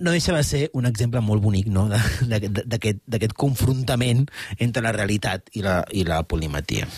no 0.00 0.10
deixa 0.10 0.34
de 0.34 0.42
ser 0.44 0.62
un 0.72 0.88
exemple 0.88 1.20
molt 1.20 1.44
bonic 1.44 1.68
no? 1.68 1.86
d'aquest 2.26 3.36
confrontament 3.36 4.26
entre 4.58 4.82
la 4.82 4.94
realitat 4.96 5.52
i 5.54 5.64
la, 5.64 5.82
i 5.92 6.04
la 6.08 6.22
polimatia. 6.24 6.88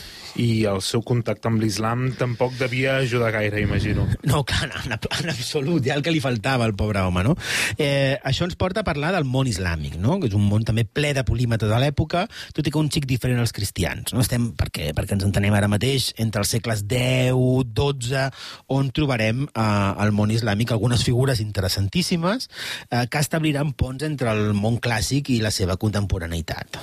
I 0.40 0.64
el 0.70 0.80
seu 0.80 1.02
contacte 1.04 1.50
amb 1.50 1.60
l'islam 1.60 2.06
tampoc 2.16 2.54
devia 2.56 2.94
ajudar 3.02 3.32
gaire, 3.34 3.60
imagino. 3.60 4.06
No, 4.24 4.44
clar, 4.48 4.70
en, 4.70 4.94
en 4.94 5.32
absolut, 5.32 5.82
ja 5.84 5.96
el 5.98 6.04
que 6.04 6.14
li 6.14 6.22
faltava 6.24 6.64
al 6.64 6.72
pobre 6.78 7.02
home, 7.04 7.24
no? 7.26 7.34
Eh, 7.76 8.16
això 8.24 8.46
ens 8.46 8.56
porta 8.56 8.80
a 8.80 8.86
parlar 8.86 9.10
del 9.12 9.26
món 9.28 9.50
islàmic, 9.50 9.98
no? 10.00 10.16
Que 10.22 10.30
és 10.30 10.36
un 10.38 10.46
món 10.48 10.64
també 10.64 10.86
ple 10.88 11.10
de 11.12 11.26
polímetres 11.28 11.68
de 11.68 11.80
l'època, 11.82 12.24
tot 12.56 12.64
i 12.64 12.72
que 12.72 12.80
un 12.80 12.88
xic 12.92 13.04
diferent 13.10 13.42
als 13.42 13.52
cristians, 13.52 14.14
no? 14.14 14.22
Estem, 14.24 14.48
perquè, 14.56 14.92
perquè 14.96 15.18
ens 15.18 15.26
entenem 15.26 15.52
ara 15.58 15.68
mateix, 15.68 16.12
entre 16.22 16.46
els 16.46 16.54
segles 16.54 16.86
X, 16.86 17.36
XII, 17.76 18.24
on 18.72 18.88
trobarem 18.94 19.44
eh, 19.50 19.60
al 19.60 20.14
món 20.16 20.32
islàmic 20.32 20.72
algunes 20.72 21.04
figures 21.04 21.44
interessantíssimes 21.44 22.48
eh, 22.92 23.06
que 23.08 23.18
establiran 23.18 23.72
ponts 23.72 24.04
entre 24.06 24.30
el 24.30 24.52
món 24.54 24.76
clàssic 24.84 25.32
i 25.32 25.40
la 25.42 25.50
seva 25.54 25.78
contemporaneïtat. 25.80 26.78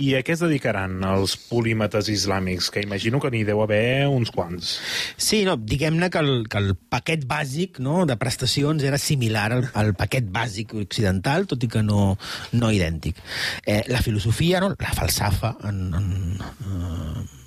I 0.00 0.14
a 0.16 0.22
què 0.24 0.32
es 0.34 0.40
dedicaran 0.40 0.96
els 1.04 1.36
polímetes 1.50 2.08
islàmics? 2.08 2.70
Que 2.72 2.84
imagino 2.86 3.20
que 3.20 3.30
n'hi 3.34 3.44
deu 3.44 3.60
haver 3.62 4.08
uns 4.08 4.32
quants. 4.32 4.78
Sí, 5.20 5.42
no, 5.48 5.58
diguem-ne 5.60 6.08
que, 6.12 6.22
el, 6.24 6.48
que 6.48 6.62
el 6.62 6.72
paquet 6.76 7.26
bàsic 7.28 7.82
no, 7.84 8.02
de 8.08 8.16
prestacions 8.20 8.82
era 8.88 8.98
similar 8.98 9.50
al, 9.58 9.68
al 9.76 9.92
paquet 9.98 10.32
bàsic 10.32 10.72
occidental, 10.80 11.46
tot 11.50 11.62
i 11.62 11.70
que 11.70 11.84
no, 11.84 12.16
no 12.56 12.72
idèntic. 12.72 13.20
Eh, 13.66 13.82
la 13.92 14.00
filosofia, 14.02 14.64
no, 14.64 14.72
la 14.80 14.96
falsafa, 14.96 15.56
en, 15.68 15.84
en, 16.00 16.10
eh, 16.40 17.41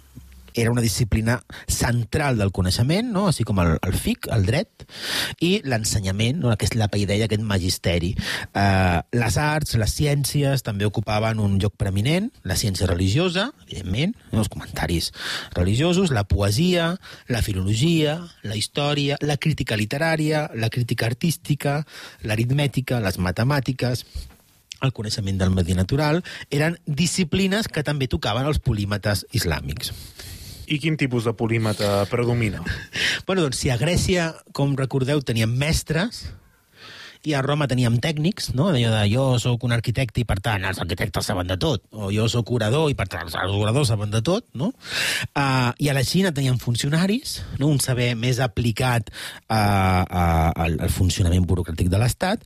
era 0.56 0.72
una 0.72 0.82
disciplina 0.82 1.42
central 1.68 2.38
del 2.38 2.52
coneixement, 2.56 3.12
no? 3.12 3.28
així 3.30 3.44
com 3.48 3.60
el, 3.62 3.76
el 3.86 3.96
FIC, 4.00 4.30
el 4.34 4.46
dret, 4.48 4.86
i 5.44 5.60
l'ensenyament, 5.68 6.40
no? 6.42 6.54
que 6.56 6.70
és 6.70 6.76
la 6.80 6.88
paideia, 6.92 7.28
aquest 7.28 7.44
magisteri. 7.46 8.14
Eh, 8.56 9.00
les 9.20 9.40
arts, 9.42 9.76
les 9.82 9.96
ciències, 9.98 10.64
també 10.66 10.88
ocupaven 10.88 11.42
un 11.44 11.58
lloc 11.62 11.76
preeminent, 11.78 12.32
la 12.48 12.58
ciència 12.60 12.88
religiosa, 12.90 13.50
evidentment, 13.68 14.16
no? 14.32 14.44
els 14.44 14.52
comentaris 14.52 15.12
religiosos, 15.56 16.14
la 16.16 16.24
poesia, 16.24 16.94
la 17.28 17.44
filologia, 17.46 18.22
la 18.44 18.56
història, 18.56 19.20
la 19.22 19.38
crítica 19.38 19.78
literària, 19.78 20.48
la 20.56 20.72
crítica 20.72 21.10
artística, 21.12 21.82
l'aritmètica, 22.24 23.02
les 23.04 23.20
matemàtiques, 23.20 24.06
el 24.82 24.94
coneixement 24.94 25.40
del 25.40 25.54
medi 25.56 25.76
natural, 25.76 26.22
eren 26.54 26.78
disciplines 26.86 27.68
que 27.68 27.84
també 27.84 28.08
tocaven 28.12 28.48
els 28.48 28.60
polímetes 28.60 29.26
islàmics. 29.36 29.92
I 30.68 30.80
quin 30.82 30.98
tipus 30.98 31.28
de 31.28 31.36
polímeta 31.38 32.06
predomina? 32.12 32.64
Bueno, 33.26 33.42
doncs 33.42 33.58
si 33.58 33.72
a 33.74 33.78
Grècia, 33.78 34.36
com 34.54 34.76
recordeu, 34.78 35.18
teníem 35.26 35.50
mestres, 35.50 36.28
i 37.26 37.34
a 37.34 37.42
Roma 37.42 37.68
teníem 37.68 37.98
tècnics, 38.02 38.52
no? 38.54 38.70
Allò 38.70 38.92
de 38.94 39.02
jo 39.10 39.26
sóc 39.42 39.66
un 39.66 39.74
arquitecte 39.74 40.22
i 40.22 40.28
per 40.30 40.38
tant 40.46 40.66
els 40.70 40.80
arquitectes 40.82 41.26
saben 41.26 41.50
de 41.50 41.58
tot, 41.62 41.82
o 41.92 42.12
jo 42.14 42.28
sóc 42.30 42.52
orador 42.54 42.92
i 42.94 42.98
per 42.98 43.08
tant 43.10 43.26
els 43.26 43.58
oradors 43.58 43.90
saben 43.90 44.14
de 44.14 44.22
tot, 44.26 44.46
no? 44.54 44.72
Uh, 45.34 45.74
I 45.82 45.90
a 45.90 45.98
la 45.98 46.06
Xina 46.06 46.34
teníem 46.36 46.62
funcionaris, 46.62 47.40
no? 47.58 47.72
un 47.74 47.82
saber 47.82 48.14
més 48.20 48.40
aplicat 48.44 49.10
uh, 49.10 49.58
uh, 50.06 50.52
al, 50.54 50.80
al 50.86 50.94
funcionament 50.94 51.48
burocràtic 51.50 51.90
de 51.90 52.02
l'Estat, 52.02 52.46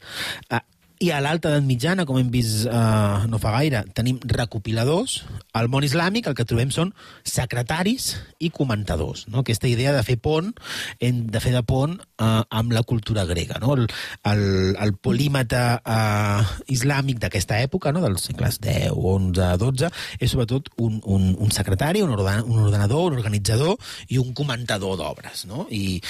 uh, 0.50 0.64
i 1.00 1.14
a 1.16 1.22
l'alta 1.24 1.48
edat 1.54 1.64
mitjana, 1.64 2.04
com 2.04 2.18
hem 2.20 2.28
vist 2.34 2.66
uh, 2.68 3.24
no 3.32 3.40
fa 3.40 3.54
gaire, 3.56 3.86
tenim 3.96 4.18
recopiladors. 4.28 5.22
Al 5.56 5.70
món 5.72 5.86
islàmic 5.88 6.28
el 6.28 6.36
que 6.36 6.44
trobem 6.48 6.74
són 6.76 6.92
secretaris 7.24 8.12
i 8.44 8.50
comentadors. 8.52 9.24
No? 9.32 9.40
Aquesta 9.46 9.70
idea 9.72 9.94
de 9.96 10.04
fer 10.04 10.18
pont, 10.20 10.52
de 11.00 11.42
fer 11.42 11.54
de 11.56 11.64
pont 11.64 11.96
uh, 11.96 12.42
amb 12.44 12.76
la 12.76 12.84
cultura 12.84 13.24
grega. 13.30 13.62
No? 13.64 13.78
El, 13.78 13.88
el, 14.28 14.44
el 14.76 14.94
polímata 15.00 15.64
uh, 15.80 16.44
islàmic 16.68 17.24
d'aquesta 17.24 17.62
època, 17.64 17.96
no? 17.96 18.04
dels 18.04 18.28
segles 18.28 18.60
X, 18.60 18.68
XI, 18.68 19.56
XII, 19.64 19.92
és 20.20 20.36
sobretot 20.36 20.68
un, 20.84 21.00
un, 21.08 21.32
un 21.40 21.56
secretari, 21.56 22.04
un, 22.04 22.12
orden, 22.18 22.44
un 22.44 22.66
ordenador, 22.68 23.08
un 23.14 23.22
organitzador 23.22 23.78
i 24.12 24.20
un 24.20 24.36
comentador 24.36 25.00
d'obres. 25.00 25.48
No? 25.48 25.64
I, 25.72 26.02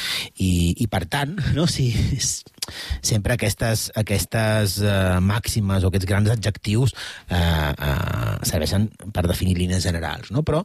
i, 0.42 0.52
I, 0.74 0.90
per 0.90 1.06
tant, 1.06 1.38
no? 1.54 1.70
si, 1.70 1.92
sempre 3.06 3.36
aquestes, 3.36 3.90
aquestes 4.00 4.78
uh, 4.84 5.18
màximes 5.24 5.84
o 5.84 5.92
aquests 5.92 6.10
grans 6.10 6.32
adjectius 6.34 6.94
uh, 6.96 7.72
uh, 7.74 8.36
serveixen 8.48 8.90
per 9.16 9.26
definir 9.28 9.58
línies 9.60 9.86
generals, 9.86 10.32
no? 10.36 10.44
però 10.48 10.64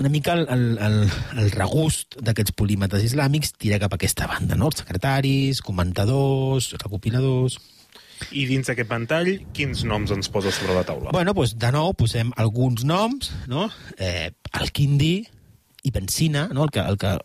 una 0.00 0.12
mica 0.12 0.36
el, 0.38 0.46
el, 0.52 0.64
el, 0.88 0.98
el 1.42 1.52
regust 1.56 2.18
d'aquests 2.22 2.56
polímetres 2.58 3.04
islàmics 3.08 3.56
tira 3.58 3.80
cap 3.82 3.94
a 3.94 4.00
aquesta 4.00 4.28
banda, 4.30 4.58
no? 4.58 4.72
els 4.72 4.82
secretaris, 4.84 5.62
comentadors, 5.64 6.72
recopiladors... 6.82 7.60
I 8.30 8.44
dins 8.46 8.68
d'aquest 8.68 8.86
ventall, 8.86 9.32
quins 9.56 9.80
noms 9.88 10.12
ens 10.14 10.30
posa 10.30 10.52
sobre 10.54 10.76
la 10.76 10.84
taula? 10.86 11.10
Bueno, 11.10 11.32
doncs, 11.34 11.56
de 11.58 11.70
nou 11.74 11.90
posem 11.98 12.30
alguns 12.38 12.84
noms, 12.86 13.32
no? 13.50 13.64
Eh, 13.98 14.30
el 14.60 14.70
Quindi, 14.70 15.24
Ibn-Sina, 15.90 16.48
no? 16.54 16.68
el 16.68 16.70
que, 16.70 16.84
el 16.86 16.98
que 17.02 17.16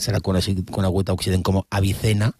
serà 0.00 0.20
conegut, 0.24 0.70
conegut 0.74 1.08
a 1.10 1.16
Occident 1.16 1.42
com 1.46 1.60
Avicena, 1.70 2.30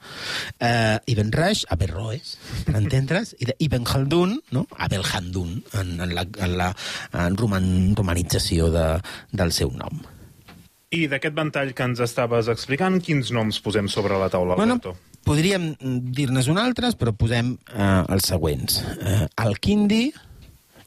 eh, 0.60 0.98
Ibn 1.12 1.32
Rush, 1.34 1.64
Averroes, 1.74 2.36
per 2.66 2.76
entendre's, 2.78 3.34
i 3.40 3.48
de 3.50 3.56
Ibn 3.66 3.84
Khaldun, 3.84 4.36
no? 4.52 4.66
Abel 4.78 5.04
Handun, 5.12 5.62
en, 5.74 5.96
en 6.00 6.14
la, 6.14 6.26
en 6.38 6.56
la 6.58 6.70
en 7.12 7.36
roman, 7.36 7.94
romanització 7.96 8.70
de, 8.74 8.86
del 9.32 9.52
seu 9.56 9.72
nom. 9.74 10.02
I 10.94 11.08
d'aquest 11.10 11.34
ventall 11.34 11.72
que 11.74 11.84
ens 11.84 12.00
estaves 12.04 12.46
explicant, 12.52 13.00
quins 13.02 13.32
noms 13.34 13.58
posem 13.60 13.88
sobre 13.90 14.16
la 14.20 14.28
taula, 14.32 14.54
Bueno, 14.56 14.78
Alberto? 14.78 14.94
podríem 15.26 15.72
dir-ne 16.14 16.44
un 16.52 16.60
altres, 16.62 16.94
però 16.94 17.12
posem 17.12 17.56
eh, 17.74 18.04
els 18.14 18.28
següents. 18.30 18.78
Eh, 19.02 19.24
el 19.42 19.58
Quindi, 19.58 20.04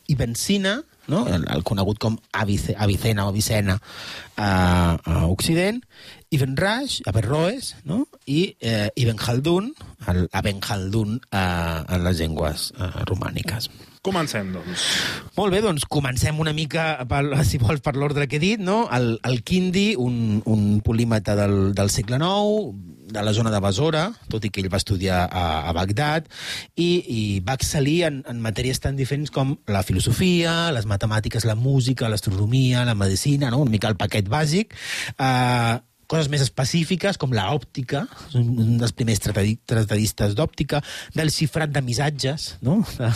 Ibn 0.09 0.35
Sina, 0.39 0.77
no? 1.11 1.25
el, 1.27 1.43
el 1.51 1.63
conegut 1.67 1.99
com 1.99 2.15
Avice, 2.31 2.73
Avicena 2.79 3.25
o 3.27 3.33
Avicena 3.33 3.75
a, 4.37 4.49
a 5.03 5.25
Occident, 5.27 5.83
Ibn 6.29 6.55
Rush, 6.57 7.01
Averroes, 7.09 7.75
no? 7.89 8.03
i 8.29 8.55
eh, 8.61 8.89
Ibn 8.95 9.17
Khaldun, 9.17 9.71
el 10.11 10.27
Ibn 10.29 10.59
Khaldun 10.61 11.21
eh, 11.31 11.39
en 11.89 12.03
les 12.05 12.19
llengües 12.21 12.69
eh, 12.77 12.89
romàniques. 13.09 13.71
Comencem, 14.05 14.53
doncs. 14.53 14.83
Molt 15.35 15.51
bé, 15.51 15.59
doncs 15.65 15.83
comencem 15.89 16.37
una 16.39 16.53
mica, 16.55 17.01
per, 17.09 17.23
si 17.43 17.57
vols, 17.59 17.81
per 17.83 17.97
l'ordre 17.97 18.29
que 18.29 18.37
he 18.37 18.43
dit, 18.43 18.61
no? 18.61 18.83
El, 18.95 19.17
el 19.27 19.41
Kindi, 19.43 19.91
un, 19.99 20.39
un 20.45 20.79
polímata 20.85 21.35
del, 21.35 21.73
del 21.75 21.91
segle 21.91 22.21
IX, 22.21 22.77
de 23.09 23.23
la 23.25 23.33
zona 23.33 23.51
de 23.51 23.59
Basora, 23.59 24.05
tot 24.29 24.45
i 24.45 24.51
que 24.53 24.61
ell 24.61 24.69
va 24.71 24.79
estudiar 24.79 25.23
a, 25.25 25.43
a 25.67 25.73
Bagdad, 25.75 26.29
i, 26.77 26.87
i 27.01 27.19
va 27.43 27.57
excel·lir 27.57 28.03
en, 28.07 28.21
en 28.29 28.39
matèries 28.45 28.79
tan 28.79 28.95
diferents 28.95 29.33
com 29.33 29.57
la 29.67 29.83
filosofia, 29.83 30.69
les 30.75 30.87
matemàtiques, 30.87 31.49
la 31.49 31.57
música, 31.57 32.07
l'astronomia, 32.07 32.85
la 32.87 32.95
medicina, 32.95 33.49
no? 33.49 33.63
una 33.65 33.73
mica 33.73 33.89
el 33.89 33.97
paquet 33.99 34.29
bàsic, 34.29 34.77
eh, 35.17 35.75
coses 36.09 36.29
més 36.31 36.41
específiques 36.41 37.19
com 37.21 37.33
la 37.35 37.49
òptica, 37.53 38.03
un 38.37 38.77
dels 38.81 38.93
primers 38.97 39.21
tratadistes 39.21 40.35
d'òptica, 40.37 40.81
del 41.15 41.29
xifrat 41.33 41.71
de 41.73 41.83
missatges, 41.85 42.55
no? 42.65 42.79
uh, 42.81 43.13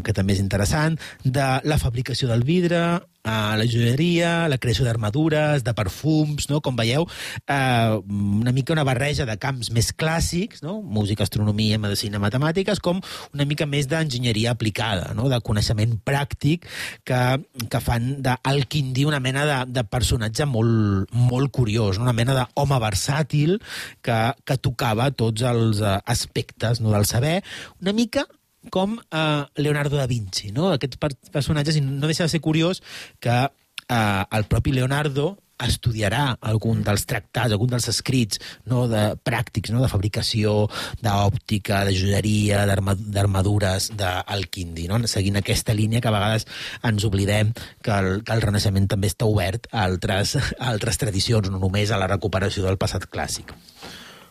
que 0.04 0.16
també 0.16 0.38
és 0.38 0.42
interessant, 0.42 0.96
de 1.24 1.48
la 1.68 1.78
fabricació 1.82 2.30
del 2.32 2.46
vidre, 2.48 2.82
uh, 3.26 3.54
la 3.58 3.66
joieria, 3.68 4.48
la 4.50 4.58
creació 4.58 4.86
d'armadures, 4.86 5.64
de 5.64 5.74
perfums, 5.76 6.48
no? 6.50 6.60
com 6.64 6.76
veieu, 6.78 7.06
uh, 7.06 8.00
una 8.08 8.52
mica 8.54 8.74
una 8.74 8.86
barreja 8.86 9.26
de 9.28 9.36
camps 9.40 9.72
més 9.74 9.92
clàssics, 9.96 10.62
no? 10.64 10.80
música, 10.82 11.26
astronomia, 11.26 11.78
medicina, 11.82 12.20
matemàtiques, 12.22 12.82
com 12.82 13.00
una 13.34 13.46
mica 13.48 13.66
més 13.66 13.88
d'enginyeria 13.90 14.54
aplicada, 14.54 15.12
no? 15.18 15.28
de 15.32 15.40
coneixement 15.44 15.96
pràctic 16.04 16.68
que, 17.06 17.22
que 17.70 17.82
fan 17.82 18.14
del 18.22 18.66
Quindí 18.72 19.04
una 19.06 19.20
mena 19.20 19.46
de, 19.48 19.58
de 19.80 19.86
personatge 19.88 20.46
molt, 20.48 21.10
molt 21.12 21.52
curiós, 21.54 21.98
no? 21.98 22.06
una 22.08 22.16
mena 22.16 22.36
d'home 22.36 22.78
versàtil 22.82 23.58
que, 24.02 24.20
que 24.44 24.58
tocava 24.62 25.10
tots 25.14 25.44
els 25.46 25.82
eh, 25.82 25.98
aspectes 26.10 26.80
no? 26.82 26.92
del 26.94 27.06
saber, 27.08 27.40
una 27.82 27.94
mica 27.96 28.26
com 28.70 28.98
eh, 29.10 29.44
Leonardo 29.56 29.96
da 29.96 30.06
Vinci, 30.06 30.52
no? 30.52 30.70
Aquests 30.76 31.00
per 31.02 31.12
personatges, 31.32 31.76
i 31.76 31.80
no 31.84 32.06
deixa 32.06 32.24
de 32.28 32.32
ser 32.34 32.40
curiós 32.40 32.82
que 33.20 33.38
eh, 33.88 34.24
el 34.30 34.44
propi 34.50 34.72
Leonardo 34.72 35.38
estudiarà 35.62 36.32
algun 36.42 36.80
dels 36.82 37.04
tractats, 37.06 37.52
algun 37.54 37.70
dels 37.70 37.86
escrits 37.86 38.40
no, 38.66 38.88
de 38.90 39.14
pràctics, 39.22 39.70
no, 39.70 39.78
de 39.82 39.86
fabricació, 39.86 40.66
d'òptica, 41.04 41.84
de 41.86 41.92
joieria, 41.94 42.64
d'arma- 42.66 42.96
d'armadures 42.98 43.92
del 43.94 44.48
Quindi, 44.50 44.88
no? 44.90 44.98
seguint 45.06 45.38
aquesta 45.38 45.74
línia 45.74 46.00
que 46.02 46.10
a 46.10 46.16
vegades 46.16 46.48
ens 46.82 47.06
oblidem 47.06 47.52
que 47.82 47.94
el, 47.94 48.24
que 48.26 48.34
el 48.34 48.42
Renaixement 48.42 48.88
també 48.90 49.12
està 49.12 49.28
obert 49.30 49.68
a 49.70 49.84
altres, 49.86 50.34
a 50.58 50.72
altres 50.72 50.98
tradicions, 50.98 51.50
no 51.52 51.62
només 51.62 51.92
a 51.94 52.00
la 52.00 52.10
recuperació 52.10 52.66
del 52.66 52.80
passat 52.80 53.06
clàssic. 53.06 53.54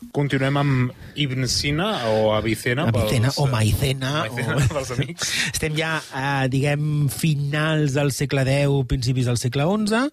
Continuem 0.10 0.58
amb 0.58 0.92
Ibn 1.22 1.46
Sina 1.48 1.92
o 2.10 2.32
Avicena. 2.34 2.88
Avicena 2.90 3.30
pels, 3.30 3.38
o 3.38 3.46
eh, 3.46 3.52
Maicena. 3.52 4.12
Maicena, 4.26 4.58
o... 4.58 4.74
pels 4.74 4.92
amics. 4.98 5.32
Estem 5.54 5.78
ja, 5.78 5.94
eh, 6.02 6.50
diguem, 6.52 7.08
finals 7.14 7.94
del 7.98 8.12
segle 8.16 8.44
X, 8.44 8.82
principis 8.90 9.30
del 9.30 9.38
segle 9.38 9.70
XI, 9.70 10.04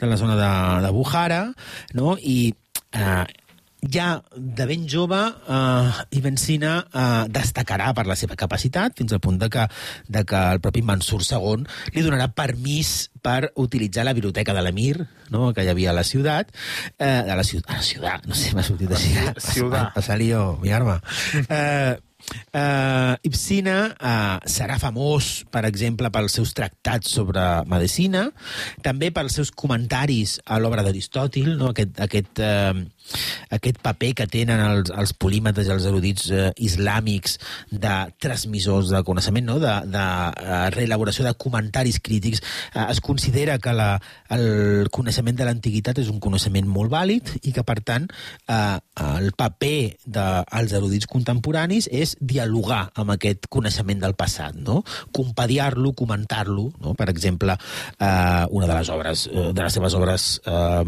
de 0.00 0.10
la 0.10 0.20
zona 0.20 0.36
de, 0.38 0.52
de 0.84 0.92
Bukhara, 0.94 1.42
no? 1.96 2.16
i 2.20 2.52
eh, 2.92 3.24
ja 3.82 4.22
de 4.34 4.66
ben 4.66 4.86
jove 4.90 5.18
eh, 5.18 6.18
Ibn 6.18 6.36
Sina 6.36 6.72
eh, 6.82 7.24
destacarà 7.30 7.92
per 7.94 8.06
la 8.08 8.16
seva 8.18 8.36
capacitat 8.38 8.96
fins 8.98 9.14
al 9.14 9.22
punt 9.22 9.38
de 9.38 9.48
que, 9.52 9.68
de 10.08 10.24
que 10.26 10.40
el 10.54 10.60
propi 10.64 10.82
Mansur 10.82 11.20
II 11.22 11.62
li 11.94 12.04
donarà 12.04 12.28
permís 12.34 13.10
per 13.22 13.52
utilitzar 13.56 14.06
la 14.06 14.14
biblioteca 14.16 14.54
de 14.54 14.62
l'Emir, 14.64 14.96
no? 15.30 15.52
que 15.54 15.64
hi 15.64 15.70
havia 15.70 15.92
a 15.92 15.96
la 15.96 16.06
ciutat, 16.06 16.50
eh, 16.98 17.22
de 17.26 17.38
la 17.38 17.46
ciutat, 17.46 17.70
a 17.74 17.80
la 17.80 17.86
ciutat, 17.86 18.28
no 18.30 18.34
sé, 18.38 18.52
m'ha 18.54 18.66
sortit 18.66 18.92
així. 18.94 19.14
Ciutat. 19.52 19.94
Ha 19.98 20.02
salido 20.02 20.58
mi 20.62 20.70
arma. 20.74 21.00
Eh, 21.48 21.96
Uh, 22.52 23.14
Ibsina 23.24 23.76
uh, 23.94 24.40
serà 24.50 24.76
famós, 24.82 25.46
per 25.54 25.62
exemple, 25.68 26.10
pels 26.12 26.34
seus 26.36 26.50
tractats 26.56 27.12
sobre 27.14 27.40
medicina, 27.70 28.26
també 28.84 29.12
pels 29.14 29.38
seus 29.38 29.52
comentaris 29.54 30.36
a 30.44 30.58
l'obra 30.60 30.84
d'Aristòtil, 30.84 31.54
no? 31.60 31.70
aquest, 31.72 31.94
aquest, 32.04 32.42
uh, 32.42 32.74
aquest 33.54 33.80
paper 33.84 34.12
que 34.18 34.28
tenen 34.30 34.62
els, 34.62 34.92
els 34.92 35.14
polímetres 35.14 35.68
i 35.68 35.74
els 35.74 35.88
erudits 35.88 36.28
uh, 36.32 36.48
islàmics 36.56 37.38
de 37.70 37.94
transmissors 38.20 38.92
de 38.94 39.02
coneixement, 39.06 39.46
no? 39.48 39.58
de, 39.62 39.74
de 39.88 40.04
uh, 40.04 40.68
reelaboració 40.74 41.26
de 41.26 41.34
comentaris 41.38 42.00
crítics. 42.04 42.42
Uh, 42.74 42.88
es 42.92 43.02
considera 43.04 43.58
que 43.62 43.74
la, 43.76 43.90
el 44.34 44.90
coneixement 44.94 45.38
de 45.38 45.48
l'antiguitat 45.48 46.02
és 46.02 46.12
un 46.12 46.20
coneixement 46.22 46.68
molt 46.68 46.92
vàlid 46.92 47.34
i 47.42 47.54
que, 47.54 47.64
per 47.66 47.80
tant, 47.86 48.08
uh, 48.48 48.78
el 49.18 49.32
paper 49.38 49.98
dels 50.04 50.74
erudits 50.76 51.08
contemporanis 51.10 51.88
és 51.92 52.14
dialogar 52.20 52.88
amb 52.98 53.14
aquest 53.14 53.48
coneixement 53.52 54.02
del 54.02 54.14
passat, 54.18 54.56
no? 54.56 54.82
Compadiar-lo, 55.14 55.92
comentar-lo, 55.98 56.68
no? 56.82 56.94
Per 56.98 57.08
exemple, 57.12 57.56
eh, 57.98 58.44
una 58.50 58.66
de 58.66 58.74
les 58.74 58.90
obres, 58.94 59.26
eh, 59.32 59.50
de 59.52 59.62
les 59.62 59.72
seves 59.72 59.94
obres 59.98 60.28
eh, 60.44 60.84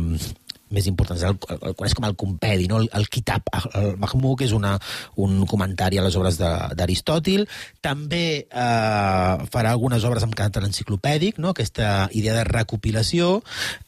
més 0.75 0.87
importants, 0.91 1.23
el, 1.27 1.37
el, 1.51 1.61
el 1.71 1.77
coneix 1.79 1.95
com 1.99 2.07
el 2.09 2.17
compedi, 2.19 2.69
no? 2.71 2.81
el, 2.83 2.89
el 2.97 3.09
Kitab, 3.13 3.51
el 3.75 3.97
Mahmoud, 4.01 4.45
és 4.47 4.55
una, 4.57 4.77
un 5.23 5.45
comentari 5.51 5.99
a 5.99 6.05
les 6.07 6.17
obres 6.19 6.39
d'Aristòtil. 6.41 7.47
També 7.83 8.25
eh, 8.45 9.49
farà 9.51 9.75
algunes 9.75 10.07
obres 10.07 10.27
amb 10.27 10.37
caràcter 10.39 10.65
enciclopèdic, 10.67 11.41
no? 11.43 11.55
aquesta 11.55 12.09
idea 12.17 12.37
de 12.39 12.47
recopilació, 12.49 13.41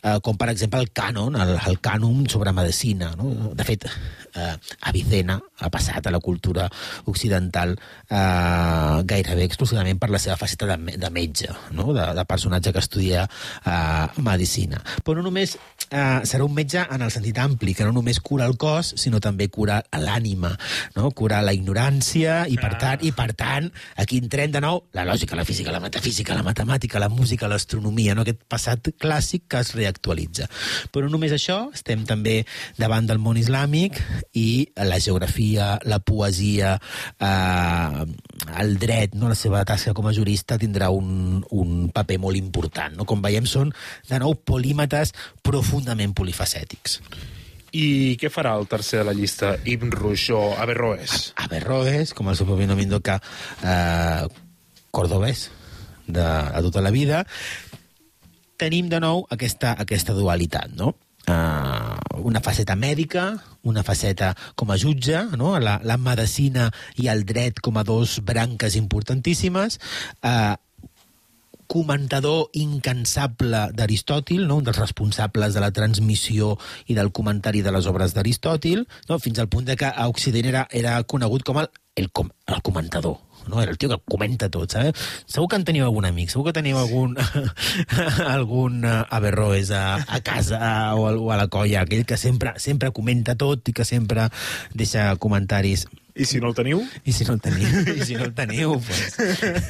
eh, 0.03 0.19
com 0.25 0.39
per 0.41 0.51
exemple 0.53 0.83
el 0.83 0.91
cànon, 0.95 1.39
el, 1.41 1.55
el 1.71 1.81
cànon 1.83 2.27
sobre 2.33 2.55
medicina. 2.57 3.13
No? 3.19 3.53
De 3.57 3.67
fet, 3.69 3.87
eh, 4.35 4.55
Avicena 4.91 5.39
ha 5.63 5.71
passat 5.71 6.07
a 6.07 6.15
la 6.15 6.21
cultura 6.21 6.69
occidental 7.11 7.77
eh, 7.77 9.03
gairebé 9.09 9.47
exclusivament 9.47 10.01
per 10.03 10.11
la 10.11 10.21
seva 10.23 10.39
faceta 10.41 10.69
de, 10.71 10.97
de 10.99 11.11
metge, 11.15 11.51
no? 11.77 11.93
de, 11.97 12.09
de 12.17 12.27
personatge 12.29 12.73
que 12.73 12.83
estudia 12.83 13.27
eh, 13.29 14.07
medicina. 14.23 14.83
Però 15.05 15.19
no 15.19 15.27
només 15.29 15.57
eh, 15.91 16.21
serà 16.29 16.47
un 16.47 16.55
metge 16.57 16.72
en 16.81 17.03
el 17.05 17.11
sentit 17.13 17.39
ampli, 17.43 17.75
que 17.75 17.85
no 17.87 17.93
només 17.95 18.21
cura 18.21 18.47
el 18.49 18.57
cos, 18.61 18.93
sinó 19.01 19.21
també 19.23 19.49
cura 19.53 19.81
l'ànima, 19.99 20.53
no? 20.97 21.11
cura 21.17 21.43
la 21.45 21.55
ignorància, 21.57 22.43
i 22.49 22.59
per, 22.61 22.75
tant, 22.81 23.05
i 23.07 23.13
per 23.17 23.31
tant, 23.39 23.69
aquí 24.01 24.21
entrem 24.23 24.53
de 24.55 24.63
nou 24.65 24.83
la 24.97 25.05
lògica, 25.09 25.37
la 25.39 25.47
física, 25.49 25.75
la 25.75 25.83
metafísica, 25.83 26.37
la 26.37 26.47
matemàtica, 26.47 27.01
la 27.03 27.11
música, 27.13 27.51
l'astronomia, 27.51 28.17
no? 28.17 28.27
aquest 28.27 28.43
passat 28.51 28.93
clàssic 29.03 29.47
que 29.51 29.63
es 29.63 29.75
reactualitza. 29.77 30.49
Però 30.93 31.07
no 31.07 31.17
només 31.17 31.35
això, 31.37 31.67
estem 31.75 32.07
també 32.09 32.41
davant 32.79 33.07
del 33.09 33.21
món 33.23 33.39
islàmic 33.41 34.01
i 34.39 34.67
la 34.89 34.99
geografia, 35.03 35.77
la 35.85 36.01
poesia, 36.01 36.77
eh, 37.21 38.07
el 38.63 38.77
dret, 38.81 39.15
no? 39.15 39.29
la 39.31 39.39
seva 39.39 39.65
tasca 39.69 39.95
com 39.95 40.09
a 40.09 40.15
jurista 40.17 40.59
tindrà 40.61 40.91
un, 40.95 41.43
un 41.51 41.89
paper 41.95 42.19
molt 42.23 42.41
important. 42.41 42.97
No? 42.99 43.07
Com 43.09 43.23
veiem, 43.25 43.47
són, 43.49 43.73
de 44.09 44.23
nou, 44.23 44.35
polímetes 44.49 45.15
profundament 45.45 46.15
polifacètics. 46.17 46.62
I 47.73 48.19
què 48.21 48.29
farà 48.29 48.53
el 48.61 48.67
tercer 48.69 49.01
de 49.01 49.07
la 49.09 49.15
llista? 49.17 49.55
Ibn 49.65 49.95
Rush 49.97 50.29
o 50.37 50.43
Averroes? 50.61 51.33
Averroes, 51.41 52.13
com 52.13 52.29
el 52.29 52.37
seu 52.37 52.49
propi 52.49 52.67
nom 52.69 52.81
indica, 52.83 53.17
eh, 53.65 54.27
cordobès 54.93 55.47
de, 56.07 56.21
de 56.21 56.63
tota 56.67 56.83
la 56.85 56.93
vida, 56.93 57.23
tenim 58.61 58.91
de 58.93 59.01
nou 59.01 59.25
aquesta, 59.33 59.73
aquesta 59.81 60.15
dualitat, 60.15 60.77
no? 60.77 60.93
Uh, 61.23 61.95
una 62.27 62.41
faceta 62.43 62.75
mèdica, 62.75 63.29
una 63.71 63.85
faceta 63.87 64.33
com 64.59 64.73
a 64.75 64.77
jutge, 64.77 65.21
no? 65.39 65.53
la, 65.63 65.77
la 65.87 65.97
medicina 65.97 66.67
i 66.99 67.07
el 67.13 67.23
dret 67.23 67.61
com 67.63 67.79
a 67.79 67.85
dos 67.87 68.17
branques 68.27 68.75
importantíssimes, 68.77 69.79
uh, 70.27 70.59
comentador 71.73 72.51
incansable 72.53 73.71
d'Aristòtil, 73.73 74.45
no? 74.45 74.59
un 74.61 74.67
dels 74.67 74.77
responsables 74.77 75.57
de 75.57 75.63
la 75.65 75.73
transmissió 75.73 76.59
i 76.85 76.97
del 76.99 77.13
comentari 77.17 77.63
de 77.65 77.73
les 77.73 77.89
obres 77.89 78.13
d'Aristòtil, 78.13 78.85
no? 79.09 79.19
fins 79.23 79.41
al 79.41 79.49
punt 79.49 79.71
de 79.71 79.79
que 79.81 79.89
a 79.89 80.09
Occident 80.13 80.51
era, 80.51 80.67
era 80.71 80.99
conegut 81.09 81.47
com 81.49 81.63
el, 81.63 81.71
el, 81.97 82.11
com, 82.13 82.29
el 82.47 82.61
comentador, 82.61 83.17
no? 83.49 83.63
Era 83.63 83.73
el 83.73 83.79
tio 83.79 83.89
que 83.89 83.99
comenta 84.05 84.51
tot, 84.53 84.77
saps? 84.77 85.01
Segur 85.25 85.49
que 85.49 85.59
en 85.61 85.65
teniu 85.65 85.87
algun 85.87 86.05
amic, 86.09 86.29
segur 86.33 86.51
que 86.51 86.57
teniu 86.61 86.77
algun, 86.81 87.17
algun 88.37 88.85
uh, 88.85 89.01
Averroes 89.09 89.73
a, 89.73 89.97
a 89.97 90.21
casa 90.21 90.61
o, 90.97 91.09
a, 91.09 91.17
o 91.17 91.33
a 91.33 91.41
la 91.41 91.49
colla, 91.49 91.87
aquell 91.87 92.05
que 92.05 92.21
sempre, 92.21 92.53
sempre 92.61 92.93
comenta 92.93 93.37
tot 93.41 93.73
i 93.73 93.77
que 93.77 93.89
sempre 93.89 94.29
deixa 94.77 95.09
comentaris 95.17 95.89
I 96.15 96.27
si 96.29 96.41
no 96.41 96.51
el 96.51 96.57
teniu? 96.57 96.83
I 97.09 97.13
si 97.17 97.25
no 97.25 97.33
el 97.37 97.41
teniu, 97.41 97.69
i 97.97 98.05
si 98.05 98.17
no 98.19 98.27
el 98.27 98.35
teniu 98.37 98.75
pues, 98.85 99.15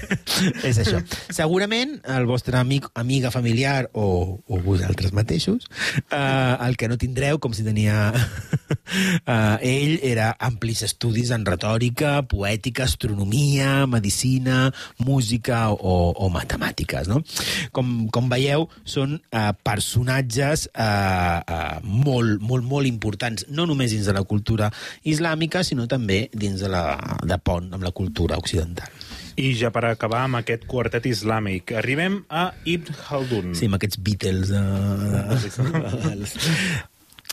és 0.68 0.80
això. 0.82 0.98
Segurament 1.30 2.00
el 2.10 2.26
vostre 2.26 2.58
amic, 2.58 2.88
amiga 2.98 3.30
familiar 3.30 3.86
o, 3.92 4.40
o 4.42 4.58
vosaltres 4.64 5.12
mateixos, 5.14 5.68
eh, 6.10 6.56
el 6.66 6.74
que 6.80 6.88
no 6.90 6.98
tindreu, 6.98 7.38
com 7.38 7.54
si 7.54 7.62
tenia 7.66 8.10
eh, 9.34 9.56
ell, 9.62 9.94
era 10.02 10.32
amplis 10.42 10.82
estudis 10.88 11.30
en 11.30 11.46
retòrica, 11.46 12.24
poètica, 12.26 12.88
astronomia, 12.90 13.86
medicina, 13.86 14.72
música 14.98 15.68
o, 15.70 15.94
o 16.10 16.30
matemàtiques. 16.34 17.06
No? 17.12 17.22
Com, 17.70 17.94
com 18.10 18.30
veieu, 18.32 18.66
són 18.82 19.20
eh, 19.30 19.46
personatges 19.62 20.66
eh, 20.74 20.82
eh, 20.82 21.78
molt, 21.86 22.42
molt, 22.42 22.66
molt 22.66 22.90
importants, 22.90 23.46
no 23.46 23.68
només 23.70 23.94
dins 23.94 24.10
de 24.10 24.18
la 24.18 24.26
cultura 24.26 24.72
islàmica, 25.06 25.62
sinó 25.66 25.86
també 25.86 26.24
dins 26.32 26.60
de 26.60 26.70
la 26.72 26.84
de 27.22 27.38
pont 27.38 27.68
amb 27.72 27.84
la 27.84 27.92
cultura 27.94 28.38
occidental. 28.40 28.88
I 29.40 29.54
ja 29.56 29.70
per 29.72 29.86
acabar 29.88 30.26
amb 30.26 30.40
aquest 30.42 30.66
quartet 30.68 31.06
islàmic, 31.08 31.72
arribem 31.80 32.20
a 32.28 32.50
Ibn 32.68 32.98
Khaldun. 33.06 33.54
Sí, 33.56 33.68
amb 33.70 33.78
aquests 33.78 34.00
Beatles 34.04 34.52
de... 34.52 34.60
de... 36.20 36.26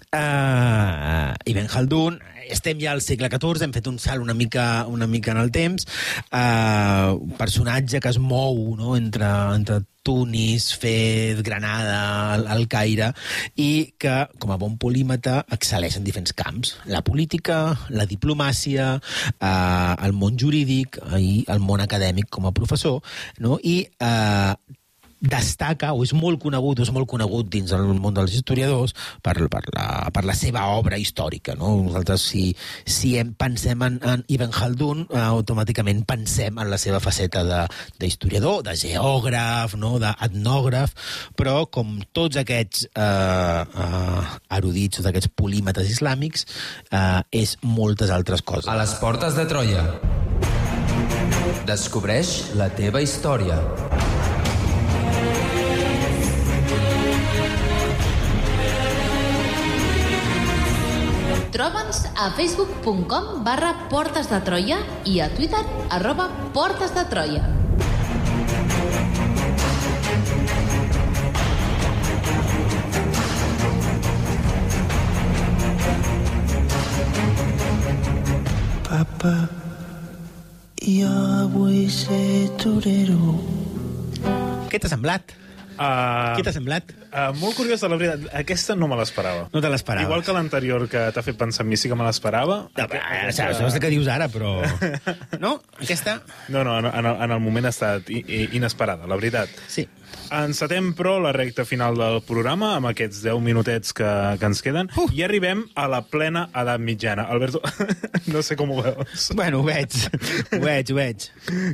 Uh, 0.10 1.36
Ibn 1.46 1.68
Khaldun, 1.70 2.16
estem 2.50 2.80
ja 2.82 2.96
al 2.96 3.04
segle 3.06 3.30
XIV, 3.30 3.68
hem 3.68 3.74
fet 3.76 3.90
un 3.92 4.00
salt 4.02 4.24
una 4.24 4.34
mica, 4.34 4.86
una 4.90 5.06
mica 5.08 5.36
en 5.36 5.42
el 5.44 5.52
temps, 5.54 5.86
uh, 6.32 7.14
un 7.14 7.36
personatge 7.38 8.00
que 8.02 8.10
es 8.10 8.18
mou 8.18 8.58
no? 8.80 8.96
entre, 8.98 9.30
entre 9.54 9.84
Tunis, 10.10 10.74
Fez, 10.74 11.44
Granada, 11.44 12.34
el 12.56 12.66
Caire, 12.68 13.12
i 13.62 13.94
que, 14.02 14.16
com 14.42 14.50
a 14.50 14.58
bon 14.58 14.74
polímata, 14.82 15.44
excel·leix 15.54 16.00
en 16.00 16.08
diferents 16.08 16.34
camps. 16.34 16.72
La 16.90 17.04
política, 17.06 17.60
la 17.94 18.08
diplomàcia, 18.10 18.96
eh, 18.98 19.94
el 20.08 20.18
món 20.18 20.40
jurídic 20.42 20.98
i 21.20 21.44
el 21.54 21.62
món 21.62 21.86
acadèmic 21.86 22.32
com 22.34 22.50
a 22.50 22.56
professor, 22.58 23.04
no? 23.38 23.60
i 23.62 23.84
eh, 23.86 24.79
destaca, 25.20 25.92
o 25.94 26.04
és 26.06 26.14
molt 26.16 26.40
conegut, 26.42 26.80
o 26.80 26.86
és 26.86 26.92
molt 26.96 27.10
conegut 27.12 27.50
dins 27.52 27.72
el 27.76 27.86
món 28.00 28.16
dels 28.16 28.34
historiadors 28.38 28.96
per, 29.26 29.36
per, 29.52 29.64
la, 29.76 29.86
per 30.16 30.24
la 30.28 30.36
seva 30.38 30.66
obra 30.78 31.00
històrica. 31.00 31.56
No? 31.60 31.76
Nosaltres, 31.90 32.24
si, 32.32 32.44
si 32.88 33.16
em 33.20 33.34
pensem 33.38 33.84
en, 33.86 34.00
en 34.06 34.24
Ibn 34.32 34.54
Khaldun, 34.56 35.06
eh, 35.10 35.22
automàticament 35.22 36.06
pensem 36.10 36.60
en 36.60 36.72
la 36.72 36.80
seva 36.82 37.02
faceta 37.04 37.44
d'historiador, 38.00 38.64
de, 38.64 38.72
de 38.72 38.80
geògraf, 38.80 39.76
no? 39.80 39.98
d'etnògraf, 40.02 40.96
però 41.40 41.66
com 41.72 41.98
tots 42.16 42.40
aquests 42.40 42.88
eh, 42.90 43.04
eh, 43.04 44.24
erudits, 44.60 45.00
tots 45.00 45.12
aquests 45.12 45.34
polímetes 45.36 45.92
islàmics, 45.92 46.48
eh, 46.92 47.22
és 47.44 47.58
moltes 47.64 48.14
altres 48.16 48.44
coses. 48.46 48.72
A 48.72 48.80
les 48.80 48.96
portes 49.04 49.36
de 49.36 49.48
Troia. 49.50 49.86
Descobreix 51.70 52.56
la 52.58 52.72
teva 52.74 53.04
història. 53.04 53.60
Troba'ns 61.50 62.04
a 62.14 62.30
facebook.com 62.38 63.44
barra 63.44 63.72
Portes 63.90 64.28
de 64.30 64.38
Troia 64.46 64.78
i 65.10 65.18
a 65.18 65.30
Twitter 65.34 65.64
arroba 65.90 66.28
Portes 66.54 66.94
de 66.94 67.04
Troia. 67.10 67.42
Papa, 78.86 79.34
jo 80.86 81.18
vull 81.58 81.90
ser 81.90 82.54
torero. 82.62 83.34
Què 84.70 84.78
t'ha 84.78 84.94
semblat? 84.94 85.39
Uh, 85.80 86.34
Què 86.36 86.44
t'ha 86.44 86.52
semblat? 86.52 86.90
Uh, 87.08 87.30
molt 87.40 87.56
curiosa, 87.56 87.88
la 87.88 87.96
veritat. 87.96 88.26
Aquesta 88.36 88.76
no 88.76 88.90
me 88.92 88.98
l'esperava. 89.00 89.46
No 89.54 89.62
te 89.64 89.70
l'esperaves. 89.72 90.04
Igual 90.10 90.26
que 90.28 90.34
l'anterior 90.36 90.84
que 90.92 91.06
t'ha 91.16 91.24
fet 91.24 91.38
pensar 91.40 91.64
en 91.64 91.70
mi, 91.72 91.78
sí 91.80 91.88
que 91.88 91.96
me 91.96 92.04
l'esperava. 92.04 92.58
No, 92.76 92.88
però, 92.92 93.00
ara 93.00 93.32
saps, 93.32 93.62
no 93.64 93.70
sé 93.72 93.80
què 93.80 93.90
dius 93.94 94.10
ara, 94.12 94.28
però... 94.34 94.58
No? 95.44 95.54
Aquesta? 95.80 96.18
No, 96.52 96.66
no, 96.68 96.76
en, 96.82 96.90
en, 96.92 97.08
en 97.16 97.32
el 97.32 97.40
moment 97.40 97.70
ha 97.70 97.72
estat 97.72 98.10
i- 98.12 98.26
i- 98.28 98.50
inesperada, 98.60 99.08
la 99.08 99.16
veritat. 99.16 99.50
Sí. 99.72 99.88
Encetem, 100.30 100.92
però, 100.94 101.16
la 101.22 101.32
recta 101.34 101.66
final 101.66 101.98
del 101.98 102.20
programa, 102.26 102.76
amb 102.78 102.92
aquests 102.92 103.24
10 103.26 103.42
minutets 103.42 103.96
que, 103.98 104.10
que 104.40 104.50
ens 104.50 104.62
queden, 104.66 104.92
uh. 104.94 105.08
i 105.16 105.24
arribem 105.26 105.64
a 105.74 105.88
la 105.90 106.04
plena 106.06 106.48
edat 106.54 106.84
mitjana. 106.84 107.26
Alberto, 107.34 107.62
no 108.34 108.44
sé 108.46 108.58
com 108.60 108.76
ho 108.76 108.82
veus. 108.84 109.30
Bueno, 109.38 109.64
ho 109.64 109.66
veig, 109.66 109.96
ho 110.54 110.62
veig, 110.62 110.94
ho 110.94 111.00
veig. 111.00 111.30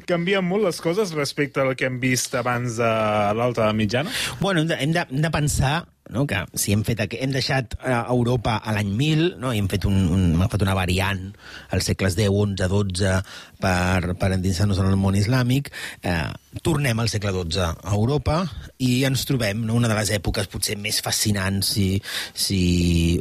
Canvien 0.08 0.46
molt 0.48 0.68
les 0.70 0.80
coses 0.84 1.12
respecte 1.18 1.64
al 1.64 1.76
que 1.76 1.90
hem 1.90 2.00
vist 2.04 2.36
abans 2.40 2.80
de 2.80 2.94
l'alta 3.36 3.66
edat 3.66 3.82
mitjana? 3.82 4.16
Bueno, 4.40 4.64
hem 4.64 4.72
de, 4.72 4.80
hem 4.86 4.96
de, 4.96 5.06
hem 5.12 5.28
de 5.28 5.34
pensar 5.36 5.76
no, 6.10 6.26
que 6.30 6.44
si 6.54 6.74
hem, 6.76 6.84
fet, 6.86 7.02
hem 7.18 7.34
deixat 7.34 7.76
eh, 7.82 7.96
Europa 8.14 8.60
a 8.62 8.74
l'any 8.76 8.92
1000, 8.94 9.26
no, 9.42 9.54
i 9.54 9.62
hem 9.62 9.70
fet, 9.72 9.88
un, 9.90 9.98
un, 10.14 10.26
hem 10.36 10.52
fet 10.52 10.66
una 10.66 10.76
variant 10.78 11.28
als 11.74 11.90
segles 11.90 12.18
10, 12.20 12.30
11, 12.30 12.70
12 12.72 13.14
per, 13.62 14.16
per 14.20 14.32
endinsar-nos 14.36 14.82
en 14.82 14.92
el 14.92 15.00
món 15.00 15.18
islàmic, 15.18 15.72
eh, 16.06 16.30
tornem 16.64 17.00
al 17.02 17.10
segle 17.12 17.34
XII 17.36 17.64
a 17.66 17.96
Europa 17.96 18.38
i 18.84 19.04
ens 19.08 19.26
trobem 19.28 19.66
no, 19.66 19.76
una 19.80 19.90
de 19.92 19.98
les 19.98 20.12
èpoques 20.16 20.48
potser 20.52 20.78
més 20.80 21.02
fascinants 21.04 21.74
si, 21.76 21.88
si 22.32 22.60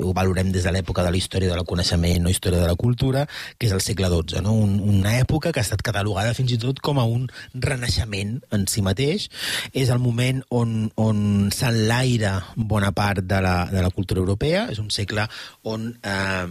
ho 0.02 0.12
valorem 0.16 0.52
des 0.54 0.66
de 0.66 0.74
l'època 0.74 1.02
de 1.06 1.10
la 1.14 1.18
història 1.18 1.50
del 1.50 1.64
coneixement 1.66 2.26
o 2.26 2.32
història 2.32 2.62
de 2.62 2.68
la 2.70 2.78
cultura, 2.78 3.24
que 3.58 3.68
és 3.68 3.74
el 3.74 3.82
segle 3.84 4.10
XII. 4.12 4.44
No? 4.44 4.54
Un, 4.54 4.76
una 4.84 5.16
època 5.18 5.52
que 5.52 5.62
ha 5.62 5.66
estat 5.66 5.82
catalogada 5.84 6.34
fins 6.36 6.54
i 6.54 6.60
tot 6.60 6.82
com 6.84 7.00
a 7.00 7.06
un 7.08 7.26
renaixement 7.54 8.36
en 8.54 8.68
si 8.70 8.84
mateix. 8.84 9.28
És 9.72 9.90
el 9.90 10.02
moment 10.02 10.42
on, 10.54 10.90
on 11.00 11.50
s'enlaira 11.54 12.36
bona 12.74 12.92
part 12.92 13.24
de 13.24 13.40
la, 13.44 13.56
de 13.70 13.82
la 13.82 13.92
cultura 13.94 14.22
europea. 14.22 14.66
És 14.74 14.82
un 14.82 14.90
segle 14.94 15.28
on 15.70 15.92
eh, 16.02 16.46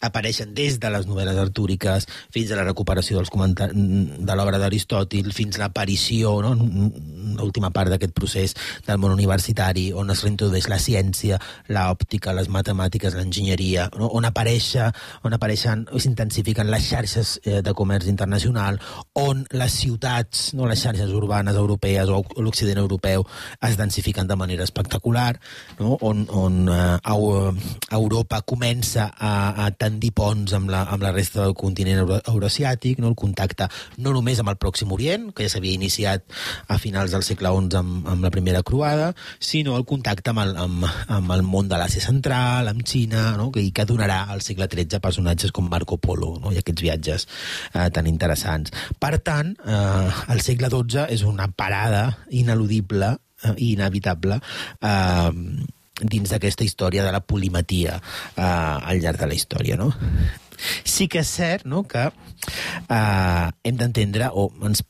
apareixen 0.00 0.54
des 0.54 0.78
de 0.80 0.90
les 0.90 1.06
novel·les 1.08 1.38
artúriques 1.38 2.06
fins 2.34 2.52
a 2.52 2.58
la 2.58 2.66
recuperació 2.68 3.18
dels 3.18 3.30
de 3.32 4.34
l'obra 4.36 4.58
d'Aristòtil, 4.58 5.32
fins 5.32 5.58
a 5.58 5.64
l'aparició, 5.64 6.38
no? 6.42 6.54
l'última 7.38 7.70
part 7.74 7.90
d'aquest 7.92 8.14
procés 8.16 8.54
del 8.86 8.98
món 8.98 9.12
universitari, 9.14 9.88
on 9.92 10.10
es 10.10 10.22
reintrodueix 10.24 10.68
la 10.68 10.78
ciència, 10.82 11.38
l'òptica, 11.68 12.34
les 12.36 12.48
matemàtiques, 12.52 13.14
l'enginyeria, 13.14 13.88
no? 13.98 14.10
on, 14.14 14.26
apareixa, 14.28 14.90
on 15.24 15.34
apareixen 15.36 15.86
o 15.92 16.00
s'intensifiquen 16.02 16.70
les 16.70 16.88
xarxes 16.88 17.38
eh, 17.44 17.60
de 17.62 17.74
comerç 17.74 18.08
internacional, 18.10 18.80
on 19.18 19.44
les 19.52 19.78
ciutats, 19.82 20.52
no? 20.58 20.66
les 20.68 20.82
xarxes 20.82 21.12
urbanes 21.14 21.56
europees 21.56 22.08
o 22.08 22.22
l'Occident 22.42 22.78
europeu 22.82 23.26
es 23.66 23.76
densifiquen 23.78 24.28
de 24.28 24.36
manera 24.36 24.64
espectacular, 24.64 25.38
no? 25.78 25.96
on, 26.00 26.26
on 26.30 26.68
eh, 26.68 26.98
Eu- 27.08 27.54
Europa 27.90 28.42
comença 28.42 29.08
a, 29.16 29.66
a 29.66 29.70
tendir 29.88 30.12
ponts 30.16 30.54
amb 30.56 30.70
la, 30.72 30.84
amb 30.92 31.04
la 31.04 31.12
resta 31.14 31.42
del 31.42 31.56
continent 31.58 32.02
euro, 32.04 32.20
euroasiàtic, 32.20 33.00
no? 33.02 33.12
el 33.12 33.18
contacte 33.18 33.68
no 34.04 34.12
només 34.14 34.40
amb 34.42 34.52
el 34.52 34.58
Pròxim 34.60 34.92
Orient, 34.94 35.28
que 35.34 35.46
ja 35.46 35.52
s'havia 35.54 35.76
iniciat 35.76 36.24
a 36.68 36.78
finals 36.80 37.14
del 37.14 37.24
segle 37.26 37.52
XI 37.56 37.80
amb, 37.80 38.08
amb 38.12 38.26
la 38.26 38.32
primera 38.34 38.62
croada, 38.66 39.12
sinó 39.40 39.76
el 39.78 39.86
contacte 39.88 40.32
amb 40.32 40.44
el, 40.44 40.54
amb, 40.64 40.88
amb 41.18 41.36
el 41.36 41.44
món 41.46 41.70
de 41.70 41.78
l'Àsia 41.80 42.04
Central, 42.04 42.70
amb 42.70 42.84
Xina, 42.86 43.30
no? 43.40 43.50
que, 43.54 43.64
i 43.64 43.72
que 43.74 43.86
donarà 43.88 44.24
al 44.32 44.44
segle 44.44 44.68
XIII 44.70 45.00
personatges 45.04 45.54
com 45.54 45.70
Marco 45.70 45.98
Polo 46.02 46.34
no? 46.42 46.52
i 46.52 46.60
aquests 46.60 46.84
viatges 46.84 47.28
eh, 47.72 47.88
tan 47.94 48.10
interessants. 48.10 48.74
Per 49.00 49.14
tant, 49.24 49.54
eh, 49.64 50.12
el 50.34 50.44
segle 50.44 50.70
XII 50.72 51.08
és 51.14 51.24
una 51.26 51.48
parada 51.48 52.04
ineludible 52.34 53.14
eh, 53.14 53.54
i 53.56 53.72
inevitable 53.74 54.38
eh, 54.38 55.32
dins 56.02 56.30
d'aquesta 56.30 56.66
història 56.66 57.04
de 57.06 57.14
la 57.14 57.22
polimatia 57.24 57.98
eh, 57.98 58.42
al 58.42 59.02
llarg 59.02 59.20
de 59.20 59.30
la 59.30 59.38
història, 59.38 59.78
no? 59.80 59.92
Sí 60.84 61.06
que 61.10 61.22
és 61.22 61.30
cert 61.30 61.66
no, 61.70 61.84
que 61.88 62.08
eh, 62.08 63.48
hem 63.64 63.78
d'entendre, 63.78 64.30
o 64.34 64.48
ens, 64.66 64.82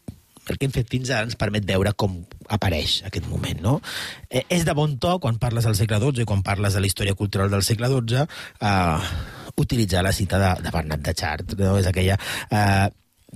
el 0.48 0.56
que 0.56 0.68
hem 0.68 0.74
fet 0.74 0.88
fins 0.90 1.12
ara 1.12 1.28
ens 1.28 1.38
permet 1.40 1.66
veure 1.68 1.92
com 1.98 2.16
apareix 2.48 3.02
aquest 3.08 3.28
moment, 3.28 3.60
no? 3.64 3.74
Eh, 4.30 4.44
és 4.48 4.64
de 4.68 4.76
bon 4.76 4.96
to, 5.00 5.18
quan 5.22 5.40
parles 5.40 5.68
del 5.68 5.76
segle 5.78 6.00
XII 6.02 6.24
i 6.24 6.28
quan 6.28 6.44
parles 6.46 6.76
de 6.76 6.84
la 6.84 6.88
història 6.88 7.16
cultural 7.18 7.52
del 7.52 7.66
segle 7.66 7.90
XII, 7.92 8.24
eh, 8.60 9.52
utilitzar 9.58 10.04
la 10.06 10.14
cita 10.14 10.40
de, 10.40 10.54
de 10.64 10.72
Bernat 10.74 11.04
de 11.04 11.14
Chartres, 11.14 11.60
no? 11.60 11.76
És 11.80 11.90
aquella... 11.90 12.18
Eh, 12.50 12.88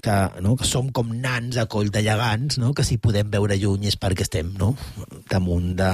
que, 0.02 0.16
no, 0.42 0.56
que 0.58 0.66
som 0.66 0.88
com 0.94 1.12
nans 1.14 1.56
a 1.60 1.66
coll 1.70 1.90
de 1.94 2.02
llegants, 2.02 2.58
no? 2.58 2.72
que 2.74 2.84
si 2.86 2.98
podem 3.02 3.30
veure 3.30 3.56
lluny 3.60 3.86
és 3.88 3.96
perquè 4.00 4.26
estem 4.26 4.50
no? 4.58 4.72
damunt 5.30 5.72
de, 5.78 5.92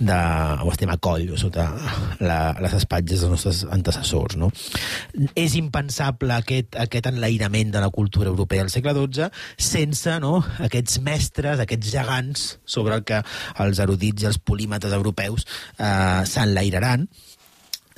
de... 0.00 0.18
o 0.64 0.72
estem 0.72 0.90
a 0.92 0.96
coll 1.02 1.28
o 1.34 1.38
sota 1.40 1.68
la, 2.24 2.40
les 2.64 2.76
espatges 2.80 3.22
dels 3.22 3.34
nostres 3.34 3.62
antecessors. 3.68 4.38
No? 4.40 4.48
És 5.38 5.56
impensable 5.60 6.34
aquest, 6.40 6.78
aquest 6.80 7.10
enlairament 7.12 7.74
de 7.74 7.84
la 7.84 7.92
cultura 7.92 8.32
europea 8.32 8.64
al 8.64 8.72
segle 8.72 8.96
XII 8.96 9.28
sense 9.60 10.16
no, 10.24 10.38
aquests 10.64 11.02
mestres, 11.04 11.60
aquests 11.60 11.92
gegants 11.92 12.46
sobre 12.64 12.96
el 12.96 13.04
que 13.04 13.20
els 13.60 13.82
erudits 13.84 14.24
i 14.24 14.30
els 14.30 14.40
polímetes 14.40 14.96
europeus 14.96 15.44
eh, 15.76 16.24
s'enlairaran 16.24 17.06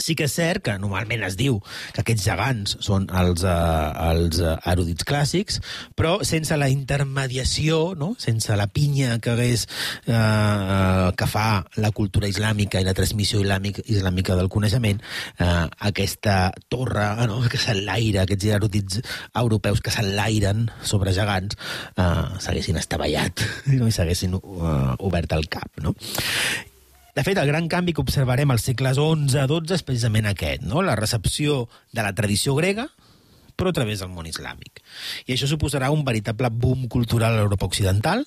Sí 0.03 0.17
que 0.19 0.27
és 0.27 0.35
cert 0.35 0.65
que 0.67 0.75
normalment 0.83 1.23
es 1.27 1.37
diu 1.39 1.61
que 1.95 2.03
aquests 2.03 2.25
gegants 2.27 2.77
són 2.83 3.07
els, 3.15 3.45
eh, 3.47 4.09
els 4.11 4.41
eh, 4.43 4.57
erudits 4.73 5.07
clàssics, 5.07 5.61
però 5.99 6.17
sense 6.27 6.57
la 6.59 6.69
intermediació, 6.73 7.95
no? 7.99 8.13
sense 8.19 8.57
la 8.59 8.67
pinya 8.67 9.19
que 9.23 9.35
hagués 9.35 9.67
eh, 10.07 10.15
eh, 10.17 11.13
que 11.19 11.29
fa 11.31 11.47
la 11.83 11.93
cultura 11.95 12.31
islàmica 12.31 12.83
i 12.83 12.89
la 12.89 12.97
transmissió 12.99 13.41
islàmica, 13.43 13.85
islàmica 13.87 14.37
del 14.39 14.51
coneixement, 14.53 15.03
eh, 15.39 15.53
aquesta 15.93 16.39
torre 16.73 17.07
eh, 17.13 17.29
no? 17.31 17.41
que 17.53 17.61
s'enlaira, 17.61 18.27
aquests 18.27 18.51
erudits 18.59 19.01
europeus 19.39 19.85
que 19.85 19.95
s'enlairen 19.95 20.67
sobre 20.83 21.15
gegants, 21.15 21.59
eh, 21.97 22.43
s'haguessin 22.43 22.83
estavellat 22.83 23.47
no? 23.79 23.87
i 23.87 23.95
s'haguessin 23.95 24.39
eh, 24.41 24.77
obert 24.99 25.39
el 25.39 25.49
cap. 25.53 25.71
No? 25.83 25.95
De 27.13 27.25
fet, 27.27 27.37
el 27.37 27.49
gran 27.51 27.69
canvi 27.69 27.93
que 27.93 28.01
observarem 28.01 28.51
als 28.55 28.65
segles 28.69 28.97
XI-XII 28.97 29.77
és 29.77 29.85
precisament 29.85 30.31
aquest, 30.31 30.63
no? 30.65 30.81
la 30.81 30.97
recepció 30.97 31.67
de 31.93 32.05
la 32.05 32.15
tradició 32.17 32.57
grega 32.57 32.89
però 33.53 33.71
a 33.71 33.77
través 33.77 34.01
del 34.01 34.09
món 34.11 34.27
islàmic. 34.27 34.81
I 35.29 35.35
això 35.35 35.47
suposarà 35.47 35.91
un 35.93 36.07
veritable 36.07 36.49
boom 36.51 36.87
cultural 36.91 37.35
a 37.35 37.43
l'Europa 37.43 37.69
occidental, 37.69 38.25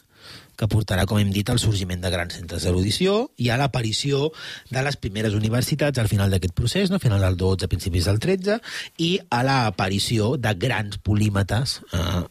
que 0.56 0.68
portarà, 0.72 1.04
com 1.10 1.20
hem 1.20 1.32
dit, 1.34 1.50
al 1.52 1.60
sorgiment 1.60 2.00
de 2.02 2.12
grans 2.14 2.38
centres 2.38 2.64
d'erudició 2.64 3.18
i 3.42 3.50
a 3.52 3.58
l'aparició 3.60 4.30
de 4.72 4.84
les 4.86 4.96
primeres 5.02 5.36
universitats 5.36 6.00
al 6.00 6.08
final 6.08 6.32
d'aquest 6.32 6.56
procés, 6.56 6.90
no? 6.90 7.02
a 7.02 7.04
final 7.04 7.26
del 7.26 7.36
12, 7.42 7.68
a 7.68 7.72
principis 7.72 8.08
del 8.08 8.22
13, 8.24 8.62
i 9.04 9.12
a 9.30 9.44
l'aparició 9.44 10.36
de 10.40 10.56
grans 10.62 10.98
polímetes 11.04 11.82
eh, 11.92 12.24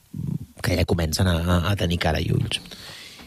que 0.65 0.79
ja 0.81 0.89
comencen 0.89 1.29
a, 1.29 1.61
a 1.71 1.77
tenir 1.77 2.01
cara 2.01 2.23
i 2.25 2.33
ulls. 2.33 2.63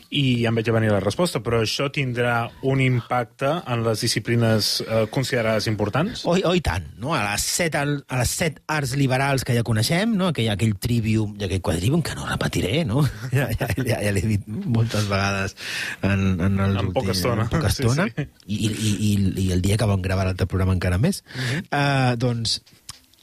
I 0.10 0.22
ja 0.43 0.49
em 0.53 0.55
veig 0.55 0.70
a 0.72 0.74
venir 0.76 0.89
la 0.93 1.01
resposta, 1.03 1.41
però 1.43 1.60
això 1.66 1.89
tindrà 1.91 2.47
un 2.64 2.80
impacte 2.80 3.49
en 3.68 3.82
les 3.84 3.99
disciplines 4.05 4.70
eh, 4.86 5.01
considerades 5.12 5.68
importants? 5.68 6.22
Oh, 6.24 6.38
oh, 6.47 6.53
i 6.55 6.62
tant, 6.64 6.86
no? 7.01 7.12
A 7.18 7.24
les, 7.26 7.43
set, 7.43 7.76
a 7.76 7.84
les 7.89 8.30
set 8.32 8.62
arts 8.72 8.93
liberals 8.95 9.43
que 9.43 9.55
ja 9.58 9.66
coneixem, 9.68 10.14
no? 10.16 10.30
aquell, 10.32 10.47
aquell 10.53 10.78
trivium 10.80 11.36
i 11.39 11.43
aquell 11.49 11.60
quadrivium, 11.62 12.01
que 12.08 12.16
no 12.16 12.26
repetiré, 12.30 12.86
no? 12.88 13.03
Ja, 13.36 13.49
ja, 13.60 13.68
ja, 13.84 13.99
ja 14.08 14.14
l'he 14.16 14.24
dit 14.24 14.47
moltes 14.47 15.10
vegades 15.12 15.58
en, 16.01 16.39
en, 16.39 16.55
els 16.64 16.80
En 16.80 16.93
poca 16.93 17.12
últims- 17.12 17.18
estona. 17.18 17.43
En 17.49 17.53
poca 17.58 17.70
Sí, 17.76 17.84
estona. 17.84 18.08
sí. 18.16 18.28
I, 18.47 18.55
i, 18.55 18.93
i, 19.12 19.12
I 19.47 19.51
el 19.58 19.62
dia 19.66 19.76
que 19.78 19.86
vam 19.91 20.01
gravar 20.01 20.30
l'altre 20.30 20.47
programa 20.47 20.74
encara 20.78 20.97
més. 21.01 21.20
uh, 21.68 22.16
doncs, 22.16 22.62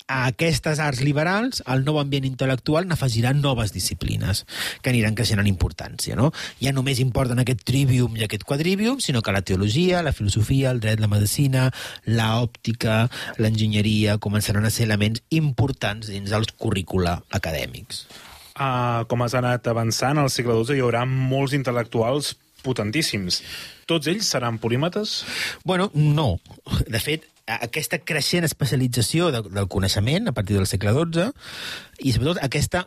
a 0.06 0.26
aquestes 0.28 0.80
arts 0.84 1.00
liberals, 1.00 1.62
el 1.70 1.84
nou 1.86 1.96
ambient 2.00 2.26
intel·lectual 2.28 2.84
n'afegirà 2.88 3.32
noves 3.36 3.72
disciplines 3.72 4.42
que 4.82 4.92
aniran 4.92 5.16
creixent 5.16 5.40
en 5.40 5.48
importància. 5.48 6.16
No? 6.18 6.30
Ja 6.60 6.74
només 6.76 7.00
importen 7.00 7.40
aquest 7.40 7.64
trivium 7.64 8.18
i 8.18 8.26
aquest 8.26 8.44
quadrivium, 8.44 9.00
sinó 9.00 9.22
que 9.24 9.32
la 9.32 9.42
teologia, 9.42 10.02
la 10.04 10.12
filosofia, 10.12 10.70
el 10.70 10.82
dret, 10.84 11.00
la 11.00 11.08
medicina, 11.08 11.70
la 12.04 12.34
òptica, 12.42 13.08
l'enginyeria 13.40 14.18
començaran 14.20 14.68
a 14.68 14.72
ser 14.74 14.88
elements 14.90 15.24
importants 15.32 16.12
dins 16.12 16.30
dels 16.30 16.52
currícula 16.58 17.22
acadèmics. 17.32 18.04
Uh, 18.54 19.02
com 19.10 19.24
has 19.24 19.34
anat 19.34 19.66
avançant, 19.66 20.20
al 20.20 20.30
segle 20.30 20.60
XII 20.60 20.78
hi 20.78 20.84
haurà 20.84 21.02
molts 21.08 21.56
intel·lectuals 21.56 22.34
potentíssims. 22.64 23.40
Tots 23.88 24.08
ells 24.08 24.28
seran 24.30 24.60
polímetes? 24.60 25.22
Bueno, 25.64 25.90
no. 25.94 26.38
De 26.88 27.00
fet, 27.02 27.26
aquesta 27.46 28.00
creixent 28.00 28.46
especialització 28.46 29.30
de, 29.34 29.42
del 29.50 29.68
coneixement 29.68 30.30
a 30.30 30.34
partir 30.36 30.56
del 30.56 30.68
segle 30.70 30.94
XII 30.96 31.30
i 32.00 32.14
sobretot 32.14 32.40
aquesta, 32.44 32.86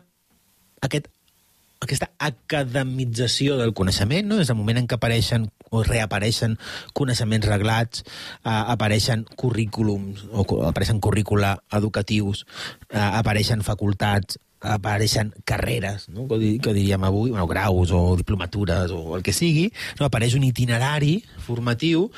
aquest, 0.82 1.06
aquesta 1.84 2.10
academització 2.18 3.56
del 3.60 3.74
coneixement, 3.74 4.26
no? 4.26 4.40
des 4.40 4.50
del 4.50 4.58
moment 4.58 4.80
en 4.80 4.88
què 4.90 4.98
apareixen 4.98 5.46
o 5.70 5.84
reapareixen 5.84 6.56
coneixements 6.96 7.46
reglats, 7.46 8.02
eh, 8.42 8.50
apareixen 8.50 9.24
currículums, 9.36 10.26
o 10.32 10.44
apareixen 10.66 11.00
currícula 11.00 11.58
educatius, 11.78 12.44
eh, 12.90 12.98
apareixen 12.98 13.62
facultats, 13.62 14.40
apareixen 14.58 15.30
carreres, 15.46 16.08
no? 16.08 16.26
que, 16.26 16.58
que 16.58 16.74
diríem 16.74 17.04
avui, 17.06 17.30
bueno, 17.30 17.46
graus 17.46 17.92
o 17.94 18.16
diplomatures 18.18 18.90
o 18.90 19.14
el 19.16 19.22
que 19.22 19.36
sigui, 19.36 19.68
no? 20.00 20.08
apareix 20.08 20.34
un 20.34 20.48
itinerari 20.48 21.20
formatiu, 21.46 22.08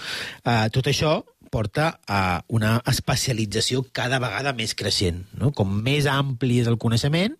eh, 0.46 0.70
tot 0.72 0.88
això 0.88 1.18
porta 1.50 1.98
a 2.06 2.42
una 2.48 2.78
especialització 2.90 3.84
cada 3.92 4.20
vegada 4.22 4.54
més 4.56 4.74
creixent. 4.78 5.24
No? 5.38 5.50
Com 5.52 5.80
més 5.84 6.06
ampli 6.10 6.60
és 6.62 6.70
el 6.70 6.78
coneixement, 6.80 7.36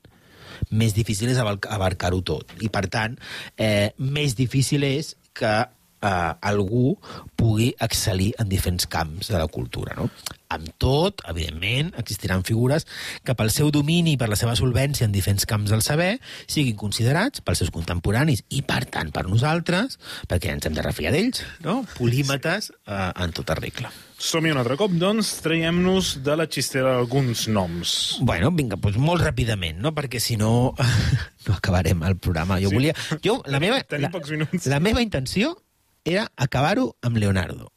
més 0.70 0.94
difícil 0.96 1.30
és 1.32 1.40
abarcar-ho 1.40 2.20
tot. 2.26 2.52
I, 2.60 2.68
per 2.68 2.86
tant, 2.92 3.16
eh, 3.56 3.92
més 3.98 4.36
difícil 4.38 4.84
és 4.86 5.14
que 5.34 5.54
eh, 6.02 6.32
algú 6.52 6.96
pugui 7.38 7.70
excel·lir 7.80 8.32
en 8.42 8.50
diferents 8.50 8.86
camps 8.90 9.30
de 9.32 9.38
la 9.38 9.48
cultura. 9.48 9.96
No? 9.96 10.10
Amb 10.50 10.66
tot, 10.82 11.22
evidentment, 11.30 11.92
existiran 12.00 12.42
figures 12.42 12.82
que 13.22 13.36
pel 13.38 13.52
seu 13.54 13.68
domini 13.70 14.16
i 14.16 14.18
per 14.18 14.26
la 14.32 14.34
seva 14.38 14.56
solvència 14.58 15.06
en 15.06 15.12
diferents 15.14 15.46
camps 15.46 15.70
del 15.70 15.82
saber 15.86 16.16
siguin 16.50 16.74
considerats 16.80 17.38
pels 17.46 17.62
seus 17.62 17.70
contemporanis 17.70 18.42
i, 18.50 18.64
per 18.66 18.80
tant, 18.90 19.12
per 19.14 19.28
nosaltres, 19.30 20.00
perquè 20.26 20.50
ens 20.50 20.66
hem 20.66 20.74
de 20.74 20.82
refiar 20.82 21.12
d'ells, 21.14 21.44
no? 21.62 21.84
polímetes 21.94 22.72
eh, 22.74 22.98
en 23.22 23.30
tota 23.36 23.54
regla. 23.60 23.92
Som-hi 24.20 24.50
un 24.52 24.58
altre 24.60 24.74
cop, 24.76 24.92
doncs, 25.00 25.36
traiem-nos 25.40 26.16
de 26.26 26.34
la 26.36 26.48
xistera 26.50 26.96
alguns 26.98 27.46
noms. 27.48 27.94
Bueno, 28.20 28.50
vinga, 28.52 28.76
doncs 28.76 28.98
molt 29.00 29.22
ràpidament, 29.24 29.78
no? 29.80 29.94
Perquè 29.96 30.18
si 30.20 30.34
no, 30.36 30.74
no 31.46 31.54
acabarem 31.54 32.02
el 32.10 32.18
programa. 32.18 32.58
Jo 32.60 32.68
Sí. 32.68 32.74
volia... 32.74 32.98
Jo, 33.24 33.38
la 33.46 33.62
meva, 33.62 33.78
Tenim 33.86 34.10
la, 34.10 34.48
la 34.74 34.80
meva 34.82 35.00
intenció 35.00 35.54
era 36.04 36.26
acabar-ho 36.36 36.90
amb 37.06 37.16
Leonardo. 37.22 37.70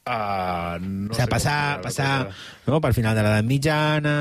Uh, 0.00 0.80
no 0.80 1.12
o 1.12 1.14
sigui, 1.14 1.28
passar, 1.28 1.82
passar 1.84 2.30
no, 2.64 2.78
per 2.80 2.94
final 2.96 3.12
de 3.14 3.20
l'edat 3.20 3.44
mitjana, 3.44 4.14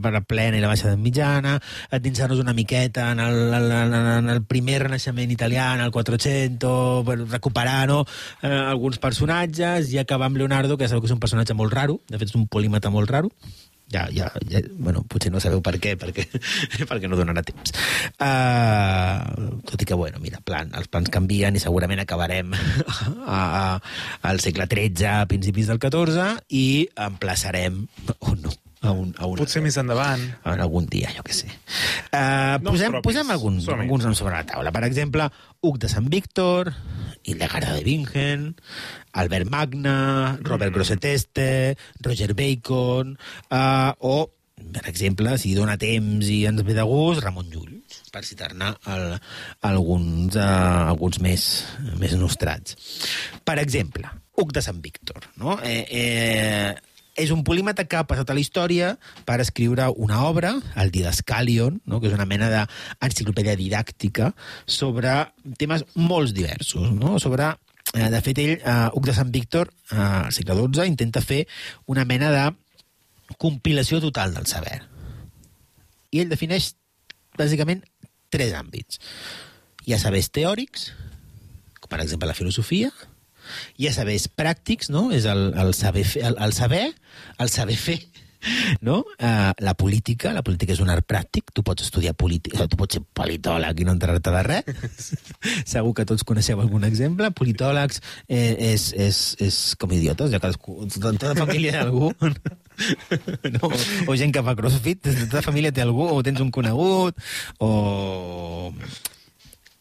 per 0.00 0.12
la 0.14 0.22
plena 0.24 0.56
i 0.56 0.62
la 0.62 0.70
baixa 0.70 0.88
edat 0.88 1.02
mitjana, 1.02 1.58
endinsar-nos 1.94 2.40
una 2.40 2.54
miqueta 2.56 3.10
en 3.12 3.20
el, 3.20 3.36
en, 3.52 3.92
en 3.92 4.32
el 4.32 4.40
primer 4.48 4.80
renaixement 4.86 5.30
italià, 5.30 5.68
en 5.76 5.84
el 5.84 5.92
400, 5.92 7.04
per 7.04 7.18
recuperar 7.26 7.82
no, 7.92 8.00
eh, 8.40 8.50
alguns 8.56 8.98
personatges 9.04 9.92
i 9.92 10.00
acabar 10.00 10.32
amb 10.32 10.40
Leonardo, 10.40 10.80
que 10.80 10.88
sabeu 10.88 11.04
que 11.04 11.12
és 11.12 11.16
un 11.18 11.22
personatge 11.22 11.54
molt 11.58 11.76
raro, 11.76 12.00
de 12.08 12.18
fet 12.18 12.32
és 12.32 12.38
un 12.38 12.48
polímata 12.48 12.90
molt 12.90 13.12
raro, 13.12 13.30
ja, 13.92 14.06
ja, 14.12 14.28
ja, 14.48 14.60
bueno, 14.76 15.02
potser 15.08 15.32
no 15.32 15.40
sabeu 15.40 15.62
per 15.64 15.76
què, 15.80 15.94
perquè, 16.00 16.26
perquè 16.90 17.08
no 17.08 17.18
donarà 17.18 17.42
temps. 17.46 17.72
Uh, 18.20 19.58
tot 19.68 19.80
i 19.80 19.88
que, 19.88 19.96
bueno, 19.98 20.20
mira, 20.22 20.42
plan, 20.44 20.72
els 20.76 20.90
plans 20.92 21.10
canvien 21.12 21.56
i 21.56 21.62
segurament 21.62 22.04
acabarem 22.04 22.52
a, 22.58 23.40
a, 23.40 23.64
al 24.28 24.40
segle 24.44 24.68
XIII, 24.68 25.08
a 25.08 25.26
principis 25.30 25.72
del 25.72 25.80
XIV, 25.82 26.44
i 26.52 26.66
emplaçarem, 27.08 27.84
o 28.18 28.36
no, 28.36 28.52
a 28.80 28.92
un, 28.92 29.10
a 29.18 29.26
una, 29.26 29.40
Potser 29.42 29.60
més 29.64 29.76
endavant. 29.80 30.22
en 30.44 30.60
algun 30.62 30.86
dia, 30.86 31.10
jo 31.16 31.24
què 31.26 31.34
sé. 31.34 31.48
Uh, 32.12 32.56
Noms 32.62 32.70
posem, 32.76 32.92
propis. 32.94 33.06
posem 33.08 33.30
alguns, 33.34 33.64
Som-hi. 33.66 33.84
alguns 33.86 34.04
noms 34.06 34.18
sobre 34.22 34.36
la 34.36 34.44
taula. 34.46 34.70
Per 34.74 34.84
exemple, 34.86 35.26
Hug 35.62 35.78
de 35.82 35.88
Sant 35.90 36.06
Víctor, 36.12 36.70
Hildegarda 37.24 37.74
de 37.74 37.82
Bingen, 37.84 38.48
Albert 39.18 39.50
Magna, 39.50 40.38
Robert 40.46 40.72
Grosseteste, 40.74 41.76
Roger 42.06 42.34
Bacon, 42.38 43.16
uh, 43.50 43.92
o, 43.98 44.30
per 44.58 44.86
exemple, 44.90 45.34
si 45.38 45.54
dona 45.58 45.76
temps 45.78 46.30
i 46.30 46.44
ens 46.46 46.62
ve 46.66 46.74
de 46.78 46.86
gust, 46.86 47.22
Ramon 47.24 47.50
Llull, 47.50 47.74
per 48.14 48.22
citar-ne 48.24 48.72
alguns, 49.66 50.36
uh, 50.36 50.88
alguns 50.88 51.18
més, 51.22 51.44
més 51.98 52.14
nostrats. 52.18 52.76
Per 53.44 53.58
exemple, 53.62 54.08
Hug 54.38 54.52
de 54.54 54.62
Sant 54.62 54.78
Víctor, 54.82 55.24
no? 55.42 55.58
Eh, 55.66 55.82
eh, 55.90 56.74
és 57.18 57.32
un 57.34 57.42
polímata 57.44 57.84
que 57.84 57.98
ha 57.98 58.06
passat 58.06 58.30
a 58.30 58.36
la 58.36 58.42
història 58.42 58.92
per 59.26 59.40
escriure 59.42 59.88
una 59.98 60.22
obra, 60.28 60.54
el 60.78 60.92
Didascalion, 60.94 61.80
no? 61.84 61.98
que 62.00 62.08
és 62.08 62.14
una 62.14 62.28
mena 62.30 62.48
d'enciclopèdia 62.52 63.58
didàctica 63.58 64.30
sobre 64.64 65.16
temes 65.58 65.84
molt 65.98 66.32
diversos. 66.36 66.92
No? 66.94 67.18
Sobre, 67.18 67.50
eh, 67.94 68.08
de 68.14 68.22
fet, 68.22 68.38
ell, 68.44 68.54
eh, 68.62 68.76
Hug 68.94 69.10
de 69.10 69.16
Sant 69.18 69.34
Víctor, 69.34 69.72
eh, 69.90 69.98
al 69.98 70.32
segle 70.32 70.56
XII, 70.62 70.86
intenta 70.86 71.20
fer 71.20 71.44
una 71.86 72.06
mena 72.06 72.30
de 72.30 72.46
compilació 73.36 74.00
total 74.00 74.32
del 74.38 74.46
saber. 74.46 74.80
I 76.14 76.22
ell 76.22 76.30
defineix, 76.30 76.72
bàsicament, 77.36 77.82
tres 78.30 78.54
àmbits. 78.54 79.02
Hi 79.84 79.94
ha 79.94 80.00
sabers 80.00 80.30
teòrics, 80.30 80.92
com 81.80 81.90
per 81.90 82.00
exemple 82.04 82.28
la 82.30 82.36
filosofia, 82.38 82.92
hi 83.76 83.88
ha 83.88 83.96
sabers 83.96 84.28
pràctics, 84.28 84.92
no? 84.94 85.08
És 85.14 85.28
el, 85.30 85.50
el, 85.58 85.74
saber, 85.76 86.06
fer, 86.08 86.24
el, 86.30 86.40
el 86.44 86.56
saber, 86.56 86.86
el 87.38 87.52
saber 87.52 87.76
fer, 87.80 88.00
no? 88.80 89.04
Uh, 89.18 89.52
la 89.58 89.74
política, 89.74 90.32
la 90.32 90.42
política 90.42 90.74
és 90.74 90.82
un 90.82 90.90
art 90.92 91.06
pràctic, 91.08 91.50
tu 91.54 91.64
pots 91.66 91.84
estudiar 91.86 92.14
política, 92.18 92.68
tu 92.70 92.78
pots 92.78 92.98
ser 92.98 93.02
politòleg 93.16 93.82
i 93.82 93.86
no 93.86 93.94
enterar-te 93.96 94.34
de 94.34 94.42
res. 94.46 95.10
Segur 95.72 95.94
que 95.96 96.06
tots 96.08 96.26
coneixeu 96.28 96.60
algun 96.62 96.86
exemple. 96.88 97.30
Politòlegs 97.38 98.02
eh, 98.26 98.54
és, 98.72 98.90
és, 98.96 99.22
és 99.44 99.60
com 99.80 99.92
idiotes, 99.94 100.32
ja 100.34 100.42
cadascú, 100.42 100.78
tota 100.94 101.14
tota 101.18 101.34
família 101.38 101.78
té 101.78 101.84
algú. 101.84 102.12
no? 103.58 103.72
O 104.06 104.18
gent 104.18 104.34
que 104.34 104.44
fa 104.44 104.56
crossfit, 104.58 105.06
tota 105.26 105.44
família 105.44 105.74
té 105.74 105.84
algú, 105.84 106.06
o 106.12 106.22
tens 106.26 106.42
un 106.44 106.52
conegut, 106.54 107.18
o 107.58 108.72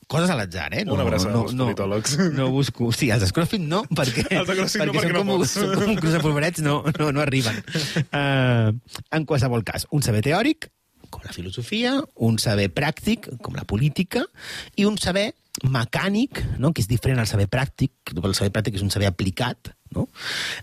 coses 0.08 0.32
a 0.32 0.38
l'atzar, 0.40 0.70
eh? 0.74 0.86
Una 0.88 1.04
abraçada 1.04 1.42
als 1.44 1.54
politòlegs. 1.56 2.16
No, 2.22 2.30
no 2.40 2.48
busco... 2.56 2.92
Sí, 2.96 3.12
els 3.14 3.28
Scrofit 3.30 3.64
no, 3.64 3.84
perquè, 3.92 4.26
Els 4.32 4.48
Scrofit 4.50 4.88
no, 4.88 4.96
perquè 4.96 5.12
són, 5.12 5.18
no 5.18 5.24
com, 5.26 5.34
pots. 5.44 5.58
com 5.76 5.94
un 5.94 6.00
cruz 6.00 6.16
de 6.16 6.24
polvorets, 6.24 6.64
no, 6.66 6.80
no, 6.98 7.12
no 7.16 7.24
arriben. 7.24 7.60
Uh, 8.08 8.72
en 9.20 9.28
qualsevol 9.30 9.68
cas, 9.68 9.88
un 9.92 10.06
saber 10.06 10.24
teòric, 10.26 10.72
com 11.18 11.26
la 11.26 11.34
filosofia, 11.34 11.98
un 12.22 12.38
saber 12.38 12.70
pràctic, 12.74 13.32
com 13.42 13.58
la 13.58 13.66
política, 13.66 14.26
i 14.78 14.86
un 14.86 15.00
saber 15.02 15.32
mecànic, 15.66 16.44
no? 16.62 16.70
que 16.70 16.84
és 16.84 16.90
diferent 16.90 17.18
al 17.18 17.30
saber 17.30 17.48
pràctic, 17.50 18.14
el 18.14 18.36
saber 18.38 18.52
pràctic 18.54 18.78
és 18.78 18.84
un 18.86 18.92
saber 18.94 19.08
aplicat, 19.10 19.72
no? 19.96 20.04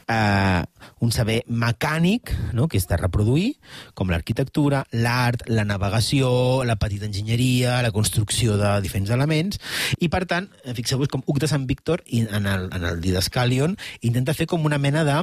Uh, 0.07 0.63
un 1.03 1.11
saber 1.11 1.41
mecànic, 1.49 2.31
no? 2.55 2.69
que 2.71 2.79
és 2.79 2.87
de 2.87 2.99
reproduir, 3.01 3.57
com 3.99 4.13
l'arquitectura, 4.13 4.85
l'art, 4.95 5.43
la 5.51 5.65
navegació, 5.67 6.29
la 6.63 6.77
petita 6.79 7.09
enginyeria, 7.09 7.81
la 7.83 7.91
construcció 7.91 8.55
de 8.61 8.77
diferents 8.85 9.11
elements, 9.17 9.59
i 9.99 10.11
per 10.13 10.23
tant, 10.31 10.47
eh, 10.63 10.77
fixeu-vos 10.79 11.11
com 11.11 11.25
Hug 11.27 11.41
de 11.43 11.51
Sant 11.51 11.67
Víctor, 11.67 12.05
en 12.07 12.47
el, 12.47 12.69
en 12.71 12.87
el 12.93 13.03
Didascalion, 13.03 13.75
intenta 14.07 14.37
fer 14.39 14.47
com 14.47 14.63
una 14.63 14.79
mena 14.79 15.03
de, 15.09 15.19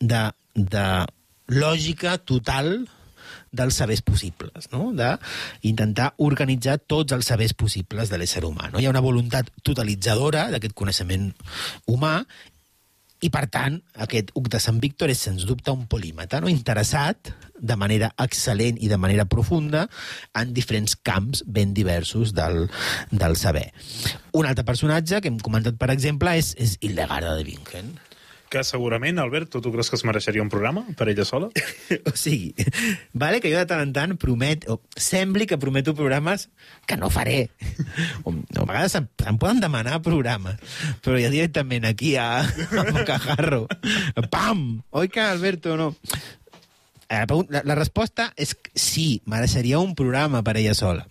de, 0.00 0.24
de 0.56 0.86
lògica 1.50 2.16
total 2.24 2.86
dels 3.50 3.80
sabers 3.80 4.02
possibles, 4.06 4.70
no? 4.70 4.90
d'intentar 4.94 6.12
organitzar 6.22 6.78
tots 6.78 7.16
els 7.16 7.26
sabers 7.26 7.54
possibles 7.58 8.10
de 8.10 8.20
l'ésser 8.20 8.44
humà. 8.46 8.70
No? 8.70 8.78
Hi 8.78 8.86
ha 8.86 8.94
una 8.94 9.02
voluntat 9.04 9.50
totalitzadora 9.66 10.48
d'aquest 10.54 10.76
coneixement 10.78 11.30
humà 11.90 12.20
i, 13.20 13.28
per 13.28 13.44
tant, 13.52 13.76
aquest 14.00 14.30
Hug 14.32 14.48
de 14.52 14.60
Sant 14.62 14.78
Víctor 14.80 15.10
és, 15.12 15.20
sens 15.20 15.44
dubte, 15.48 15.72
un 15.74 15.84
polímata, 15.90 16.40
no? 16.40 16.48
interessat 16.48 17.32
de 17.60 17.76
manera 17.76 18.08
excel·lent 18.22 18.78
i 18.80 18.88
de 18.88 18.96
manera 18.96 19.26
profunda 19.28 19.84
en 20.40 20.54
diferents 20.56 20.96
camps 20.96 21.42
ben 21.44 21.74
diversos 21.76 22.32
del, 22.36 22.64
del 23.10 23.36
saber. 23.36 23.66
Un 24.32 24.48
altre 24.48 24.64
personatge 24.64 25.20
que 25.20 25.28
hem 25.28 25.40
comentat, 25.42 25.76
per 25.76 25.90
exemple, 25.92 26.32
és, 26.40 26.54
és 26.56 26.78
Hildegarda 26.80 27.36
de 27.36 27.44
Bingen. 27.50 27.92
Que 28.50 28.64
segurament, 28.66 29.20
Albert, 29.22 29.46
tu, 29.54 29.60
tu 29.62 29.70
creus 29.70 29.88
que 29.92 29.94
es 29.94 30.02
mereixeria 30.02 30.42
un 30.42 30.48
programa 30.50 30.82
per 30.98 31.06
ella 31.12 31.22
sola? 31.24 31.52
o 32.10 32.12
sigui, 32.18 32.50
vale 33.14 33.38
que 33.38 33.52
jo 33.52 33.60
de 33.60 33.68
tant 33.70 33.84
en 33.84 33.92
tant 33.94 34.16
promet, 34.18 34.66
o 34.66 34.80
sembli 34.98 35.46
que 35.46 35.58
prometo 35.62 35.94
programes 35.94 36.48
que 36.90 36.98
no 36.98 37.12
faré. 37.14 37.44
O, 38.26 38.32
a 38.34 38.64
vegades 38.66 38.96
em, 38.98 39.06
em 39.30 39.38
poden 39.40 39.62
demanar 39.62 40.00
programes, 40.02 40.58
però 41.04 41.14
ja 41.22 41.30
directament 41.32 41.86
aquí 41.88 42.16
a, 42.18 42.42
a 42.42 42.84
Bocajarro. 42.90 43.62
Pam! 44.34 44.82
Oi 44.98 45.08
que, 45.14 45.22
Alberto, 45.22 45.76
no? 45.78 45.92
Eh, 47.08 47.22
La, 47.22 47.26
la, 47.48 47.62
la 47.64 47.78
resposta 47.78 48.32
és 48.36 48.52
que 48.58 48.70
sí, 48.74 49.22
mereixeria 49.30 49.78
un 49.78 49.94
programa 49.98 50.42
per 50.46 50.58
ella 50.58 50.74
sola. 50.74 51.06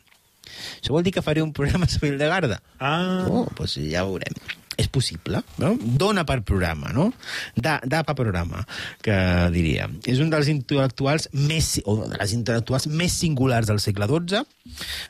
Això 0.79 0.91
vol 0.95 1.03
dir 1.07 1.15
que 1.15 1.23
faré 1.23 1.41
un 1.43 1.55
programa 1.55 1.87
sobre 1.87 2.11
Hildegarda? 2.13 2.59
Ah, 2.79 3.23
Oh, 3.31 3.47
doncs 3.55 3.79
ja 3.79 4.03
ho 4.03 4.11
veurem. 4.17 4.35
És 4.80 4.88
possible, 4.88 5.41
no? 5.59 5.73
Dona 5.99 6.23
per 6.27 6.39
programa, 6.47 6.93
no? 6.95 7.09
Da, 7.55 7.77
da 7.84 8.01
per 8.07 8.15
programa, 8.15 8.63
que 9.03 9.15
diria. 9.51 9.89
És 10.07 10.21
un 10.23 10.32
dels 10.32 10.47
intel·lectuals 10.51 11.27
més, 11.36 11.73
o 11.84 11.97
de 12.05 12.15
les 12.15 12.36
intel·lectuals 12.38 12.88
més 12.88 13.17
singulars 13.19 13.67
del 13.67 13.82
segle 13.84 14.07
XII, 14.07 14.45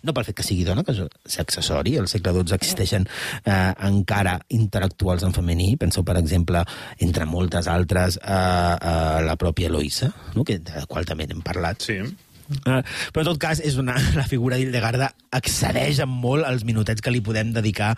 no 0.07 0.15
pel 0.15 0.25
fet 0.25 0.39
que 0.39 0.45
sigui 0.47 0.65
dona, 0.65 0.85
que 0.87 0.95
és 0.95 1.37
accessori, 1.43 1.97
al 1.99 2.09
segle 2.09 2.33
XII 2.39 2.57
existeixen 2.57 3.05
eh, 3.43 3.73
encara 3.89 4.39
intel·lectuals 4.55 5.27
en 5.27 5.35
femení, 5.37 5.75
penseu, 5.81 6.05
per 6.07 6.17
exemple, 6.17 6.63
entre 7.05 7.29
moltes 7.29 7.69
altres, 7.69 8.17
eh, 8.23 8.33
eh, 8.33 9.19
la 9.27 9.37
pròpia 9.37 9.69
Eloïsa, 9.69 10.09
no? 10.33 10.47
que, 10.47 10.57
de 10.65 10.81
la 10.81 10.89
qual 10.89 11.05
també 11.05 11.29
n'hem 11.29 11.45
parlat, 11.45 11.85
sí. 11.85 12.01
Uh, 12.49 12.81
però 13.13 13.23
en 13.23 13.29
tot 13.29 13.39
cas, 13.41 13.59
és 13.61 13.77
una, 13.77 13.93
la 14.19 14.25
figura 14.29 14.57
d'Hildegarda 14.57 15.11
excedeix 15.37 15.99
en 16.01 16.09
molt 16.09 16.47
els 16.49 16.63
minutets 16.65 17.03
que 17.05 17.13
li 17.13 17.21
podem 17.21 17.51
dedicar 17.53 17.91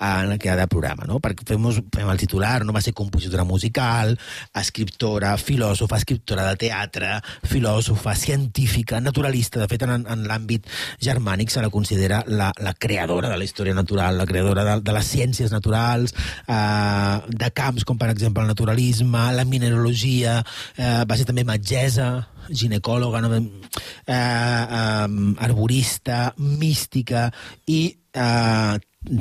a 0.00 0.12
cada 0.40 0.66
programa, 0.70 1.04
no? 1.08 1.18
Perquè 1.20 1.44
fem, 1.48 1.66
fem 1.92 2.08
el 2.08 2.20
titular, 2.20 2.62
no 2.64 2.72
va 2.72 2.80
ser 2.84 2.94
compositora 2.96 3.44
musical, 3.44 4.14
escriptora, 4.56 5.34
filòsofa, 5.36 5.98
escriptora 6.00 6.46
de 6.48 6.56
teatre, 6.64 7.18
filòsofa, 7.48 8.14
científica, 8.16 9.02
naturalista. 9.04 9.60
De 9.60 9.68
fet, 9.68 9.84
en, 9.84 10.06
en 10.08 10.24
l'àmbit 10.28 10.66
germànic 11.04 11.52
se 11.52 11.64
la 11.64 11.72
considera 11.74 12.22
la, 12.26 12.50
la 12.64 12.72
creadora 12.78 13.28
de 13.28 13.36
la 13.36 13.44
història 13.44 13.76
natural, 13.76 14.16
la 14.18 14.28
creadora 14.28 14.64
de, 14.64 14.78
de 14.86 14.96
les 14.96 15.12
ciències 15.12 15.52
naturals, 15.52 16.16
uh, 16.48 17.20
de 17.28 17.52
camps 17.52 17.84
com, 17.84 18.00
per 18.00 18.10
exemple, 18.14 18.42
el 18.44 18.54
naturalisme, 18.54 19.28
la 19.36 19.44
mineralogia, 19.48 20.40
uh, 20.40 21.04
va 21.08 21.20
ser 21.20 21.28
també 21.28 21.44
metgessa, 21.48 22.10
ginecòloga, 22.50 23.22
no? 23.24 23.32
eh, 23.36 24.14
eh, 24.14 25.06
arborista, 25.46 26.34
mística 26.38 27.28
i 27.66 27.80
eh, 28.12 28.78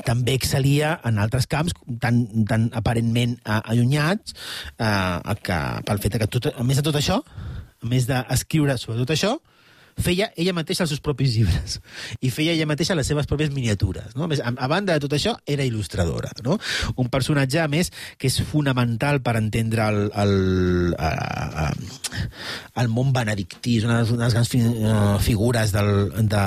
també 0.07 0.35
excel·lia 0.37 0.97
en 1.07 1.19
altres 1.21 1.47
camps 1.47 1.75
tan, 2.01 2.23
tan 2.49 2.69
aparentment 2.77 3.37
eh, 3.43 3.59
allunyats 3.63 4.33
eh, 4.79 5.35
que, 5.43 5.59
pel 5.87 6.01
fet 6.03 6.17
que, 6.17 6.31
tot, 6.31 6.49
a 6.53 6.65
més 6.67 6.79
de 6.79 6.85
tot 6.87 6.97
això, 6.97 7.21
a 7.77 7.91
més 7.91 8.07
d'escriure 8.09 8.77
sobre 8.81 8.99
tot 9.03 9.13
això, 9.15 9.37
feia 9.97 10.29
ella 10.37 10.53
mateixa 10.53 10.85
els 10.85 10.91
seus 10.93 11.01
propis 11.03 11.33
llibres 11.35 11.79
i 12.21 12.29
feia 12.33 12.53
ella 12.53 12.67
mateixa 12.69 12.95
les 12.97 13.07
seves 13.09 13.27
pròpies 13.29 13.51
miniatures. 13.53 14.15
No? 14.15 14.25
A, 14.25 14.31
més, 14.31 14.41
a, 14.43 14.53
a 14.53 14.67
banda 14.69 14.93
de 14.93 15.03
tot 15.03 15.15
això, 15.17 15.35
era 15.45 15.65
il·lustradora. 15.65 16.31
No? 16.45 16.57
Un 16.95 17.09
personatge, 17.13 17.59
a 17.61 17.67
més, 17.71 17.91
que 18.17 18.29
és 18.29 18.39
fonamental 18.47 19.21
per 19.25 19.37
entendre 19.39 19.87
el, 19.89 20.01
el, 20.13 20.95
a, 20.99 21.71
el 22.81 22.91
món 22.93 23.13
benedictí. 23.15 23.77
És 23.81 23.87
una 23.87 24.01
de 24.03 24.17
les 24.21 24.35
grans 24.35 24.51
fi, 24.51 24.61
uh, 24.63 25.17
figures 25.23 25.73
del, 25.75 25.91
de, 26.29 26.45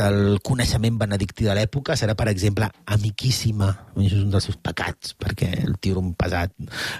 del 0.00 0.20
coneixement 0.46 1.00
benedictí 1.00 1.48
de 1.48 1.56
l'època. 1.58 1.96
Serà, 1.98 2.16
per 2.18 2.28
exemple, 2.32 2.70
amiquíssima. 2.86 3.72
Això 3.98 4.14
és 4.14 4.22
un 4.22 4.30
dels 4.34 4.46
seus 4.50 4.58
pecats, 4.62 5.16
perquè 5.18 5.50
el 5.64 5.76
tio 5.82 5.96
era 5.96 6.04
un 6.04 6.14
pesat. 6.18 6.54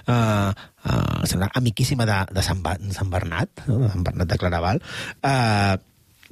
Uh, 0.09 0.51
uh, 0.83 1.47
amiquíssima 1.53 2.05
de, 2.05 2.19
de, 2.35 2.43
Sant, 2.43 2.61
Ba- 2.65 2.77
Sant 2.95 3.11
Bernat, 3.11 3.65
no? 3.67 3.79
de 3.83 3.91
Sant 3.93 4.03
Bernat 4.03 4.29
de 4.31 4.37
Claraval, 4.41 4.81
uh, 5.23 5.68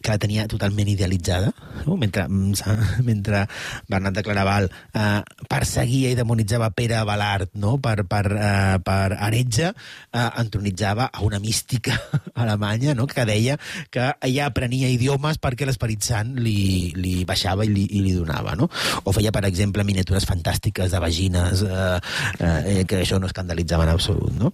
que 0.07 0.15
la 0.15 0.21
tenia 0.23 0.47
totalment 0.47 0.87
idealitzada, 0.87 1.51
no? 1.83 1.97
mentre, 1.99 2.23
mm, 2.31 3.03
mentre 3.03 3.43
Bernat 3.91 4.15
de 4.15 4.23
Claraval 4.23 4.69
eh, 4.95 5.21
perseguia 5.51 6.13
i 6.13 6.15
demonitzava 6.15 6.69
Pere 6.71 7.01
Balart 7.03 7.57
no? 7.59 7.75
per, 7.83 8.05
per, 8.07 8.23
eh, 8.31 8.77
per 8.79 9.17
heretge, 9.19 9.73
eh, 9.73 10.29
entronitzava 10.39 11.09
a 11.11 11.25
una 11.27 11.41
mística 11.43 11.97
alemanya 12.41 12.95
no? 12.95 13.07
que 13.07 13.25
deia 13.27 13.57
que 13.91 14.05
ella 14.23 14.47
aprenia 14.47 14.87
idiomes 14.87 15.41
perquè 15.43 15.67
l'Esperit 15.67 16.05
Sant 16.07 16.37
li, 16.39 16.93
li 16.95 17.25
baixava 17.27 17.65
i 17.65 17.71
li, 17.73 17.83
i 17.97 18.03
li 18.05 18.13
donava. 18.15 18.53
No? 18.55 18.69
O 19.03 19.11
feia, 19.11 19.33
per 19.35 19.43
exemple, 19.49 19.83
miniatures 19.83 20.27
fantàstiques 20.29 20.93
de 20.93 21.01
vagines, 21.03 21.65
eh, 21.67 21.99
eh, 22.39 22.83
que 22.87 23.01
això 23.01 23.19
no 23.19 23.27
escandalitzava 23.27 23.83
en 23.83 23.91
absolut. 23.91 24.31
No? 24.37 24.53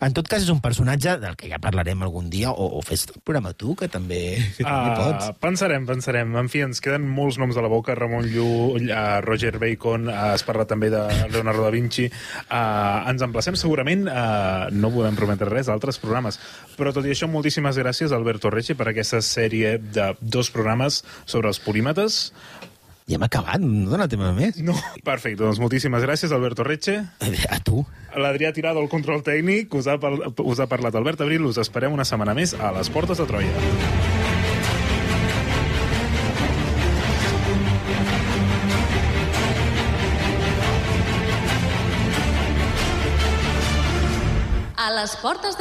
En 0.00 0.16
tot 0.16 0.30
cas, 0.30 0.46
és 0.46 0.52
un 0.54 0.62
personatge 0.64 1.18
del 1.20 1.36
que 1.36 1.50
ja 1.50 1.60
parlarem 1.60 2.06
algun 2.06 2.30
dia, 2.32 2.54
o, 2.54 2.70
o 2.78 2.82
fes 2.86 3.04
el 3.10 3.20
programa 3.20 3.52
tu, 3.52 3.74
que 3.76 3.90
també, 3.90 4.22
que 4.56 4.64
també 4.64 4.93
Ah, 4.93 4.93
pots. 4.98 5.30
pensarem, 5.42 5.86
pensarem. 5.86 6.34
En 6.40 6.50
fi, 6.52 6.64
ens 6.66 6.82
queden 6.84 7.06
molts 7.08 7.38
noms 7.40 7.56
a 7.56 7.64
la 7.64 7.70
boca. 7.72 7.94
Ramon 7.98 8.28
Llull, 8.30 8.88
uh, 8.88 9.20
Roger 9.24 9.58
Bacon, 9.62 10.08
uh, 10.08 10.34
es 10.34 10.44
parla 10.46 10.66
també 10.70 10.90
de 10.92 11.02
Leonardo 11.32 11.64
da 11.64 11.72
Vinci. 11.74 12.08
Uh, 12.48 13.04
ens 13.10 13.24
emplacem 13.26 13.58
segurament, 13.60 14.06
uh, 14.10 14.68
no 14.74 14.92
podem 14.94 15.16
prometre 15.18 15.50
res, 15.50 15.68
a 15.68 15.76
altres 15.76 16.00
programes. 16.02 16.40
Però 16.78 16.92
tot 16.94 17.06
i 17.06 17.14
això, 17.14 17.30
moltíssimes 17.30 17.78
gràcies, 17.80 18.14
Alberto 18.14 18.52
Recci, 18.54 18.76
per 18.78 18.90
aquesta 18.90 19.22
sèrie 19.24 19.78
de 19.78 20.12
dos 20.20 20.52
programes 20.54 21.02
sobre 21.24 21.50
els 21.52 21.60
polímetes. 21.62 22.32
Ja 23.04 23.18
hem 23.18 23.24
acabat, 23.26 23.60
no 23.60 23.90
dona 23.90 24.06
tema 24.08 24.30
més. 24.32 24.56
No. 24.64 24.72
Perfecte, 25.04 25.42
doncs 25.42 25.60
moltíssimes 25.60 26.06
gràcies, 26.06 26.32
Alberto 26.32 26.64
Recce. 26.64 27.02
A 27.52 27.60
tu. 27.60 27.84
L'Adrià 28.16 28.54
Tirado, 28.56 28.80
el 28.80 28.88
control 28.88 29.20
tècnic, 29.26 29.76
us 29.76 29.90
ha, 29.90 29.98
us 29.98 30.62
ha 30.62 30.70
parlat 30.70 30.96
Albert 30.96 31.20
Abril. 31.26 31.44
Us 31.50 31.60
esperem 31.60 31.92
una 31.92 32.08
setmana 32.08 32.36
més 32.38 32.56
a 32.56 32.72
les 32.78 32.92
portes 32.94 33.20
de 33.20 33.28
Troia. 33.28 34.03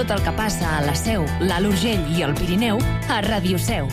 tot 0.00 0.14
el 0.16 0.22
que 0.24 0.32
passa 0.32 0.78
a 0.78 0.80
la 0.80 0.94
Seu, 0.96 1.26
l'Alt 1.44 1.68
Urgell 1.68 2.06
i 2.16 2.22
el 2.24 2.32
Pirineu 2.38 2.78
a 3.12 3.18
Ràdio 3.20 3.58
Seu. 3.60 3.88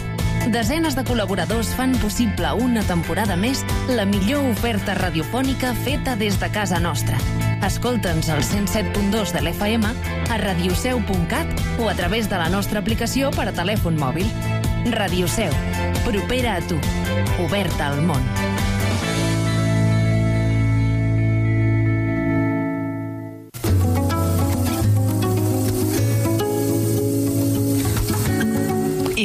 Desenes 0.53 0.95
de 0.95 1.03
col·laboradors 1.03 1.73
fan 1.75 1.97
possible 1.99 2.53
una 2.63 2.83
temporada 2.87 3.35
més 3.35 3.65
la 3.91 4.05
millor 4.07 4.45
oferta 4.53 4.95
radiofònica 4.95 5.73
feta 5.83 6.15
des 6.15 6.37
de 6.39 6.47
casa 6.53 6.79
nostra. 6.79 7.19
Escolta'ns 7.67 8.29
al 8.31 8.39
107.2 8.39 9.33
de 9.35 9.41
l'FM, 9.43 9.91
a 10.31 10.39
radioseu.cat 10.45 11.81
o 11.81 11.89
a 11.91 11.97
través 11.99 12.31
de 12.31 12.39
la 12.39 12.47
nostra 12.53 12.79
aplicació 12.79 13.33
per 13.35 13.49
a 13.51 13.57
telèfon 13.57 13.99
mòbil. 13.99 14.31
Ràdio 14.95 15.27
Seu, 15.27 15.51
propera 16.07 16.55
a 16.55 16.63
tu, 16.71 16.79
oberta 17.43 17.91
al 17.91 17.99
món. 18.07 18.23